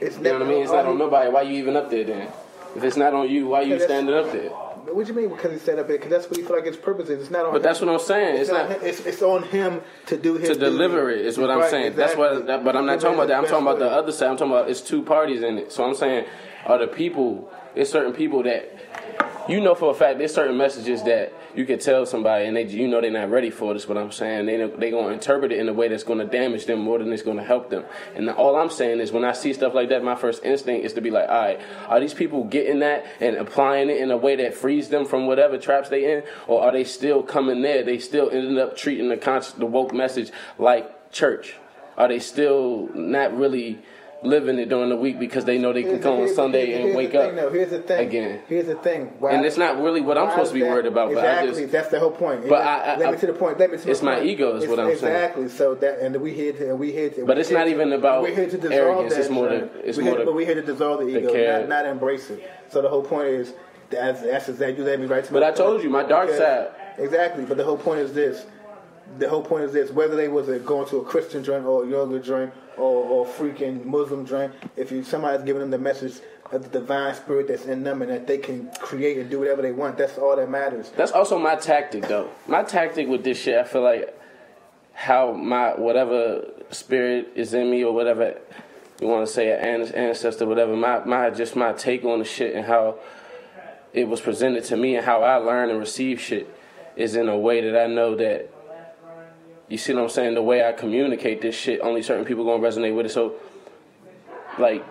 It's 0.00 0.16
You 0.16 0.22
know 0.24 0.32
what 0.34 0.42
I 0.42 0.44
mean? 0.46 0.62
It's 0.62 0.72
not 0.72 0.86
on 0.86 0.98
nobody. 0.98 1.30
Why 1.30 1.42
you 1.42 1.54
even 1.58 1.76
up 1.76 1.90
there 1.90 2.04
then? 2.04 2.28
If 2.76 2.82
it's 2.84 2.96
not 2.96 3.14
on 3.14 3.28
you, 3.28 3.46
why 3.48 3.62
you 3.62 3.78
standing 3.80 4.14
up 4.14 4.30
there? 4.32 4.50
What 4.50 5.06
do 5.06 5.12
you 5.12 5.18
mean? 5.18 5.30
Because 5.30 5.50
he 5.52 5.58
set 5.58 5.78
up 5.78 5.88
there? 5.88 5.96
Because 5.96 6.10
that's 6.10 6.28
what 6.28 6.36
he 6.36 6.42
feel 6.42 6.56
like 6.56 6.66
his 6.66 6.76
purpose 6.76 7.08
is. 7.08 7.22
It's 7.22 7.30
not 7.30 7.46
on. 7.46 7.52
But 7.52 7.56
him. 7.58 7.62
that's 7.62 7.80
what 7.80 7.88
I'm 7.88 7.98
saying. 7.98 8.36
It's 8.36 8.50
on 8.50 8.56
not 8.56 8.68
him. 8.70 8.78
It's, 8.82 9.00
it's 9.06 9.22
on 9.22 9.42
him 9.44 9.80
to 10.06 10.16
do 10.16 10.34
his 10.34 10.50
to 10.50 10.54
deliver 10.56 11.08
duty. 11.10 11.20
it. 11.22 11.26
Is 11.26 11.38
what 11.38 11.50
I'm 11.50 11.60
Right, 11.60 11.70
saying. 11.70 11.94
That's 11.96 12.12
exactly. 12.12 12.38
what. 12.38 12.46
That, 12.48 12.64
but 12.64 12.76
I'm 12.76 12.84
not 12.84 13.00
talking 13.00 13.14
about 13.16 13.28
that. 13.28 13.38
I'm 13.38 13.46
talking 13.46 13.66
about 13.66 13.78
the 13.78 13.88
other 13.90 14.12
side. 14.12 14.28
I'm 14.28 14.36
talking 14.36 14.52
about 14.52 14.68
it's 14.68 14.82
two 14.82 15.02
parties 15.02 15.42
in 15.42 15.58
it. 15.58 15.72
So 15.72 15.84
I'm 15.84 15.94
saying, 15.94 16.26
are 16.66 16.78
the 16.78 16.86
people? 16.86 17.50
It's 17.74 17.90
certain 17.90 18.12
people 18.12 18.42
that 18.42 18.93
you 19.48 19.60
know 19.60 19.74
for 19.74 19.90
a 19.90 19.94
fact. 19.94 20.18
There's 20.18 20.34
certain 20.34 20.56
messages 20.56 21.02
that 21.04 21.32
you 21.54 21.64
can 21.64 21.78
tell 21.78 22.06
somebody, 22.06 22.46
and 22.46 22.56
they 22.56 22.64
you 22.64 22.88
know 22.88 23.00
they're 23.00 23.10
not 23.10 23.30
ready 23.30 23.50
for 23.50 23.74
this. 23.74 23.88
What 23.88 23.98
I'm 23.98 24.12
saying, 24.12 24.46
they 24.46 24.56
they 24.78 24.90
gonna 24.90 25.12
interpret 25.12 25.52
it 25.52 25.58
in 25.58 25.68
a 25.68 25.72
way 25.72 25.88
that's 25.88 26.04
gonna 26.04 26.24
damage 26.24 26.66
them 26.66 26.80
more 26.80 26.98
than 26.98 27.12
it's 27.12 27.22
gonna 27.22 27.44
help 27.44 27.70
them. 27.70 27.84
And 28.14 28.28
all 28.30 28.56
I'm 28.56 28.70
saying 28.70 29.00
is, 29.00 29.12
when 29.12 29.24
I 29.24 29.32
see 29.32 29.52
stuff 29.52 29.74
like 29.74 29.88
that, 29.90 30.02
my 30.02 30.14
first 30.14 30.44
instinct 30.44 30.84
is 30.84 30.92
to 30.94 31.00
be 31.00 31.10
like, 31.10 31.28
all 31.28 31.34
right, 31.34 31.60
are 31.88 32.00
these 32.00 32.14
people 32.14 32.44
getting 32.44 32.80
that 32.80 33.04
and 33.20 33.36
applying 33.36 33.90
it 33.90 33.98
in 33.98 34.10
a 34.10 34.16
way 34.16 34.36
that 34.36 34.54
frees 34.54 34.88
them 34.88 35.04
from 35.04 35.26
whatever 35.26 35.58
traps 35.58 35.88
they 35.88 36.12
in, 36.12 36.22
or 36.46 36.62
are 36.62 36.72
they 36.72 36.84
still 36.84 37.22
coming 37.22 37.62
there? 37.62 37.82
They 37.82 37.98
still 37.98 38.30
ended 38.30 38.58
up 38.58 38.76
treating 38.76 39.08
the 39.08 39.16
conscious, 39.16 39.52
the 39.52 39.66
woke 39.66 39.92
message 39.92 40.30
like 40.58 41.12
church. 41.12 41.56
Are 41.96 42.08
they 42.08 42.18
still 42.18 42.88
not 42.94 43.36
really 43.36 43.78
living 44.24 44.58
it 44.58 44.68
during 44.68 44.88
the 44.88 44.96
week 44.96 45.18
because 45.18 45.44
they 45.44 45.58
know 45.58 45.72
they 45.72 45.82
can 45.82 46.00
come 46.00 46.20
on 46.20 46.28
Sunday 46.34 46.66
here's- 46.66 46.84
and 46.86 46.96
wake 46.96 47.14
up 47.14 47.34
though. 47.34 47.50
Here's 47.50 47.70
the 47.70 47.78
thing. 47.80 48.06
again? 48.06 48.40
Here's 48.48 48.66
the 48.66 48.74
thing. 48.74 49.12
Why, 49.18 49.32
And 49.32 49.44
it's 49.44 49.56
not 49.56 49.80
really 49.82 50.00
what 50.00 50.16
I'm 50.18 50.30
supposed 50.30 50.52
to 50.52 50.58
be 50.58 50.62
worried 50.62 50.86
about, 50.86 51.12
but 51.12 51.24
I 51.24 51.46
just- 51.46 51.70
that's 51.70 51.88
the 51.88 51.98
whole 51.98 52.10
point. 52.10 52.48
But 52.48 52.62
I- 52.62 52.94
I- 52.94 52.96
let 52.98 53.12
me 53.12 53.18
to 53.18 53.26
the 53.26 53.32
point. 53.32 53.58
Let 53.58 53.70
me 53.70 53.78
to 53.78 53.90
it's 53.90 54.02
my 54.02 54.16
point. 54.16 54.26
ego 54.26 54.56
is 54.56 54.64
It's- 54.64 54.70
what 54.70 54.78
I'm 54.80 54.96
saying. 54.96 55.14
exactly. 55.14 55.48
So 55.48 55.74
that 55.76 55.98
and 56.00 56.16
we 56.16 56.30
here 56.32 56.52
to 56.52 56.70
and 56.70 56.78
we 56.78 56.92
here 56.92 57.10
to. 57.10 57.24
But 57.24 57.36
we 57.36 57.40
it's 57.40 57.50
not 57.50 57.64
to- 57.64 57.70
even 57.70 57.92
about 57.92 58.22
we're 58.22 58.34
here 58.34 58.46
to 58.46 58.56
dissolve 58.56 58.72
arrogance, 58.72 59.14
That 59.14 59.20
it's 59.20 59.30
more 59.30 59.48
joint. 59.48 59.70
it's 59.84 59.98
we 59.98 60.04
more 60.04 60.16
here, 60.16 60.24
but 60.24 60.34
we're 60.34 60.46
here 60.46 60.54
to 60.56 60.62
dissolve 60.62 61.00
the 61.00 61.08
ego, 61.18 61.60
not, 61.60 61.68
not 61.68 61.86
embrace 61.86 62.30
it. 62.30 62.42
So 62.68 62.80
the 62.82 62.88
whole 62.88 63.02
point 63.02 63.28
is 63.28 63.52
that's 63.90 64.22
that's 64.22 64.48
exactly 64.48 64.78
you 64.82 64.84
led 64.90 65.00
me 65.00 65.06
right 65.06 65.22
to. 65.24 65.32
But 65.32 65.42
I 65.42 65.50
told 65.52 65.82
you, 65.82 65.90
my 65.90 66.02
dark 66.02 66.30
side. 66.30 66.68
Exactly. 66.98 67.44
But 67.44 67.56
the 67.56 67.64
whole 67.64 67.76
point 67.76 68.00
is 68.00 68.12
this. 68.12 68.46
The 69.18 69.28
whole 69.28 69.42
point 69.42 69.64
is 69.64 69.72
this: 69.72 69.90
whether 69.90 70.16
they 70.16 70.28
was 70.28 70.46
going 70.62 70.88
to 70.88 70.98
a 70.98 71.04
Christian 71.04 71.42
drink 71.42 71.66
or 71.66 71.84
a 71.84 71.88
yoga 71.88 72.18
drink 72.18 72.52
or, 72.76 73.04
or 73.04 73.26
freaking 73.26 73.84
Muslim 73.84 74.24
drink, 74.24 74.52
if 74.76 74.90
you 74.90 75.04
somebody's 75.04 75.44
giving 75.44 75.60
them 75.60 75.70
the 75.70 75.78
message 75.78 76.20
of 76.50 76.62
the 76.62 76.80
divine 76.80 77.14
spirit 77.14 77.48
that's 77.48 77.64
in 77.66 77.82
them 77.84 78.02
and 78.02 78.10
that 78.10 78.26
they 78.26 78.38
can 78.38 78.70
create 78.80 79.18
and 79.18 79.30
do 79.30 79.38
whatever 79.38 79.62
they 79.62 79.72
want, 79.72 79.96
that's 79.96 80.18
all 80.18 80.36
that 80.36 80.50
matters. 80.50 80.90
That's 80.96 81.12
also 81.12 81.38
my 81.38 81.56
tactic, 81.56 82.06
though. 82.08 82.30
My 82.46 82.62
tactic 82.62 83.08
with 83.08 83.24
this 83.24 83.38
shit, 83.38 83.58
I 83.58 83.64
feel 83.64 83.82
like 83.82 84.18
how 84.92 85.32
my 85.32 85.74
whatever 85.74 86.44
spirit 86.70 87.32
is 87.34 87.54
in 87.54 87.70
me 87.70 87.84
or 87.84 87.92
whatever 87.92 88.38
you 89.00 89.08
want 89.08 89.26
to 89.26 89.32
say, 89.32 89.50
an 89.50 89.82
ancestor, 89.92 90.46
whatever. 90.46 90.76
My 90.76 91.04
my 91.04 91.30
just 91.30 91.56
my 91.56 91.72
take 91.72 92.04
on 92.04 92.20
the 92.20 92.24
shit 92.24 92.54
and 92.54 92.64
how 92.64 92.98
it 93.92 94.08
was 94.08 94.20
presented 94.20 94.64
to 94.64 94.76
me 94.76 94.96
and 94.96 95.04
how 95.04 95.22
I 95.22 95.36
learn 95.36 95.70
and 95.70 95.78
receive 95.78 96.20
shit 96.20 96.48
is 96.96 97.16
in 97.16 97.28
a 97.28 97.36
way 97.36 97.60
that 97.60 97.80
I 97.80 97.86
know 97.86 98.14
that. 98.16 98.50
You 99.74 99.78
see 99.78 99.92
what 99.92 100.02
I'm 100.04 100.08
saying? 100.08 100.34
The 100.34 100.42
way 100.42 100.64
I 100.64 100.70
communicate 100.70 101.42
this 101.42 101.56
shit, 101.56 101.80
only 101.80 102.00
certain 102.00 102.24
people 102.24 102.44
gonna 102.44 102.62
resonate 102.62 102.94
with 102.94 103.06
it. 103.06 103.08
So, 103.08 103.34
like, 104.56 104.84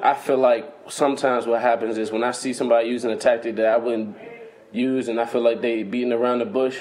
I 0.00 0.14
feel 0.14 0.38
like 0.38 0.72
sometimes 0.86 1.44
what 1.44 1.60
happens 1.60 1.98
is 1.98 2.12
when 2.12 2.22
I 2.22 2.30
see 2.30 2.52
somebody 2.52 2.88
using 2.88 3.10
a 3.10 3.16
tactic 3.16 3.56
that 3.56 3.66
I 3.66 3.76
wouldn't 3.76 4.16
use, 4.70 5.08
and 5.08 5.20
I 5.20 5.24
feel 5.24 5.40
like 5.40 5.60
they 5.60 5.82
beating 5.82 6.12
around 6.12 6.38
the 6.38 6.44
bush, 6.44 6.78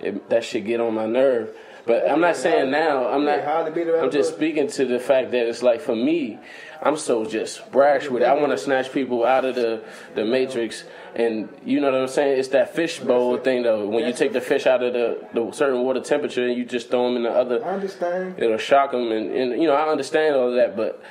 it, 0.00 0.30
that 0.30 0.44
should 0.44 0.64
get 0.64 0.80
on 0.80 0.94
my 0.94 1.04
nerve. 1.04 1.54
But 1.88 2.08
I'm 2.08 2.20
not 2.20 2.36
saying 2.36 2.70
now. 2.70 3.08
I'm 3.08 3.24
not. 3.24 3.38
Yeah, 3.38 3.44
how 3.46 3.64
to 3.64 3.70
beat 3.70 3.88
around 3.88 4.04
I'm 4.04 4.10
just 4.10 4.34
speaking 4.34 4.68
to 4.68 4.84
the 4.84 4.98
fact 4.98 5.30
that 5.30 5.48
it's 5.48 5.62
like 5.62 5.80
for 5.80 5.96
me, 5.96 6.38
I'm 6.82 6.98
so 6.98 7.24
just 7.24 7.72
brash 7.72 8.10
with 8.10 8.22
it. 8.22 8.26
I 8.26 8.34
want 8.34 8.52
to 8.52 8.58
snatch 8.58 8.92
people 8.92 9.24
out 9.24 9.46
of 9.46 9.54
the 9.54 9.82
the 10.14 10.26
matrix, 10.26 10.84
and 11.14 11.48
you 11.64 11.80
know 11.80 11.90
what 11.90 11.98
I'm 12.02 12.08
saying. 12.08 12.38
It's 12.38 12.48
that 12.48 12.74
fish 12.74 13.00
bowl 13.00 13.38
thing 13.38 13.62
though. 13.62 13.88
When 13.88 14.06
you 14.06 14.12
take 14.12 14.34
the 14.34 14.40
fish 14.42 14.66
out 14.66 14.82
of 14.82 14.92
the, 14.92 15.26
the 15.32 15.50
certain 15.52 15.82
water 15.82 16.00
temperature 16.00 16.46
and 16.46 16.58
you 16.58 16.66
just 16.66 16.90
throw 16.90 17.06
them 17.06 17.16
in 17.16 17.22
the 17.22 17.30
other, 17.30 17.64
I 17.64 17.70
understand. 17.70 18.38
it'll 18.38 18.58
shock 18.58 18.92
them 18.92 19.10
and, 19.10 19.30
and 19.34 19.62
you 19.62 19.66
know 19.66 19.74
I 19.74 19.88
understand 19.88 20.36
all 20.36 20.50
of 20.50 20.56
that 20.56 20.76
but 20.76 21.02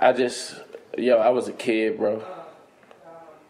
I 0.00 0.12
just 0.12 0.54
yo 0.96 1.16
I 1.16 1.30
was 1.30 1.48
a 1.48 1.52
kid 1.52 1.98
bro 1.98 2.22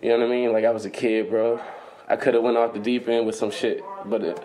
you 0.00 0.08
know 0.08 0.20
what 0.20 0.26
I 0.26 0.30
mean 0.30 0.52
like 0.54 0.64
I 0.64 0.70
was 0.70 0.86
a 0.86 0.90
kid 0.90 1.28
bro 1.28 1.60
I 2.08 2.16
could 2.16 2.32
have 2.32 2.42
went 2.42 2.56
off 2.56 2.72
the 2.72 2.78
deep 2.78 3.08
end 3.08 3.26
with 3.26 3.36
some 3.36 3.50
shit 3.50 3.82
but 4.06 4.22
it, 4.22 4.42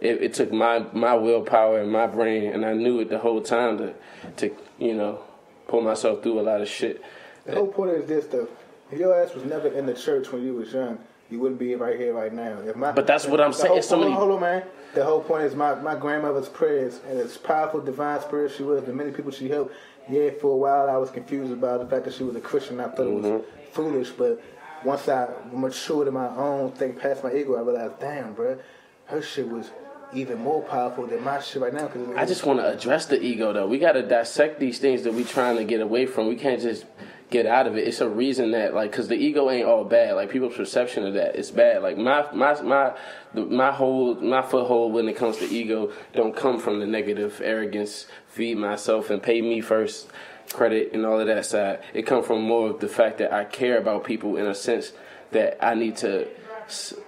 it, 0.00 0.22
it 0.22 0.34
took 0.34 0.52
my 0.52 0.84
my 0.92 1.14
willpower 1.14 1.80
and 1.80 1.90
my 1.90 2.06
brain 2.06 2.52
and 2.52 2.64
I 2.64 2.72
knew 2.74 3.00
it 3.00 3.08
the 3.08 3.18
whole 3.18 3.40
time 3.40 3.78
to 3.78 3.94
to 4.36 4.54
you 4.78 4.94
know 4.94 5.20
pull 5.66 5.80
myself 5.82 6.22
through 6.22 6.40
a 6.40 6.42
lot 6.42 6.60
of 6.60 6.68
shit 6.68 7.02
The 7.46 7.54
whole 7.54 7.68
point 7.68 7.90
is 7.92 8.06
this 8.06 8.26
though. 8.26 8.48
If 8.90 8.98
your 8.98 9.14
ass 9.20 9.34
was 9.34 9.44
never 9.44 9.68
in 9.68 9.84
the 9.86 9.94
church 9.94 10.32
when 10.32 10.42
you 10.42 10.54
was 10.54 10.72
young, 10.72 10.98
you 11.30 11.38
wouldn't 11.40 11.58
be 11.60 11.74
right 11.74 11.98
here 11.98 12.14
right 12.14 12.32
now. 12.32 12.58
If 12.64 12.74
my, 12.74 12.92
But 12.92 13.06
that's 13.06 13.26
what 13.26 13.38
I'm 13.38 13.52
saying. 13.52 13.72
whole- 13.74 13.82
So 13.82 13.96
hold 13.96 14.00
many- 14.06 14.14
on, 14.14 14.20
hold 14.20 14.32
on, 14.36 14.40
man. 14.40 14.62
The 14.94 15.04
whole 15.04 15.20
point 15.20 15.42
is 15.44 15.54
my, 15.54 15.74
my 15.74 15.94
grandmother's 15.94 16.48
prayers 16.48 17.00
and 17.06 17.18
it's 17.18 17.36
powerful 17.36 17.80
divine 17.80 18.20
spirit 18.22 18.52
she 18.56 18.62
was. 18.62 18.82
The 18.84 18.94
many 18.94 19.10
people 19.10 19.30
she 19.30 19.48
helped. 19.50 19.74
Yeah, 20.08 20.30
for 20.40 20.52
a 20.52 20.56
while 20.56 20.88
I 20.88 20.96
was 20.96 21.10
confused 21.10 21.52
about 21.52 21.80
the 21.80 21.86
fact 21.86 22.06
that 22.06 22.14
she 22.14 22.24
was 22.24 22.34
a 22.34 22.40
Christian. 22.40 22.80
I 22.80 22.88
thought 22.88 23.06
it 23.06 23.12
was 23.12 23.26
Mm-hmm. 23.26 23.72
foolish, 23.72 24.10
but 24.12 24.40
once 24.84 25.06
I 25.06 25.28
matured 25.52 26.08
in 26.08 26.14
my 26.14 26.28
own 26.34 26.72
thing 26.72 26.94
past 26.94 27.22
my 27.22 27.34
ego, 27.34 27.56
I 27.56 27.60
realized, 27.60 28.00
damn, 28.00 28.32
bro, 28.32 28.56
her 29.06 29.20
shit 29.20 29.46
was 29.48 29.70
even 30.12 30.38
more 30.38 30.62
powerful 30.62 31.06
than 31.06 31.22
my 31.22 31.40
shit 31.40 31.62
right 31.62 31.72
now. 31.72 31.88
Cause 31.88 32.08
I 32.16 32.24
just 32.24 32.44
want 32.44 32.60
to 32.60 32.68
address 32.68 33.06
the 33.06 33.20
ego 33.20 33.52
though. 33.52 33.66
We 33.66 33.78
got 33.78 33.92
to 33.92 34.02
dissect 34.02 34.60
these 34.60 34.78
things 34.78 35.02
that 35.02 35.14
we 35.14 35.24
trying 35.24 35.56
to 35.56 35.64
get 35.64 35.80
away 35.80 36.06
from. 36.06 36.28
We 36.28 36.36
can't 36.36 36.60
just 36.60 36.84
get 37.30 37.44
out 37.46 37.66
of 37.66 37.76
it. 37.76 37.86
It's 37.86 38.00
a 38.00 38.08
reason 38.08 38.52
that 38.52 38.74
like 38.74 38.90
cuz 38.92 39.08
the 39.08 39.16
ego 39.16 39.50
ain't 39.50 39.66
all 39.66 39.84
bad. 39.84 40.14
Like 40.14 40.30
people's 40.30 40.56
perception 40.56 41.06
of 41.06 41.14
that 41.14 41.36
it's 41.36 41.50
bad. 41.50 41.82
Like 41.82 41.98
my 41.98 42.26
my 42.32 42.60
my 42.62 42.92
my 43.34 43.70
whole 43.70 44.14
my 44.14 44.42
foothold 44.42 44.94
when 44.94 45.08
it 45.08 45.16
comes 45.16 45.36
to 45.38 45.44
ego 45.44 45.92
don't 46.14 46.34
come 46.34 46.58
from 46.58 46.80
the 46.80 46.86
negative 46.86 47.40
arrogance, 47.44 48.06
feed 48.28 48.56
myself 48.56 49.10
and 49.10 49.22
pay 49.22 49.42
me 49.42 49.60
first 49.60 50.08
credit 50.52 50.92
and 50.92 51.04
all 51.04 51.20
of 51.20 51.26
that 51.26 51.44
side. 51.44 51.80
It 51.92 52.02
come 52.02 52.22
from 52.22 52.42
more 52.42 52.70
of 52.70 52.80
the 52.80 52.88
fact 52.88 53.18
that 53.18 53.32
I 53.32 53.44
care 53.44 53.78
about 53.78 54.04
people 54.04 54.36
in 54.36 54.46
a 54.46 54.54
sense 54.54 54.92
that 55.32 55.62
I 55.62 55.74
need 55.74 55.96
to, 55.98 56.26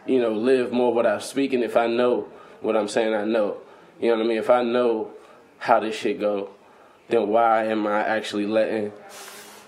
you 0.06 0.20
know, 0.20 0.32
live 0.32 0.72
more 0.72 0.92
what 0.92 1.06
I'm 1.06 1.20
speaking. 1.20 1.62
If 1.62 1.76
I 1.76 1.86
know 1.86 2.28
what 2.60 2.76
I'm 2.76 2.88
saying, 2.88 3.14
I 3.14 3.24
know. 3.24 3.58
You 4.00 4.10
know 4.10 4.16
what 4.16 4.24
I 4.24 4.28
mean? 4.28 4.38
If 4.38 4.50
I 4.50 4.62
know 4.62 5.10
how 5.58 5.80
this 5.80 5.94
shit 5.96 6.20
go, 6.20 6.50
then 7.08 7.28
why 7.28 7.64
am 7.66 7.86
I 7.86 8.00
actually 8.06 8.46
letting 8.46 8.92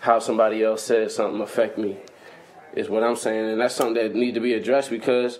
how 0.00 0.18
somebody 0.18 0.62
else 0.62 0.82
says 0.82 1.14
something 1.14 1.40
affect 1.40 1.78
me? 1.78 1.96
Is 2.74 2.88
what 2.88 3.02
I'm 3.04 3.16
saying, 3.16 3.50
and 3.50 3.60
that's 3.60 3.74
something 3.74 3.94
that 4.02 4.14
need 4.14 4.32
to 4.34 4.40
be 4.40 4.54
addressed 4.54 4.88
because 4.88 5.38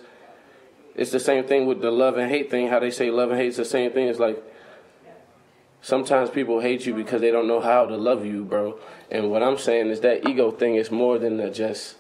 it's 0.95 1.11
the 1.11 1.21
same 1.21 1.45
thing 1.45 1.67
with 1.67 1.81
the 1.81 1.91
love 1.91 2.19
and 2.19 2.31
hate 2.31 2.51
thing. 2.51 2.69
How 2.69 2.79
they 2.79 2.91
say 2.91 3.11
love 3.11 3.31
and 3.31 3.41
hate 3.41 3.49
is 3.49 3.57
the 3.57 3.65
same 3.65 3.91
thing. 3.93 4.09
It's 4.09 4.19
like 4.19 4.43
sometimes 5.81 6.29
people 6.29 6.61
hate 6.61 6.85
you 6.85 6.95
because 6.95 7.23
they 7.23 7.31
don't 7.31 7.49
know 7.49 7.61
how 7.61 7.87
to 7.87 7.97
love 7.97 8.27
you, 8.27 8.45
bro. 8.45 8.79
And 9.11 9.31
what 9.31 9.43
I'm 9.43 9.57
saying 9.57 9.89
is 9.89 10.01
that 10.01 10.29
ego 10.29 10.51
thing 10.51 10.75
is 10.75 10.91
more 10.91 11.19
than 11.19 11.39
to 11.39 11.51
just 11.51 11.97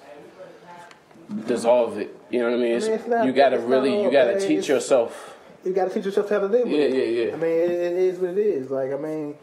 dissolve 1.46 1.96
it. 1.98 2.14
You 2.30 2.40
know 2.40 2.50
what 2.50 2.59
I 2.59 2.62
mean? 2.62 2.72
It's, 2.76 2.86
I 2.86 2.88
mean, 2.90 2.98
it's 2.98 3.09
not- 3.09 3.24
you 3.26 3.32
gotta 3.32 3.59
really, 3.59 4.03
you 4.03 4.11
gotta 4.11 4.38
teach 4.38 4.68
yourself. 4.68 5.32
You 5.65 5.73
got 5.73 5.89
to 5.89 5.95
teach 5.95 6.05
yourself 6.05 6.29
how 6.29 6.41
to 6.41 6.47
live 6.47 6.65
with 6.67 6.73
Yeah, 6.73 6.87
it. 6.87 6.95
yeah, 6.95 7.25
yeah. 7.27 7.33
I 7.35 7.37
mean, 7.37 7.51
it, 7.51 7.71
it 7.71 7.93
is 7.93 8.19
what 8.19 8.31
it 8.31 8.39
is. 8.39 8.71
Like, 8.71 8.93
I 8.93 8.97
mean, 8.97 9.37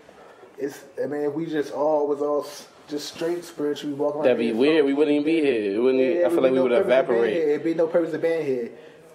it's. 0.57 0.79
I 1.01 1.07
mean, 1.07 1.21
if 1.21 1.33
we 1.33 1.45
just 1.45 1.71
all 1.73 2.07
was 2.07 2.21
all 2.21 2.45
just 2.89 3.13
straight 3.15 3.45
spiritually 3.45 3.93
walking. 3.95 4.23
That'd 4.23 4.37
be 4.37 4.51
weird. 4.51 4.85
We 4.85 4.93
wouldn't 4.93 5.13
even 5.15 5.25
be 5.25 5.39
here. 5.41 5.75
It 5.75 5.77
wouldn't. 5.79 6.03
even- 6.03 6.25
I 6.25 6.29
feel 6.29 6.41
like 6.41 6.51
we 6.51 6.59
would 6.59 6.71
evaporate. 6.73 7.33
It'd 7.37 7.63
be 7.63 7.73
no 7.73 7.87
purpose 7.87 8.13
of 8.13 8.21
being 8.21 8.45
here. 8.45 8.69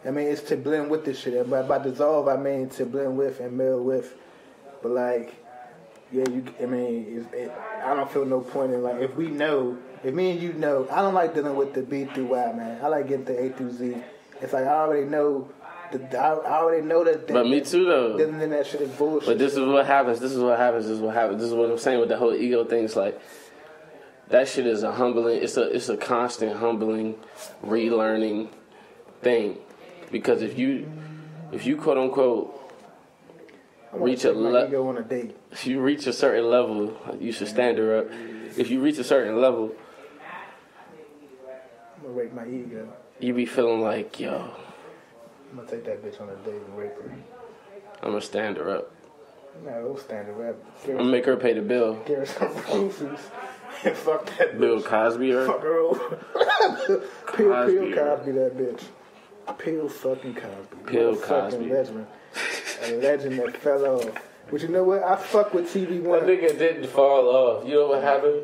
I 0.06 0.10
mean, 0.10 0.28
it's 0.28 0.42
to 0.42 0.56
blend 0.56 0.90
with 0.90 1.04
this 1.04 1.18
shit. 1.18 1.34
And 1.34 1.50
by, 1.68 1.78
dissolve, 1.78 2.28
I 2.28 2.36
mean 2.36 2.68
to 2.70 2.84
blend 2.86 3.16
with 3.18 3.40
and 3.40 3.56
meld 3.56 3.84
with. 3.84 4.14
But 4.82 4.92
like, 4.92 5.34
yeah, 6.12 6.24
you. 6.28 6.44
I 6.62 6.66
mean, 6.66 7.26
it, 7.32 7.50
I 7.82 7.94
don't 7.94 8.10
feel 8.10 8.24
no 8.24 8.40
point 8.40 8.72
in 8.72 8.82
like 8.82 9.00
if 9.00 9.14
we 9.16 9.28
know, 9.28 9.76
if 10.02 10.14
me 10.14 10.30
and 10.30 10.40
you 10.40 10.52
know, 10.54 10.86
I 10.90 11.02
don't 11.02 11.14
like 11.14 11.34
dealing 11.34 11.56
with 11.56 11.74
the 11.74 11.82
B 11.82 12.04
through 12.04 12.26
Y, 12.26 12.52
man. 12.52 12.82
I 12.84 12.88
like 12.88 13.08
getting 13.08 13.26
to 13.26 13.44
A 13.44 13.48
through 13.50 13.72
Z. 13.72 13.96
It's 14.40 14.52
like 14.52 14.64
I 14.64 14.68
already 14.74 15.06
know. 15.06 15.48
The, 15.94 16.18
I, 16.18 16.34
I 16.34 16.60
already 16.60 16.84
know 16.84 17.04
that. 17.04 17.26
that 17.28 17.32
But 17.32 17.46
me 17.46 17.60
too, 17.60 17.84
though. 17.84 18.18
Then, 18.18 18.38
then 18.38 18.50
that 18.50 18.66
shit 18.66 18.80
is 18.80 18.90
bullshit. 18.90 19.28
But 19.28 19.38
this 19.38 19.52
is 19.52 19.60
what 19.60 19.86
happens. 19.86 20.18
This 20.18 20.32
is 20.32 20.38
what 20.38 20.58
happens. 20.58 20.86
This 20.86 20.96
is 20.96 21.00
what 21.00 21.14
happens. 21.14 21.40
This 21.40 21.48
is 21.48 21.54
what 21.54 21.70
I'm 21.70 21.78
saying 21.78 22.00
with 22.00 22.08
the 22.08 22.16
whole 22.16 22.34
ego 22.34 22.64
thing. 22.64 22.84
It's 22.84 22.96
like 22.96 23.20
that 24.28 24.48
shit 24.48 24.66
is 24.66 24.82
a 24.82 24.92
humbling. 24.92 25.42
It's 25.42 25.56
a 25.56 25.62
it's 25.70 25.88
a 25.88 25.96
constant 25.96 26.56
humbling, 26.56 27.16
relearning 27.64 28.48
thing. 29.22 29.58
Because 30.10 30.42
if 30.42 30.58
you 30.58 30.90
if 31.52 31.64
you 31.66 31.76
quote 31.76 31.98
unquote 31.98 32.60
reach 33.92 34.24
a 34.24 34.32
level 34.32 34.88
on 34.88 34.98
a 34.98 35.02
date. 35.02 35.36
if 35.52 35.66
you 35.66 35.80
reach 35.80 36.06
a 36.06 36.12
certain 36.12 36.50
level, 36.50 36.96
you 37.20 37.32
should 37.32 37.48
stand 37.48 37.78
her 37.78 37.98
up. 37.98 38.06
If 38.56 38.70
you 38.70 38.80
reach 38.80 38.98
a 38.98 39.04
certain 39.04 39.40
level, 39.40 39.72
I'm 41.96 42.02
gonna 42.02 42.14
rape 42.14 42.32
my 42.32 42.46
ego. 42.46 42.92
you 43.20 43.34
be 43.34 43.46
feeling 43.46 43.80
like 43.80 44.18
yo, 44.18 44.50
I'm 45.54 45.60
gonna 45.60 45.70
take 45.70 45.84
that 45.84 46.02
bitch 46.04 46.20
on 46.20 46.28
a 46.28 46.34
date 46.38 46.60
and 46.66 46.76
rape 46.76 46.96
her. 46.96 47.14
I'm 48.02 48.08
gonna 48.10 48.20
stand 48.20 48.56
her 48.56 48.76
up. 48.76 48.90
No, 49.64 49.70
don't 49.70 50.00
stand 50.00 50.26
her 50.26 50.48
up. 50.50 50.56
I'm 50.84 50.96
gonna 50.96 51.04
make 51.04 51.24
her 51.26 51.36
pay 51.36 51.52
the 51.52 51.62
bill. 51.62 52.02
Give 52.06 52.18
her 52.18 52.26
some. 52.26 52.90
And 53.84 53.96
fuck 53.96 54.24
that 54.38 54.58
Bill 54.58 54.80
bitch. 54.80 54.84
Cosby 54.84 55.30
her. 55.30 55.46
Fuck 55.46 55.62
her 55.62 55.78
over. 55.78 56.16
Peel, 57.36 57.50
Cosby 57.50 57.78
Peel. 57.78 57.94
Cosby 57.96 58.32
that 58.32 58.56
bitch. 58.56 58.82
Peel 59.58 59.88
fucking 59.88 60.34
Cosby. 60.34 60.76
Peel 60.86 61.16
Cosby. 61.16 61.68
legend. 61.68 62.06
A 62.84 62.92
legend 62.96 63.38
that 63.38 63.56
fell 63.56 63.84
off. 63.84 64.10
But 64.50 64.62
you 64.62 64.68
know 64.68 64.84
what? 64.84 65.02
I 65.02 65.16
fuck 65.16 65.52
with 65.54 65.72
TV 65.72 66.00
One. 66.00 66.20
That 66.20 66.28
nigga 66.28 66.58
didn't 66.58 66.86
fall 66.86 67.28
off. 67.28 67.66
You 67.68 67.74
know 67.74 67.88
what 67.88 68.02
happened? 68.02 68.42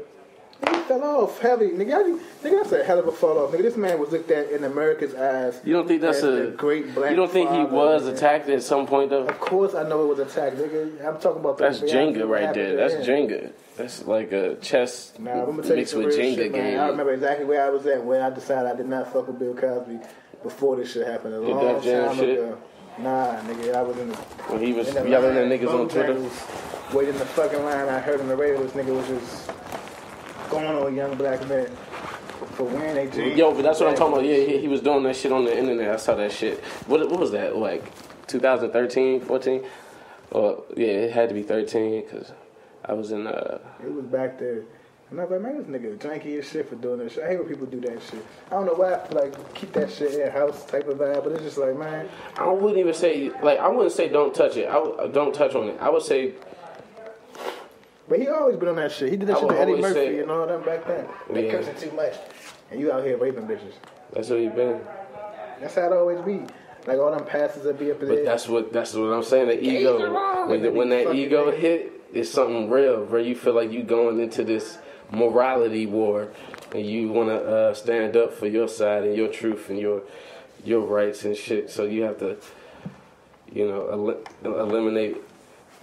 He 0.69 0.77
fell 0.83 1.03
off 1.05 1.39
heavy. 1.41 1.69
Nigga, 1.69 1.95
I, 1.95 2.03
nigga, 2.47 2.63
that's 2.63 2.73
a 2.73 2.85
hell 2.85 2.99
of 2.99 3.07
a 3.09 3.13
fall 3.13 3.39
off. 3.39 3.53
Nigga, 3.53 3.63
this 3.63 3.77
man 3.77 3.99
was 3.99 4.11
looked 4.11 4.31
at 4.31 4.51
in 4.51 4.65
America's 4.65 5.15
eyes. 5.15 5.61
You 5.65 5.73
don't 5.75 5.87
think 5.89 6.01
that's 6.03 6.19
as 6.19 6.49
a 6.49 6.51
great 6.51 6.95
black 6.95 7.11
You 7.11 7.17
don't 7.17 7.31
think 7.31 7.51
he 7.51 7.59
was 7.65 8.03
nigga. 8.03 8.13
attacked 8.17 8.49
at 8.49 8.63
some 8.63 8.87
point 8.87 9.11
though? 9.11 9.25
Of 9.27 9.41
course 9.41 9.75
I 9.75 9.89
know 9.89 10.03
it 10.05 10.17
was 10.17 10.19
attacked, 10.19 10.57
nigga. 10.57 11.05
I'm 11.07 11.19
talking 11.21 11.41
about 11.41 11.59
That's 11.59 11.81
Jenga 11.81 12.29
right 12.29 12.53
there. 12.53 12.77
That's. 12.77 13.07
Jenga. 13.07 13.53
That's 13.77 14.05
like 14.05 14.33
a 14.33 14.57
chess 14.57 15.15
Nah, 15.19 15.31
I'm 15.33 15.47
gonna 15.57 15.63
tell 15.63 15.77
mixed 15.77 15.95
with 15.95 16.09
Jenga 16.09 16.35
shit, 16.35 16.53
man. 16.53 16.79
I 16.79 16.89
remember 16.89 17.15
exactly 17.15 17.47
where 17.47 17.65
I 17.65 17.71
was 17.71 17.87
at 17.87 18.05
when 18.05 18.21
I 18.21 18.29
decided 18.29 18.71
I 18.71 18.75
did 18.77 18.87
not 18.89 19.11
fuck 19.13 19.27
with 19.29 19.39
Bill 19.39 19.55
Cosby 19.55 20.01
before 20.43 20.77
this 20.77 20.93
shit 20.93 21.07
happened. 21.07 21.35
A 21.35 21.41
Did 21.41 21.49
long 21.49 21.83
jam 21.83 22.09
time 22.09 22.17
shit? 22.17 22.39
ago. 22.39 22.59
Nah, 22.99 23.41
nigga, 23.43 23.75
I 23.75 23.81
was 23.83 23.97
in 23.97 24.09
the, 24.11 24.15
When 24.17 24.61
he 24.61 24.73
was 24.75 24.93
yelling 24.93 25.37
at 25.37 25.47
niggas 25.61 25.73
on 25.73 25.89
Twitter. 25.89 26.15
Waiting 26.93 27.15
in 27.15 27.19
the 27.21 27.25
fucking 27.25 27.63
line. 27.65 27.89
I 27.89 28.01
heard 28.01 28.21
on 28.21 28.29
the 28.29 28.37
radio 28.37 28.63
this 28.63 28.73
nigga 28.73 28.95
was 28.95 29.07
just 29.07 29.49
going 30.51 30.67
on 30.67 30.95
young 30.95 31.17
black 31.17 31.47
men 31.49 31.67
for 32.55 32.65
wearing 32.65 32.95
their 32.95 33.11
jeans. 33.11 33.39
Yo, 33.39 33.55
but 33.55 33.63
that's 33.63 33.81
what 33.81 33.89
I'm 33.89 33.95
talking 33.95 34.15
about. 34.15 34.27
Yeah, 34.27 34.45
he, 34.45 34.59
he 34.59 34.69
was 34.69 34.81
doing 34.81 35.03
that 35.05 35.17
shit 35.17 35.33
on 35.33 35.45
the 35.45 35.57
internet. 35.57 35.91
I 35.91 35.97
saw 35.97 36.15
that 36.17 36.33
shit. 36.33 36.61
What 36.87 37.09
what 37.09 37.21
was 37.21 37.31
that 37.33 37.57
like? 37.57 37.85
2013, 38.27 39.21
14? 39.21 39.65
Or 40.31 40.65
yeah, 40.77 40.87
it 40.87 41.13
had 41.13 41.29
to 41.29 41.35
be 41.35 41.43
13 41.43 42.03
because 42.03 42.33
I 42.85 42.93
was 42.93 43.13
in 43.13 43.27
uh. 43.27 43.59
It 43.83 43.93
was 43.93 44.05
back 44.07 44.39
there. 44.39 44.65
And 45.11 45.19
I 45.19 45.25
was 45.25 45.33
like, 45.33 45.41
man, 45.41 45.59
this 45.59 45.67
nigga 45.67 45.99
janky 45.99 46.39
as 46.39 46.49
shit 46.49 46.69
for 46.69 46.77
doing 46.77 47.01
this 47.01 47.15
shit. 47.15 47.25
I 47.25 47.31
hate 47.31 47.41
when 47.41 47.49
people 47.49 47.67
do 47.67 47.81
that 47.81 48.01
shit. 48.01 48.25
I 48.47 48.51
don't 48.51 48.67
know 48.67 48.75
why, 48.75 49.05
like, 49.11 49.55
keep 49.55 49.73
that 49.73 49.91
shit 49.91 50.15
in 50.15 50.31
house 50.31 50.65
type 50.67 50.87
of 50.87 50.99
vibe, 50.99 51.25
but 51.25 51.33
it's 51.33 51.43
just 51.43 51.59
like, 51.59 51.77
man, 51.77 52.09
I 52.37 52.49
wouldn't 52.49 52.79
even 52.79 52.95
say 52.95 53.33
like 53.43 53.59
I 53.59 53.69
wouldn't 53.69 53.93
say 53.93 54.09
don't 54.09 54.33
touch 54.35 54.57
it. 54.57 54.69
I 54.69 55.09
don't 55.09 55.35
touch 55.35 55.55
on 55.55 55.69
it. 55.69 55.79
I 55.81 55.91
would 55.91 56.03
say 56.03 56.35
But 58.11 58.19
he 58.19 58.29
always 58.29 58.57
been 58.57 58.69
on 58.69 58.77
that 58.77 58.91
shit. 58.93 59.09
He 59.11 59.17
did 59.17 59.29
that 59.29 59.37
I 59.37 59.41
shit 59.41 59.49
would 59.49 59.55
to 59.55 59.61
Eddie 59.63 59.77
Murphy 59.81 59.95
say- 59.95 60.19
and 60.19 60.31
all 60.31 60.47
them 60.47 60.63
back 60.63 60.87
then. 60.87 61.07
They 61.31 61.47
Yeah. 61.47 61.53
cursing 61.53 61.75
too 61.77 61.97
much. 61.97 62.15
And 62.71 62.81
you 62.81 62.93
out 62.93 63.05
here 63.05 63.17
raping 63.17 63.45
bitches. 63.47 63.73
that's 64.13 64.29
what 64.29 64.41
he 64.41 64.49
been. 64.49 64.81
That's 65.61 65.75
how 65.77 65.87
it 65.87 65.93
always 65.97 66.21
be. 66.21 66.43
Like 66.87 66.99
all 66.99 67.11
them 67.13 67.25
passes 67.25 67.63
that 67.65 67.79
be 67.79 67.91
up 67.93 68.03
in 68.03 68.09
But 68.09 68.15
there. 68.17 68.25
that's 68.25 68.49
what 68.49 68.73
that's 68.73 68.95
what 68.95 69.05
I'm 69.13 69.23
saying. 69.23 69.47
The 69.49 69.63
ego, 69.63 70.47
when, 70.49 70.63
the, 70.63 70.71
when 70.73 70.89
that 70.91 71.15
ego 71.15 71.51
nigga. 71.51 71.55
hit, 71.57 71.93
it's 72.13 72.29
something 72.31 72.69
real, 72.69 73.05
bro. 73.07 73.21
You 73.21 73.37
feel 73.37 73.55
like 73.55 73.71
you 73.71 73.83
going 73.85 74.19
into 74.19 74.43
this 74.45 74.79
morality 75.13 75.87
war, 75.87 76.29
and 76.75 76.85
you 76.87 77.09
want 77.13 77.29
to 77.29 77.37
uh, 77.45 77.75
stand 77.75 78.17
up 78.17 78.33
for 78.33 78.47
your 78.47 78.67
side 78.67 79.05
and 79.05 79.15
your 79.17 79.29
truth 79.29 79.69
and 79.71 79.79
your 79.79 80.03
your 80.65 80.81
rights 80.81 81.25
and 81.25 81.37
shit. 81.37 81.71
So 81.71 81.85
you 81.85 82.03
have 82.03 82.19
to, 82.21 82.37
you 83.53 83.69
know, 83.69 84.23
el- 84.45 84.61
eliminate 84.63 85.19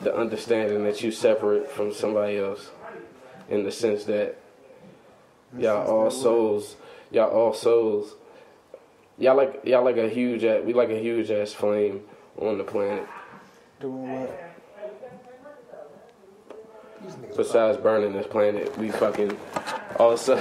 the 0.01 0.15
understanding 0.15 0.83
that 0.83 1.01
you 1.01 1.11
separate 1.11 1.69
from 1.69 1.93
somebody 1.93 2.37
else, 2.37 2.69
in 3.49 3.63
the 3.63 3.71
sense 3.71 4.03
that 4.05 4.37
y'all 5.57 5.87
all 5.87 6.11
souls, 6.11 6.75
y'all 7.11 7.29
all 7.29 7.53
souls. 7.53 8.15
Y'all 9.17 9.35
like 9.35 9.61
y'all 9.65 9.83
like 9.83 9.97
a 9.97 10.09
huge 10.09 10.43
ass, 10.43 10.61
we 10.63 10.73
like 10.73 10.89
a 10.89 10.99
huge 10.99 11.31
ass 11.31 11.51
flame 11.51 12.01
on 12.39 12.57
the 12.57 12.63
planet. 12.63 13.07
Doing 13.79 14.21
what? 14.21 14.43
Besides 17.35 17.77
burning 17.77 18.13
this 18.13 18.27
planet, 18.27 18.77
we 18.77 18.91
fucking 18.91 19.37
also 19.97 20.37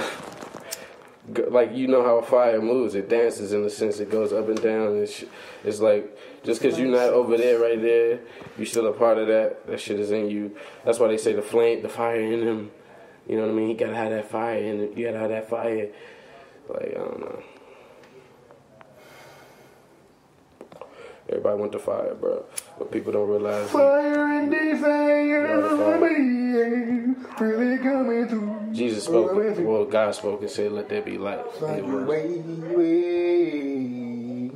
like 1.49 1.75
you 1.75 1.87
know 1.87 2.03
how 2.03 2.17
a 2.17 2.23
fire 2.23 2.61
moves. 2.61 2.95
It 2.95 3.09
dances 3.09 3.53
in 3.53 3.63
the 3.63 3.69
sense 3.69 3.99
it 3.99 4.09
goes 4.09 4.31
up 4.31 4.47
and 4.47 4.61
down. 4.61 4.87
And 4.97 5.09
sh- 5.09 5.25
it's 5.63 5.79
like 5.79 6.17
just 6.43 6.61
because 6.61 6.79
you're 6.79 6.89
not 6.89 7.09
over 7.09 7.37
there, 7.37 7.59
right 7.59 7.81
there, 7.81 8.19
you're 8.57 8.65
still 8.65 8.87
a 8.87 8.93
part 8.93 9.17
of 9.17 9.27
that. 9.27 9.67
That 9.67 9.79
shit 9.79 9.99
is 9.99 10.11
in 10.11 10.29
you. 10.29 10.55
That's 10.85 10.99
why 10.99 11.07
they 11.07 11.17
say 11.17 11.33
the 11.33 11.41
flame, 11.41 11.81
the 11.81 11.89
fire 11.89 12.21
in 12.21 12.41
him. 12.41 12.71
You 13.27 13.35
know 13.35 13.43
what 13.43 13.51
I 13.51 13.53
mean? 13.55 13.67
He 13.67 13.73
gotta 13.73 13.95
have 13.95 14.11
that 14.11 14.29
fire 14.29 14.57
it. 14.57 14.97
You 14.97 15.05
gotta 15.05 15.19
have 15.19 15.29
that 15.29 15.49
fire. 15.49 15.89
Like 16.69 16.91
I 16.95 16.99
don't 16.99 17.19
know. 17.19 17.43
Everybody 21.29 21.59
went 21.59 21.71
to 21.73 21.79
fire, 21.79 22.15
bro. 22.15 22.45
But 22.77 22.91
people 22.91 23.11
don't 23.11 23.27
realize. 23.27 23.69
Fire 23.69 24.39
and 24.39 24.49
desire, 24.49 25.57
really 27.39 27.77
coming 27.77 28.27
through. 28.27 28.55
Jesus 28.71 29.05
spoke, 29.05 29.33
well, 29.33 29.85
God 29.85 30.15
spoke 30.15 30.41
and 30.41 30.49
said, 30.49 30.71
"Let 30.71 30.89
there 30.89 31.01
be 31.01 31.17
light." 31.17 31.39
It 31.39 31.85
was. 31.85 32.07
Way, 32.07 32.41
way, 32.75 34.49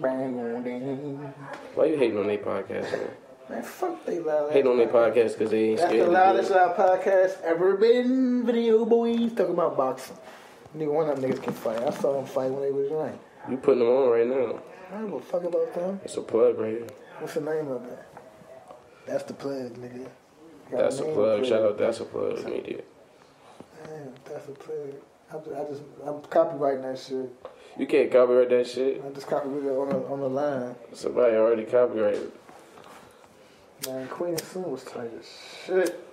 bang 0.00 0.38
on 0.38 0.62
down. 0.64 1.34
Why 1.74 1.84
you 1.86 1.96
hating 1.96 2.18
on 2.18 2.26
their 2.26 2.38
podcast, 2.38 2.90
man? 2.92 3.10
Man, 3.48 3.62
fuck 3.62 4.04
they 4.06 4.18
loud. 4.18 4.52
Hating 4.52 4.70
on 4.70 4.78
their 4.78 4.88
podcast 4.88 5.32
because 5.38 5.50
they 5.50 5.70
ain't 5.70 5.78
That's 5.78 5.90
scared 5.90 6.06
the 6.06 6.12
loudest 6.12 6.50
loud 6.50 6.76
podcast 6.76 7.40
ever 7.42 7.76
been. 7.76 8.44
Video 8.44 8.84
boys 8.84 9.32
talking 9.32 9.54
about 9.54 9.76
boxing. 9.76 10.16
Nigga, 10.76 10.92
one 10.92 11.08
of 11.08 11.20
them 11.20 11.30
niggas 11.30 11.42
can 11.42 11.52
fight. 11.52 11.82
I 11.82 11.90
saw 11.90 12.12
them 12.14 12.26
fight 12.26 12.50
when 12.50 12.62
they 12.62 12.70
was 12.70 12.88
young. 12.90 13.18
You 13.48 13.56
putting 13.56 13.80
them 13.80 13.88
on 13.88 14.10
right 14.10 14.26
now. 14.26 14.60
I 14.90 14.94
don't 14.94 15.06
give 15.06 15.14
a 15.14 15.20
fuck 15.20 15.44
about 15.44 15.74
them. 15.74 16.00
It's 16.04 16.16
a 16.16 16.22
plug 16.22 16.58
right 16.58 16.70
here. 16.72 16.86
What's 17.18 17.34
the 17.34 17.40
name 17.40 17.68
of 17.68 17.84
it? 17.84 17.98
That's 19.06 19.24
the 19.24 19.34
plug, 19.34 19.76
nigga. 19.76 20.08
Got 20.70 20.78
That's 20.82 20.98
a 21.00 21.04
plug. 21.04 21.46
Shout 21.46 21.62
out. 21.62 21.78
That's 21.78 22.00
a 22.00 22.04
plug. 22.04 22.44
Media. 22.44 22.82
Damn, 23.84 24.12
that's 24.24 24.48
a 24.48 24.52
plug. 24.52 24.94
I'm 25.32 25.44
just, 25.44 25.56
I 25.56 25.64
just, 25.64 25.82
I'm 26.04 26.20
copywriting 26.22 26.82
that 26.82 26.98
shit. 26.98 27.30
You 27.78 27.86
can't 27.86 28.10
copyright 28.10 28.50
that 28.50 28.66
shit. 28.66 29.02
I 29.04 29.10
just 29.12 29.26
copyrighted 29.28 29.66
it 29.66 29.72
on 29.72 29.88
the, 29.88 29.96
on 30.06 30.20
the 30.20 30.28
line. 30.28 30.74
Somebody 30.92 31.36
already 31.36 31.64
copyrighted. 31.64 32.32
Man, 33.86 34.08
Queen 34.08 34.30
and 34.30 34.40
Slim 34.40 34.70
was 34.70 34.84
tight 34.84 35.10
as 35.18 35.26
shit. 35.66 36.04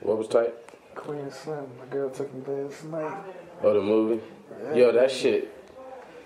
What 0.00 0.18
was 0.18 0.28
tight? 0.28 0.54
Queen 0.94 1.30
Slim. 1.30 1.66
My 1.78 1.86
girl 1.86 2.10
took 2.10 2.32
me 2.34 2.42
there 2.46 2.64
last 2.64 2.84
night. 2.84 3.18
Oh, 3.62 3.74
the 3.74 3.80
movie. 3.80 4.22
Yo, 4.74 4.92
that 4.92 5.10
shit. 5.10 5.54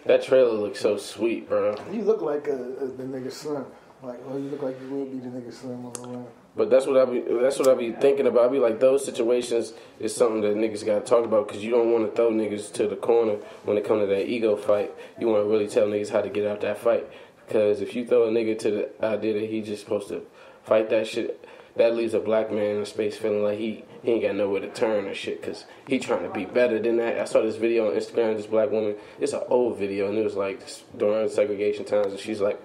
That 0.06 0.22
trailer 0.22 0.52
looks 0.52 0.80
so 0.80 0.96
sweet, 0.96 1.48
bro. 1.48 1.74
You 1.90 2.02
look 2.02 2.20
like 2.20 2.46
a, 2.48 2.54
a, 2.54 2.86
the 2.86 3.04
nigga 3.04 3.32
Slim. 3.32 3.64
Like, 4.02 4.20
oh, 4.28 4.36
you 4.36 4.50
look 4.50 4.62
like 4.62 4.78
you 4.82 4.88
would 4.88 5.12
be 5.12 5.18
the 5.18 5.34
nigga 5.34 5.52
Slim 5.52 5.86
on 5.86 5.92
the. 5.92 6.24
But 6.56 6.70
that's 6.70 6.86
what 6.86 6.96
I 6.96 7.10
be. 7.10 7.24
That's 7.40 7.58
what 7.58 7.68
I 7.68 7.74
be 7.74 7.92
thinking 7.92 8.26
about. 8.26 8.44
I 8.44 8.52
be 8.52 8.58
like, 8.58 8.78
those 8.80 9.04
situations 9.04 9.72
is 9.98 10.14
something 10.14 10.42
that 10.42 10.56
niggas 10.56 10.84
got 10.84 11.04
to 11.04 11.10
talk 11.10 11.24
about 11.24 11.48
because 11.48 11.64
you 11.64 11.70
don't 11.70 11.90
want 11.90 12.08
to 12.08 12.14
throw 12.14 12.30
niggas 12.30 12.72
to 12.74 12.86
the 12.86 12.96
corner 12.96 13.36
when 13.64 13.78
it 13.78 13.84
comes 13.84 14.02
to 14.02 14.06
that 14.06 14.28
ego 14.28 14.56
fight. 14.56 14.94
You 15.18 15.28
want 15.28 15.44
to 15.44 15.48
really 15.48 15.68
tell 15.68 15.86
niggas 15.86 16.10
how 16.10 16.20
to 16.20 16.28
get 16.28 16.46
out 16.46 16.60
that 16.60 16.78
fight. 16.78 17.08
Because 17.46 17.80
if 17.80 17.96
you 17.96 18.06
throw 18.06 18.24
a 18.24 18.30
nigga 18.30 18.58
to 18.60 18.70
the 18.70 19.04
idea 19.04 19.40
that 19.40 19.50
he 19.50 19.62
just 19.62 19.82
supposed 19.82 20.08
to 20.08 20.22
fight 20.64 20.90
that 20.90 21.06
shit, 21.06 21.46
that 21.76 21.94
leaves 21.94 22.14
a 22.14 22.20
black 22.20 22.50
man 22.50 22.76
in 22.76 22.86
space 22.86 23.16
feeling 23.16 23.42
like 23.42 23.58
he, 23.58 23.84
he 24.02 24.12
ain't 24.12 24.22
got 24.22 24.34
nowhere 24.34 24.60
to 24.60 24.68
turn 24.68 25.06
or 25.06 25.14
shit. 25.14 25.40
Because 25.40 25.64
he 25.88 25.98
trying 25.98 26.22
to 26.22 26.30
be 26.30 26.44
better 26.44 26.80
than 26.80 26.96
that. 26.98 27.18
I 27.18 27.24
saw 27.24 27.42
this 27.42 27.56
video 27.56 27.90
on 27.90 27.96
Instagram. 27.96 28.36
This 28.36 28.46
black 28.46 28.70
woman. 28.70 28.96
It's 29.20 29.32
an 29.32 29.42
old 29.48 29.78
video 29.78 30.08
and 30.08 30.16
it 30.18 30.24
was 30.24 30.36
like 30.36 30.60
during 30.96 31.28
segregation 31.28 31.84
times, 31.84 32.12
and 32.12 32.18
she's 32.18 32.40
like, 32.40 32.60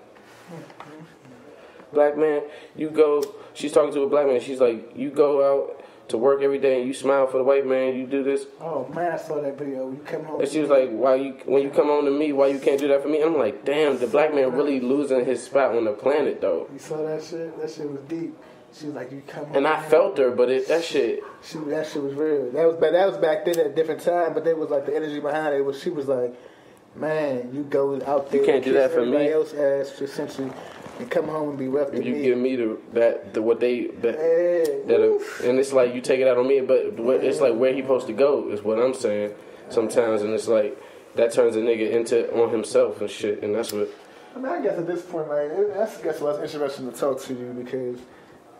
black 1.93 2.18
man, 2.18 2.43
you 2.76 2.89
go. 2.89 3.24
She's 3.53 3.72
talking 3.72 3.93
to 3.93 4.01
a 4.01 4.10
black 4.10 4.28
man. 4.28 4.39
She's 4.39 4.60
like, 4.60 4.95
you 4.95 5.10
go 5.10 5.43
out 5.43 5.84
to 6.10 6.18
work 6.18 6.41
every 6.41 6.60
day 6.60 6.80
and 6.80 6.88
you 6.88 6.93
smile 6.93 7.28
for 7.28 7.38
the 7.38 7.43
white 7.43 7.66
man. 7.66 7.95
You 7.95 8.05
do 8.05 8.24
this. 8.24 8.45
Oh 8.60 8.88
man, 8.93 9.12
I 9.14 9.18
saw 9.18 9.41
that 9.41 9.57
video. 9.57 9.89
You 9.89 10.01
come 10.05 10.24
home. 10.26 10.41
And 10.41 10.49
she 10.49 10.60
was 10.60 10.70
like, 10.70 10.89
"Why 10.89 11.16
you 11.16 11.38
when 11.45 11.64
you 11.64 11.70
come 11.70 11.88
home 11.88 12.05
to 12.05 12.12
me? 12.12 12.34
Why 12.34 12.47
you 12.47 12.60
can't 12.60 12.80
do 12.80 12.88
that 12.89 13.01
for 13.01 13.10
me?" 13.10 13.22
I'm 13.22 13.38
like, 13.38 13.64
"Damn, 13.66 13.99
the 13.99 14.07
black 14.07 14.34
man 14.34 14.51
really 14.51 14.80
losing 14.80 15.26
his 15.26 15.43
spot 15.43 15.76
on 15.76 15.86
the 15.86 15.93
planet, 15.93 16.41
though." 16.41 16.68
You 16.74 16.80
saw 16.80 17.03
that 17.05 17.24
shit? 17.24 17.60
That 17.60 17.70
shit 17.70 17.89
was 17.89 18.01
deep. 18.07 18.36
She 18.74 18.86
was 18.86 18.96
like, 18.96 19.12
"You 19.12 19.22
come." 19.28 19.46
And 19.54 19.68
I 19.68 19.76
home." 19.76 19.90
felt 19.90 20.18
her, 20.18 20.32
but 20.32 20.50
it 20.50 20.68
that 20.68 20.84
shit. 20.84 21.24
She, 21.44 21.58
that 21.60 21.88
shit 21.88 22.02
was 22.04 22.14
real. 22.14 22.52
That 22.52 22.68
was 22.68 22.76
back. 22.78 22.92
That 22.92 23.08
was 23.08 23.18
back 23.18 23.46
then 23.46 23.60
at 23.60 23.66
a 23.66 23.70
different 23.70 24.02
time. 24.02 24.34
But 24.34 24.44
there 24.44 24.56
was 24.56 24.70
like 24.70 24.86
the 24.86 24.96
energy 24.96 25.20
behind 25.20 25.56
it. 25.56 25.62
Was 25.66 25.82
she 25.82 25.90
was 25.90 26.08
like, 26.08 26.34
"Man, 26.96 27.52
you 27.54 27.64
go 27.64 27.96
out 28.06 28.30
there. 28.32 28.42
You 28.42 28.46
can't 28.46 28.64
do 28.64 28.74
that 28.74 28.92
for 28.92 29.06
me." 29.06 29.30
Else 29.32 29.54
ass 29.54 30.00
essentially, 30.02 30.52
and 31.00 31.10
come 31.10 31.28
home 31.28 31.50
and 31.50 31.58
be 31.58 31.68
rough 31.68 31.92
to 31.92 32.04
You 32.04 32.14
me." 32.14 32.22
give 32.22 32.38
me 32.38 32.56
the 32.56 32.78
that 32.94 33.34
the 33.34 33.42
what 33.42 33.60
they 33.60 33.88
that, 33.88 34.16
Yeah, 34.16 34.88
that 34.88 35.00
oof. 35.04 35.44
and 35.44 35.58
it's 35.60 35.74
like 35.74 35.94
you 35.96 36.02
take 36.02 36.20
it 36.20 36.28
out 36.28 36.38
on 36.38 36.48
me, 36.48 36.62
but 36.62 36.94
what- 36.94 37.24
it's 37.24 37.42
like 37.42 37.56
where 37.56 37.74
he 37.74 37.82
supposed 37.82 38.08
to 38.08 38.14
go 38.14 38.50
is 38.50 38.62
what 38.64 38.80
I'm 38.80 38.94
saying 38.94 39.34
sometimes, 39.70 40.22
and 40.22 40.34
it's 40.34 40.48
like 40.48 40.78
that 41.16 41.32
turns 41.34 41.56
a 41.56 41.60
nigga 41.60 41.90
into 41.92 42.32
on 42.40 42.50
himself 42.52 43.02
and 43.02 43.10
shit, 43.10 43.42
and 43.44 43.56
that's 43.56 43.74
what. 43.74 43.90
I 44.36 44.38
mean, 44.40 44.46
I 44.52 44.62
guess 44.62 44.78
at 44.78 44.86
this 44.86 45.02
point, 45.02 45.28
like, 45.28 45.50
it- 45.52 45.74
that's 45.74 46.00
I 46.00 46.04
guess 46.04 46.22
why 46.22 46.32
it's 46.36 46.54
interesting 46.54 46.92
to 46.92 46.96
talk 46.98 47.20
to 47.22 47.34
you 47.34 47.48
because. 47.64 48.00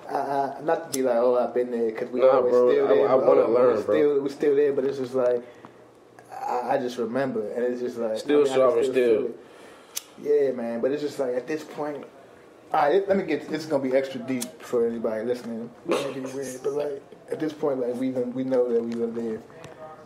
I, 0.10 0.16
I, 0.18 0.62
not 0.64 0.92
to 0.92 1.00
be 1.00 1.04
like, 1.04 1.16
oh, 1.18 1.38
I've 1.38 1.54
been 1.54 1.72
there 1.72 1.86
because 1.92 2.10
we 2.10 2.20
Nah, 2.22 2.28
always 2.38 2.52
bro, 2.52 2.72
still 2.72 2.86
I- 2.86 2.88
there. 2.96 3.08
I 3.10 3.16
but, 3.18 3.28
wanna 3.28 3.42
oh, 3.42 3.52
learn, 3.52 3.76
we're 3.76 3.84
bro. 3.84 3.96
Still, 3.96 4.22
we're 4.24 4.30
still 4.30 4.56
there, 4.56 4.74
but 4.74 4.84
it's 4.86 4.98
just 4.98 5.14
like 5.16 5.44
I, 6.48 6.72
I 6.74 6.78
just 6.78 6.98
remember, 6.98 7.52
and 7.52 7.64
it's 7.64 7.82
just 7.82 7.98
like 7.98 8.18
Still 8.18 8.42
I 8.42 8.44
mean, 8.58 8.62
I 8.68 8.72
can 8.82 8.92
still. 8.92 9.30
Yeah, 10.22 10.52
man, 10.52 10.82
but 10.82 10.92
it's 10.92 11.02
just 11.02 11.20
like 11.20 11.36
at 11.36 11.48
this 11.48 11.64
point. 11.64 12.04
All 12.74 12.82
right, 12.88 13.08
let 13.08 13.18
me 13.18 13.24
get. 13.24 13.50
This 13.50 13.64
is 13.64 13.68
gonna 13.68 13.84
be 13.84 13.96
extra 13.96 14.20
deep 14.22 14.62
for 14.62 14.86
anybody 14.88 15.26
listening. 15.26 15.70
Weird, 15.86 16.60
but 16.64 16.74
like 16.74 17.04
at 17.32 17.40
this 17.40 17.54
point, 17.54 17.80
like 17.80 17.96
we 17.96 18.10
we 18.12 18.44
know 18.44 18.72
that 18.72 18.84
we 18.84 18.92
live 18.94 19.16
there 19.16 19.40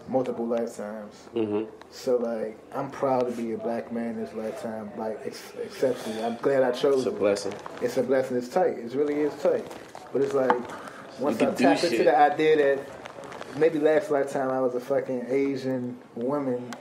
multiple 0.07 0.45
lifetimes. 0.45 1.13
hmm 1.33 1.63
So 1.91 2.17
like, 2.17 2.57
I'm 2.73 2.89
proud 2.91 3.25
to 3.27 3.31
be 3.31 3.53
a 3.53 3.57
black 3.57 3.91
man 3.91 4.15
this 4.17 4.33
lifetime. 4.33 4.91
Like, 4.97 5.19
ex- 5.25 5.53
exceptionally, 5.61 6.23
I'm 6.23 6.35
glad 6.37 6.63
I 6.63 6.71
chose. 6.71 6.97
It's 6.99 7.07
a 7.07 7.09
it. 7.09 7.19
blessing. 7.19 7.53
It's 7.81 7.97
a 7.97 8.03
blessing. 8.03 8.37
It's 8.37 8.49
tight. 8.49 8.77
It 8.79 8.93
really 8.93 9.15
is 9.21 9.33
tight. 9.41 9.65
But 10.13 10.21
it's 10.21 10.33
like 10.33 11.19
once 11.19 11.41
I 11.41 11.51
tap 11.51 11.83
into 11.83 11.97
shit. 11.97 12.05
the 12.05 12.17
idea 12.17 12.57
that 12.57 13.57
maybe 13.57 13.79
last 13.79 14.11
lifetime 14.11 14.49
I 14.49 14.61
was 14.61 14.75
a 14.75 14.79
fucking 14.79 15.25
Asian 15.27 15.97
woman, 16.15 16.71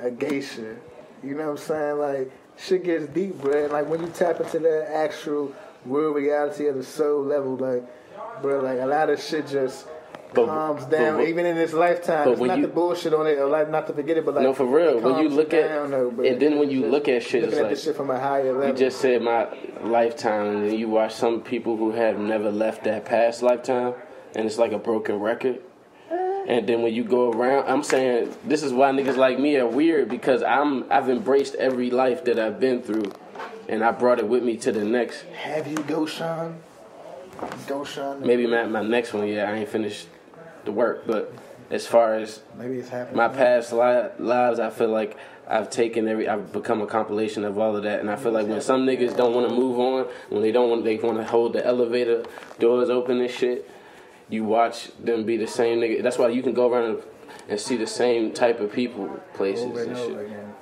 a 0.00 0.10
geisha. 0.10 0.76
You 1.22 1.34
know 1.34 1.44
what 1.44 1.50
I'm 1.50 1.56
saying? 1.58 1.98
Like 1.98 2.32
shit 2.56 2.84
gets 2.84 3.06
deep, 3.08 3.40
bro. 3.40 3.64
And 3.64 3.72
like 3.72 3.86
when 3.88 4.02
you 4.02 4.08
tap 4.08 4.40
into 4.40 4.58
the 4.58 4.88
actual 4.92 5.54
real 5.84 6.10
reality 6.10 6.66
of 6.66 6.76
the 6.76 6.84
soul 6.84 7.22
level, 7.22 7.56
like, 7.56 7.84
bro, 8.42 8.60
like 8.60 8.80
a 8.80 8.86
lot 8.86 9.10
of 9.10 9.22
shit 9.22 9.46
just. 9.46 9.86
But- 10.34 10.46
calms 10.46 10.84
down, 10.86 11.18
what- 11.18 11.28
even 11.28 11.46
in 11.46 11.56
this 11.56 11.72
lifetime. 11.72 12.24
but 12.24 12.32
It's 12.32 12.40
not 12.40 12.56
you- 12.58 12.62
the 12.62 12.72
bullshit 12.72 13.12
on 13.12 13.26
it, 13.26 13.38
or 13.38 13.46
like 13.46 13.70
not 13.70 13.86
to 13.88 13.92
forget 13.92 14.16
it, 14.16 14.24
but 14.24 14.34
like 14.34 14.44
No, 14.44 14.52
for 14.52 14.64
real. 14.64 14.98
When 15.00 15.18
you 15.18 15.28
look 15.28 15.52
at 15.52 15.68
down, 15.68 15.90
though, 15.90 16.08
and 16.24 16.40
then 16.40 16.58
when 16.58 16.70
you 16.70 16.86
look 16.86 17.08
at 17.08 17.22
shit, 17.22 17.44
it's 17.44 17.54
at 17.56 17.62
like 17.62 17.70
this 17.70 17.84
shit 17.84 17.96
from 17.96 18.10
a 18.10 18.18
higher 18.18 18.52
level. 18.52 18.68
You 18.68 18.72
just 18.74 19.00
said 19.00 19.22
my 19.22 19.46
lifetime, 19.84 20.64
and 20.64 20.72
you 20.78 20.88
watch 20.88 21.14
some 21.14 21.40
people 21.40 21.76
who 21.76 21.92
have 21.92 22.18
never 22.18 22.50
left 22.50 22.84
that 22.84 23.04
past 23.04 23.42
lifetime, 23.42 23.94
and 24.34 24.46
it's 24.46 24.58
like 24.58 24.72
a 24.72 24.78
broken 24.78 25.20
record. 25.20 25.58
And 26.44 26.66
then 26.66 26.82
when 26.82 26.92
you 26.92 27.04
go 27.04 27.30
around, 27.30 27.68
I'm 27.68 27.84
saying 27.84 28.30
this 28.44 28.64
is 28.64 28.72
why 28.72 28.90
niggas 28.90 29.16
like 29.16 29.38
me 29.38 29.56
are 29.58 29.66
weird 29.66 30.08
because 30.08 30.42
I'm 30.42 30.84
I've 30.90 31.08
embraced 31.08 31.54
every 31.54 31.90
life 31.90 32.24
that 32.24 32.36
I've 32.38 32.58
been 32.58 32.82
through, 32.82 33.12
and 33.68 33.84
I 33.84 33.92
brought 33.92 34.18
it 34.18 34.26
with 34.26 34.42
me 34.42 34.56
to 34.56 34.72
the 34.72 34.84
next. 34.84 35.22
Have 35.34 35.68
you 35.68 35.76
Goshan? 35.76 36.54
Goshan? 37.68 38.20
Maybe 38.20 38.46
my 38.46 38.64
my 38.64 38.82
next 38.82 39.12
one, 39.12 39.26
yeah, 39.28 39.50
I 39.50 39.54
ain't 39.54 39.68
finished 39.68 40.08
the 40.64 40.72
work, 40.72 41.06
but 41.06 41.32
as 41.70 41.86
far 41.86 42.14
as 42.14 42.40
Maybe 42.58 42.78
it's 42.78 42.88
happening. 42.88 43.16
my 43.16 43.28
past 43.28 43.72
li- 43.72 44.08
lives, 44.18 44.58
I 44.60 44.70
feel 44.70 44.88
like 44.88 45.16
I've 45.48 45.70
taken 45.70 46.06
every, 46.08 46.28
I've 46.28 46.52
become 46.52 46.80
a 46.82 46.86
compilation 46.86 47.44
of 47.44 47.58
all 47.58 47.76
of 47.76 47.82
that, 47.82 48.00
and 48.00 48.10
I 48.10 48.16
feel 48.16 48.32
like 48.32 48.46
when 48.46 48.60
some 48.60 48.86
niggas 48.86 49.16
don't 49.16 49.34
want 49.34 49.48
to 49.48 49.54
move 49.54 49.78
on, 49.78 50.06
when 50.28 50.42
they 50.42 50.52
don't 50.52 50.70
want, 50.70 50.84
they 50.84 50.96
want 50.98 51.18
to 51.18 51.24
hold 51.24 51.52
the 51.54 51.66
elevator 51.66 52.24
doors 52.58 52.90
open 52.90 53.20
and 53.20 53.30
shit. 53.30 53.68
You 54.28 54.44
watch 54.44 54.90
them 54.98 55.24
be 55.24 55.36
the 55.36 55.46
same 55.46 55.80
nigga. 55.80 56.02
That's 56.02 56.16
why 56.18 56.28
you 56.28 56.42
can 56.42 56.52
go 56.54 56.70
around 56.72 57.02
and 57.48 57.58
see 57.60 57.76
the 57.76 57.86
same 57.86 58.32
type 58.32 58.60
of 58.60 58.72
people, 58.72 59.08
places 59.34 59.64
over 59.66 59.80
and 59.82 59.90
and 59.90 59.98
over 59.98 60.20
shit. 60.22 60.26
again. 60.30 60.54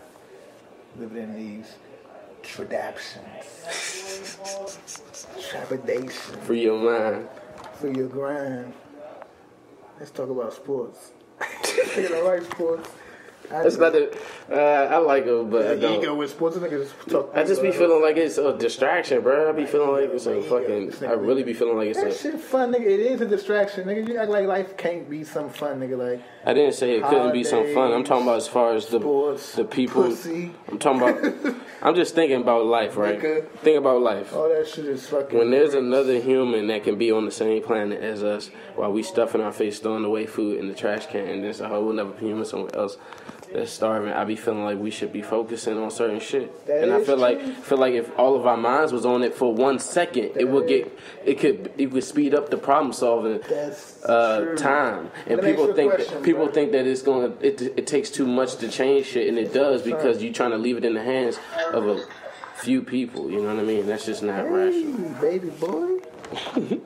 Living 0.98 1.22
in 1.22 1.34
these 1.36 1.74
traditions, 2.42 3.16
trepidation 5.50 6.40
Free 6.42 6.62
your 6.62 6.78
mind. 6.78 7.28
for 7.74 7.88
your 7.88 8.08
grind. 8.08 8.72
Let's 10.00 10.12
talk 10.12 10.30
about 10.30 10.54
sports. 10.54 11.12
Nigga 11.40 12.08
don't 12.08 12.24
like 12.24 12.42
sports. 12.50 12.88
I 13.52 13.62
That's 13.64 13.78
not 13.78 13.92
the. 13.92 14.16
Uh, 14.50 14.54
I 14.56 14.98
like 14.98 15.26
it, 15.26 15.50
but 15.50 15.66
I 15.66 15.74
don't. 15.76 16.00
ego 16.00 16.14
with 16.14 16.30
sports. 16.30 16.56
Niggas 16.56 16.90
talk. 17.08 17.32
I 17.34 17.42
just 17.42 17.62
be 17.62 17.72
feeling 17.72 18.00
like 18.00 18.16
it's 18.16 18.38
a 18.38 18.56
distraction, 18.56 19.22
bro. 19.22 19.48
I 19.48 19.52
be 19.52 19.66
feeling 19.66 19.90
like 19.90 20.10
it's 20.14 20.26
a 20.26 20.40
fucking. 20.42 20.92
I 21.04 21.12
really 21.14 21.42
be 21.42 21.52
feeling 21.52 21.76
like 21.76 21.88
it's 21.88 22.00
That 22.00 22.12
a. 22.12 22.14
shit 22.14 22.40
fun, 22.40 22.72
nigga. 22.72 22.82
It 22.86 23.00
is 23.00 23.20
a 23.20 23.26
distraction, 23.26 23.86
nigga. 23.88 24.06
You 24.08 24.18
act 24.18 24.30
like 24.30 24.46
life 24.46 24.76
can't 24.76 25.10
be 25.10 25.24
some 25.24 25.50
fun, 25.50 25.80
nigga. 25.80 25.98
Like 25.98 26.22
I 26.44 26.54
didn't 26.54 26.74
say 26.74 26.96
it 26.96 27.04
couldn't 27.04 27.32
be 27.32 27.42
some 27.42 27.74
fun. 27.74 27.92
I'm 27.92 28.04
talking 28.04 28.22
about 28.24 28.36
as 28.36 28.46
far 28.46 28.74
as 28.74 28.86
the 28.86 29.00
sports, 29.00 29.54
the 29.56 29.64
people. 29.64 30.04
pussy, 30.04 30.52
I'm 30.68 30.78
talking 30.78 31.02
about. 31.02 31.56
I'm 31.82 31.94
just 31.96 32.14
thinking 32.14 32.40
about 32.42 32.66
life, 32.66 32.96
right? 32.96 33.20
Nigga. 33.20 33.48
Think 33.60 33.78
about 33.78 34.00
life. 34.00 34.32
all 34.34 34.48
that 34.48 34.68
shit 34.68 34.84
is 34.84 35.08
fucking. 35.08 35.36
When 35.36 35.50
there's 35.50 35.74
another 35.74 36.20
human 36.20 36.68
that 36.68 36.84
can 36.84 36.98
be 36.98 37.10
on 37.10 37.24
the 37.24 37.30
same 37.32 37.62
planet 37.64 38.00
as 38.00 38.22
us, 38.22 38.48
while 38.76 38.92
we 38.92 39.02
stuffing 39.02 39.40
our 39.40 39.52
face, 39.52 39.80
throwing 39.80 40.04
away 40.04 40.26
food 40.26 40.58
in 40.58 40.68
the 40.68 40.74
trash 40.74 41.06
can, 41.06 41.26
and 41.26 41.42
there's 41.42 41.60
a 41.60 41.68
whole 41.68 41.90
another 41.90 42.16
human 42.18 42.44
somewhere 42.44 42.76
else 42.76 42.96
that's 43.52 43.72
starving, 43.72 44.12
I 44.12 44.24
be 44.24 44.36
feeling 44.36 44.64
like 44.64 44.78
we 44.78 44.90
should 44.90 45.12
be 45.12 45.22
focusing 45.22 45.78
on 45.78 45.90
certain 45.90 46.20
shit. 46.20 46.66
That 46.66 46.84
and 46.84 46.92
I 46.92 47.02
feel 47.02 47.16
like 47.16 47.40
feel 47.64 47.78
like 47.78 47.94
if 47.94 48.10
all 48.18 48.36
of 48.36 48.46
our 48.46 48.56
minds 48.56 48.92
was 48.92 49.04
on 49.04 49.22
it 49.22 49.34
for 49.34 49.54
one 49.54 49.78
second, 49.78 50.32
it 50.36 50.48
would 50.48 50.68
get 50.68 50.96
it 51.24 51.38
could 51.38 51.72
it 51.76 51.90
would 51.90 52.04
speed 52.04 52.34
up 52.34 52.50
the 52.50 52.56
problem 52.56 52.92
solving 52.92 53.40
uh, 54.04 54.54
time. 54.56 55.10
And 55.26 55.40
people 55.40 55.72
think 55.74 55.94
question, 55.94 56.22
people 56.22 56.44
bro. 56.44 56.54
think 56.54 56.72
that 56.72 56.86
it's 56.86 57.02
going 57.02 57.36
to 57.36 57.46
it, 57.46 57.60
it 57.60 57.86
takes 57.86 58.10
too 58.10 58.26
much 58.26 58.56
to 58.56 58.68
change 58.68 59.06
shit, 59.06 59.28
and 59.28 59.38
it 59.38 59.52
does 59.52 59.82
because 59.82 60.22
you're 60.22 60.32
trying 60.32 60.52
to 60.52 60.58
leave 60.58 60.76
it 60.76 60.84
in 60.84 60.94
the 60.94 61.02
hands 61.02 61.38
of 61.72 61.86
a 61.86 62.04
few 62.56 62.82
people. 62.82 63.30
You 63.30 63.42
know 63.42 63.54
what 63.54 63.62
I 63.62 63.66
mean? 63.66 63.86
That's 63.86 64.06
just 64.06 64.22
not 64.22 64.50
rational. 64.50 65.14
Hey, 65.14 65.38
baby 65.38 65.50
boy. 65.50 65.98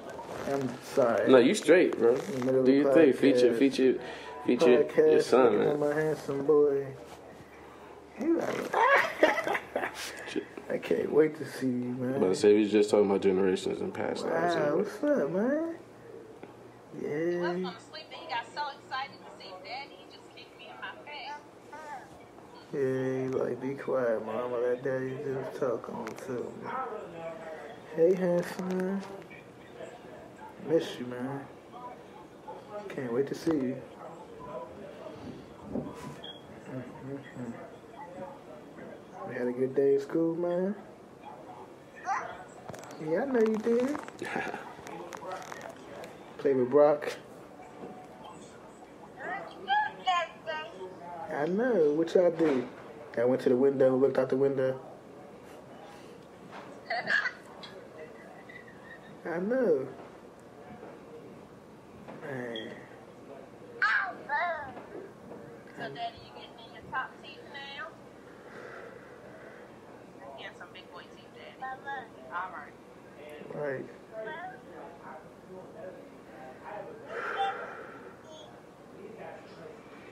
I'm 0.46 0.68
sorry. 0.82 1.30
No, 1.30 1.38
you 1.38 1.54
straight, 1.54 1.96
bro. 1.98 2.16
Do 2.16 2.72
you 2.72 2.92
think 2.92 3.16
Feature, 3.16 3.54
feature, 3.54 3.98
feature 4.46 4.70
your 4.70 4.84
Podcast 4.84 5.22
son, 5.24 5.58
man. 5.58 5.80
my 5.80 5.94
handsome 5.94 6.46
boy. 6.46 6.86
He 8.18 8.26
like, 8.26 8.74
I 10.70 10.78
can't 10.78 11.12
wait 11.12 11.36
to 11.38 11.46
see 11.46 11.66
you, 11.66 11.96
But 11.98 12.16
I 12.16 12.18
man. 12.18 12.34
say 12.34 12.54
we 12.54 12.60
was 12.60 12.70
just 12.72 12.90
talking 12.90 13.06
about 13.10 13.22
generations 13.22 13.80
and 13.80 13.92
past 13.92 14.24
lives. 14.24 14.54
Wow, 14.54 14.62
anyway. 14.62 14.76
what's 14.82 15.02
up, 15.04 15.30
man? 15.30 15.74
He 17.00 17.06
was 17.06 17.12
Yeah. 17.42 17.52
gonna 17.62 17.76
sleep 17.90 18.04
and 18.12 18.20
he 18.20 18.28
got 18.28 18.46
so 18.54 18.62
excited 18.78 19.16
to 19.18 19.42
see 19.42 19.50
Daddy, 19.64 19.96
he 19.98 20.16
just 20.16 20.36
kicked 20.36 20.58
me 20.58 20.66
in 20.70 20.76
my 20.80 20.94
face. 21.04 21.40
Yeah, 22.72 23.22
he 23.22 23.28
like, 23.28 23.60
be 23.60 23.74
quiet, 23.74 24.24
mama. 24.24 24.58
Let 24.58 24.82
daddy 24.84 25.10
do 25.10 25.34
the 25.52 25.58
talk 25.58 25.88
on 25.92 26.06
too. 26.26 26.52
Hey, 27.96 28.14
handsome 28.14 28.68
man. 28.78 29.02
Miss 30.68 30.98
you, 30.98 31.06
man. 31.06 31.40
Can't 32.88 33.12
wait 33.12 33.26
to 33.28 33.34
see 33.34 33.50
you. 33.52 33.76
We 39.28 39.34
had 39.34 39.46
a 39.46 39.52
good 39.52 39.74
day 39.74 39.96
at 39.96 40.02
school, 40.02 40.34
man? 40.36 40.74
Yeah, 43.06 43.22
I 43.22 43.24
know 43.26 43.40
you 43.40 43.56
did. 43.56 43.98
Play 46.38 46.54
with 46.54 46.70
Brock. 46.70 47.12
I 51.34 51.46
know. 51.46 51.92
What 51.94 52.14
y'all 52.14 52.30
do? 52.30 52.68
I 53.18 53.24
went 53.24 53.42
to 53.42 53.48
the 53.48 53.56
window, 53.56 53.96
looked 53.96 54.18
out 54.18 54.28
the 54.28 54.36
window. 54.36 54.78
I 59.26 59.38
know. 59.38 59.88
Man. 62.22 62.70
So, 65.76 65.82
Daddy, 65.90 66.18
you 66.22 66.30
getting 66.38 66.54
in 66.54 66.72
your 66.72 66.86
top 66.92 67.10
teeth 67.20 67.42
now? 67.50 67.90
Get 70.38 70.52
some 70.56 70.68
big 70.72 70.86
boy 70.92 71.02
teeth, 71.02 71.34
Daddy. 71.34 71.58
All 72.30 72.50
right. 72.54 72.74
Right. 73.52 73.84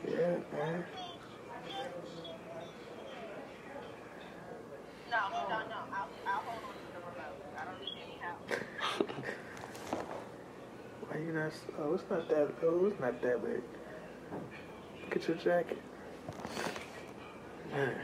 Yeah, 0.08 0.36
man. 0.52 0.84
No, 5.10 5.20
no, 5.30 5.58
no. 5.68 5.80
I'll, 5.94 6.10
I'll 6.26 6.42
hold 6.42 6.64
on 6.64 6.74
to 6.74 6.86
the 6.92 6.98
remote. 7.06 7.38
I 7.56 7.64
don't 7.64 7.80
need 7.80 7.96
any 8.02 8.18
help. 8.18 8.40
Why 11.08 11.18
you 11.18 11.32
not? 11.32 11.52
Oh, 11.78 11.94
it's 11.94 12.04
not 12.10 12.28
that. 12.28 12.48
Oh, 12.64 12.86
it's 12.86 12.98
not 13.00 13.22
that 13.22 13.44
big. 13.44 13.62
Get 15.12 15.28
your 15.28 15.36
jacket. 15.36 15.78
Man. 17.70 17.94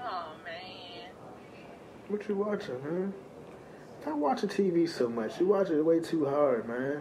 Oh, 0.00 0.32
man. 0.44 1.10
What 2.08 2.28
you 2.28 2.34
watching, 2.34 2.82
man? 2.82 3.14
Stop 4.02 4.16
watching 4.16 4.48
TV 4.48 4.88
so 4.88 5.08
much. 5.08 5.38
You 5.38 5.46
watch 5.46 5.70
it 5.70 5.80
way 5.82 6.00
too 6.00 6.24
hard, 6.24 6.66
man. 6.66 7.00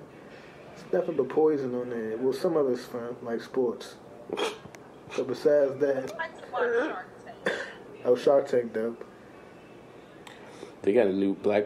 It's 0.76 0.93
nothing 0.93 1.15
but 1.15 1.30
poison 1.30 1.74
on 1.74 1.89
there. 1.89 2.17
Well, 2.17 2.34
some 2.34 2.55
of 2.55 2.69
it's 2.69 2.86
fun, 2.86 3.15
like 3.24 3.41
sports. 3.41 3.95
But 4.30 5.28
besides 5.28 5.80
that, 5.80 6.13
I 6.19 6.28
just 6.28 6.51
watch 6.51 6.69
Shark 6.71 7.07
Tank. 7.26 7.57
oh, 8.05 8.15
Shark 8.15 8.47
Tank, 8.47 8.74
dope. 8.74 9.03
They 10.84 10.93
got 10.93 11.07
a 11.07 11.13
new 11.13 11.34
black 11.34 11.65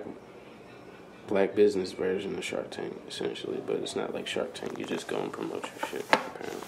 black 1.28 1.55
business 1.55 1.91
version 1.91 2.38
of 2.38 2.43
Shark 2.43 2.71
Tank, 2.71 2.99
essentially, 3.07 3.61
but 3.65 3.78
it's 3.78 3.95
not 3.95 4.13
like 4.13 4.28
Shark 4.28 4.53
Tank. 4.53 4.78
You 4.80 4.86
just 4.86 5.07
go 5.07 5.17
and 5.19 5.32
promote 5.32 5.65
your 5.65 5.89
shit, 5.89 6.05
apparently. 6.11 6.61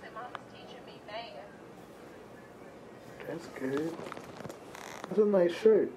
Say, 0.00 0.08
Mama's 0.14 0.30
teaching 0.52 0.84
me 0.86 1.00
math. 1.06 1.26
That's 3.26 3.46
good. 3.58 3.92
That's 5.08 5.18
a 5.18 5.24
nice 5.24 5.54
shirt. 5.54 5.90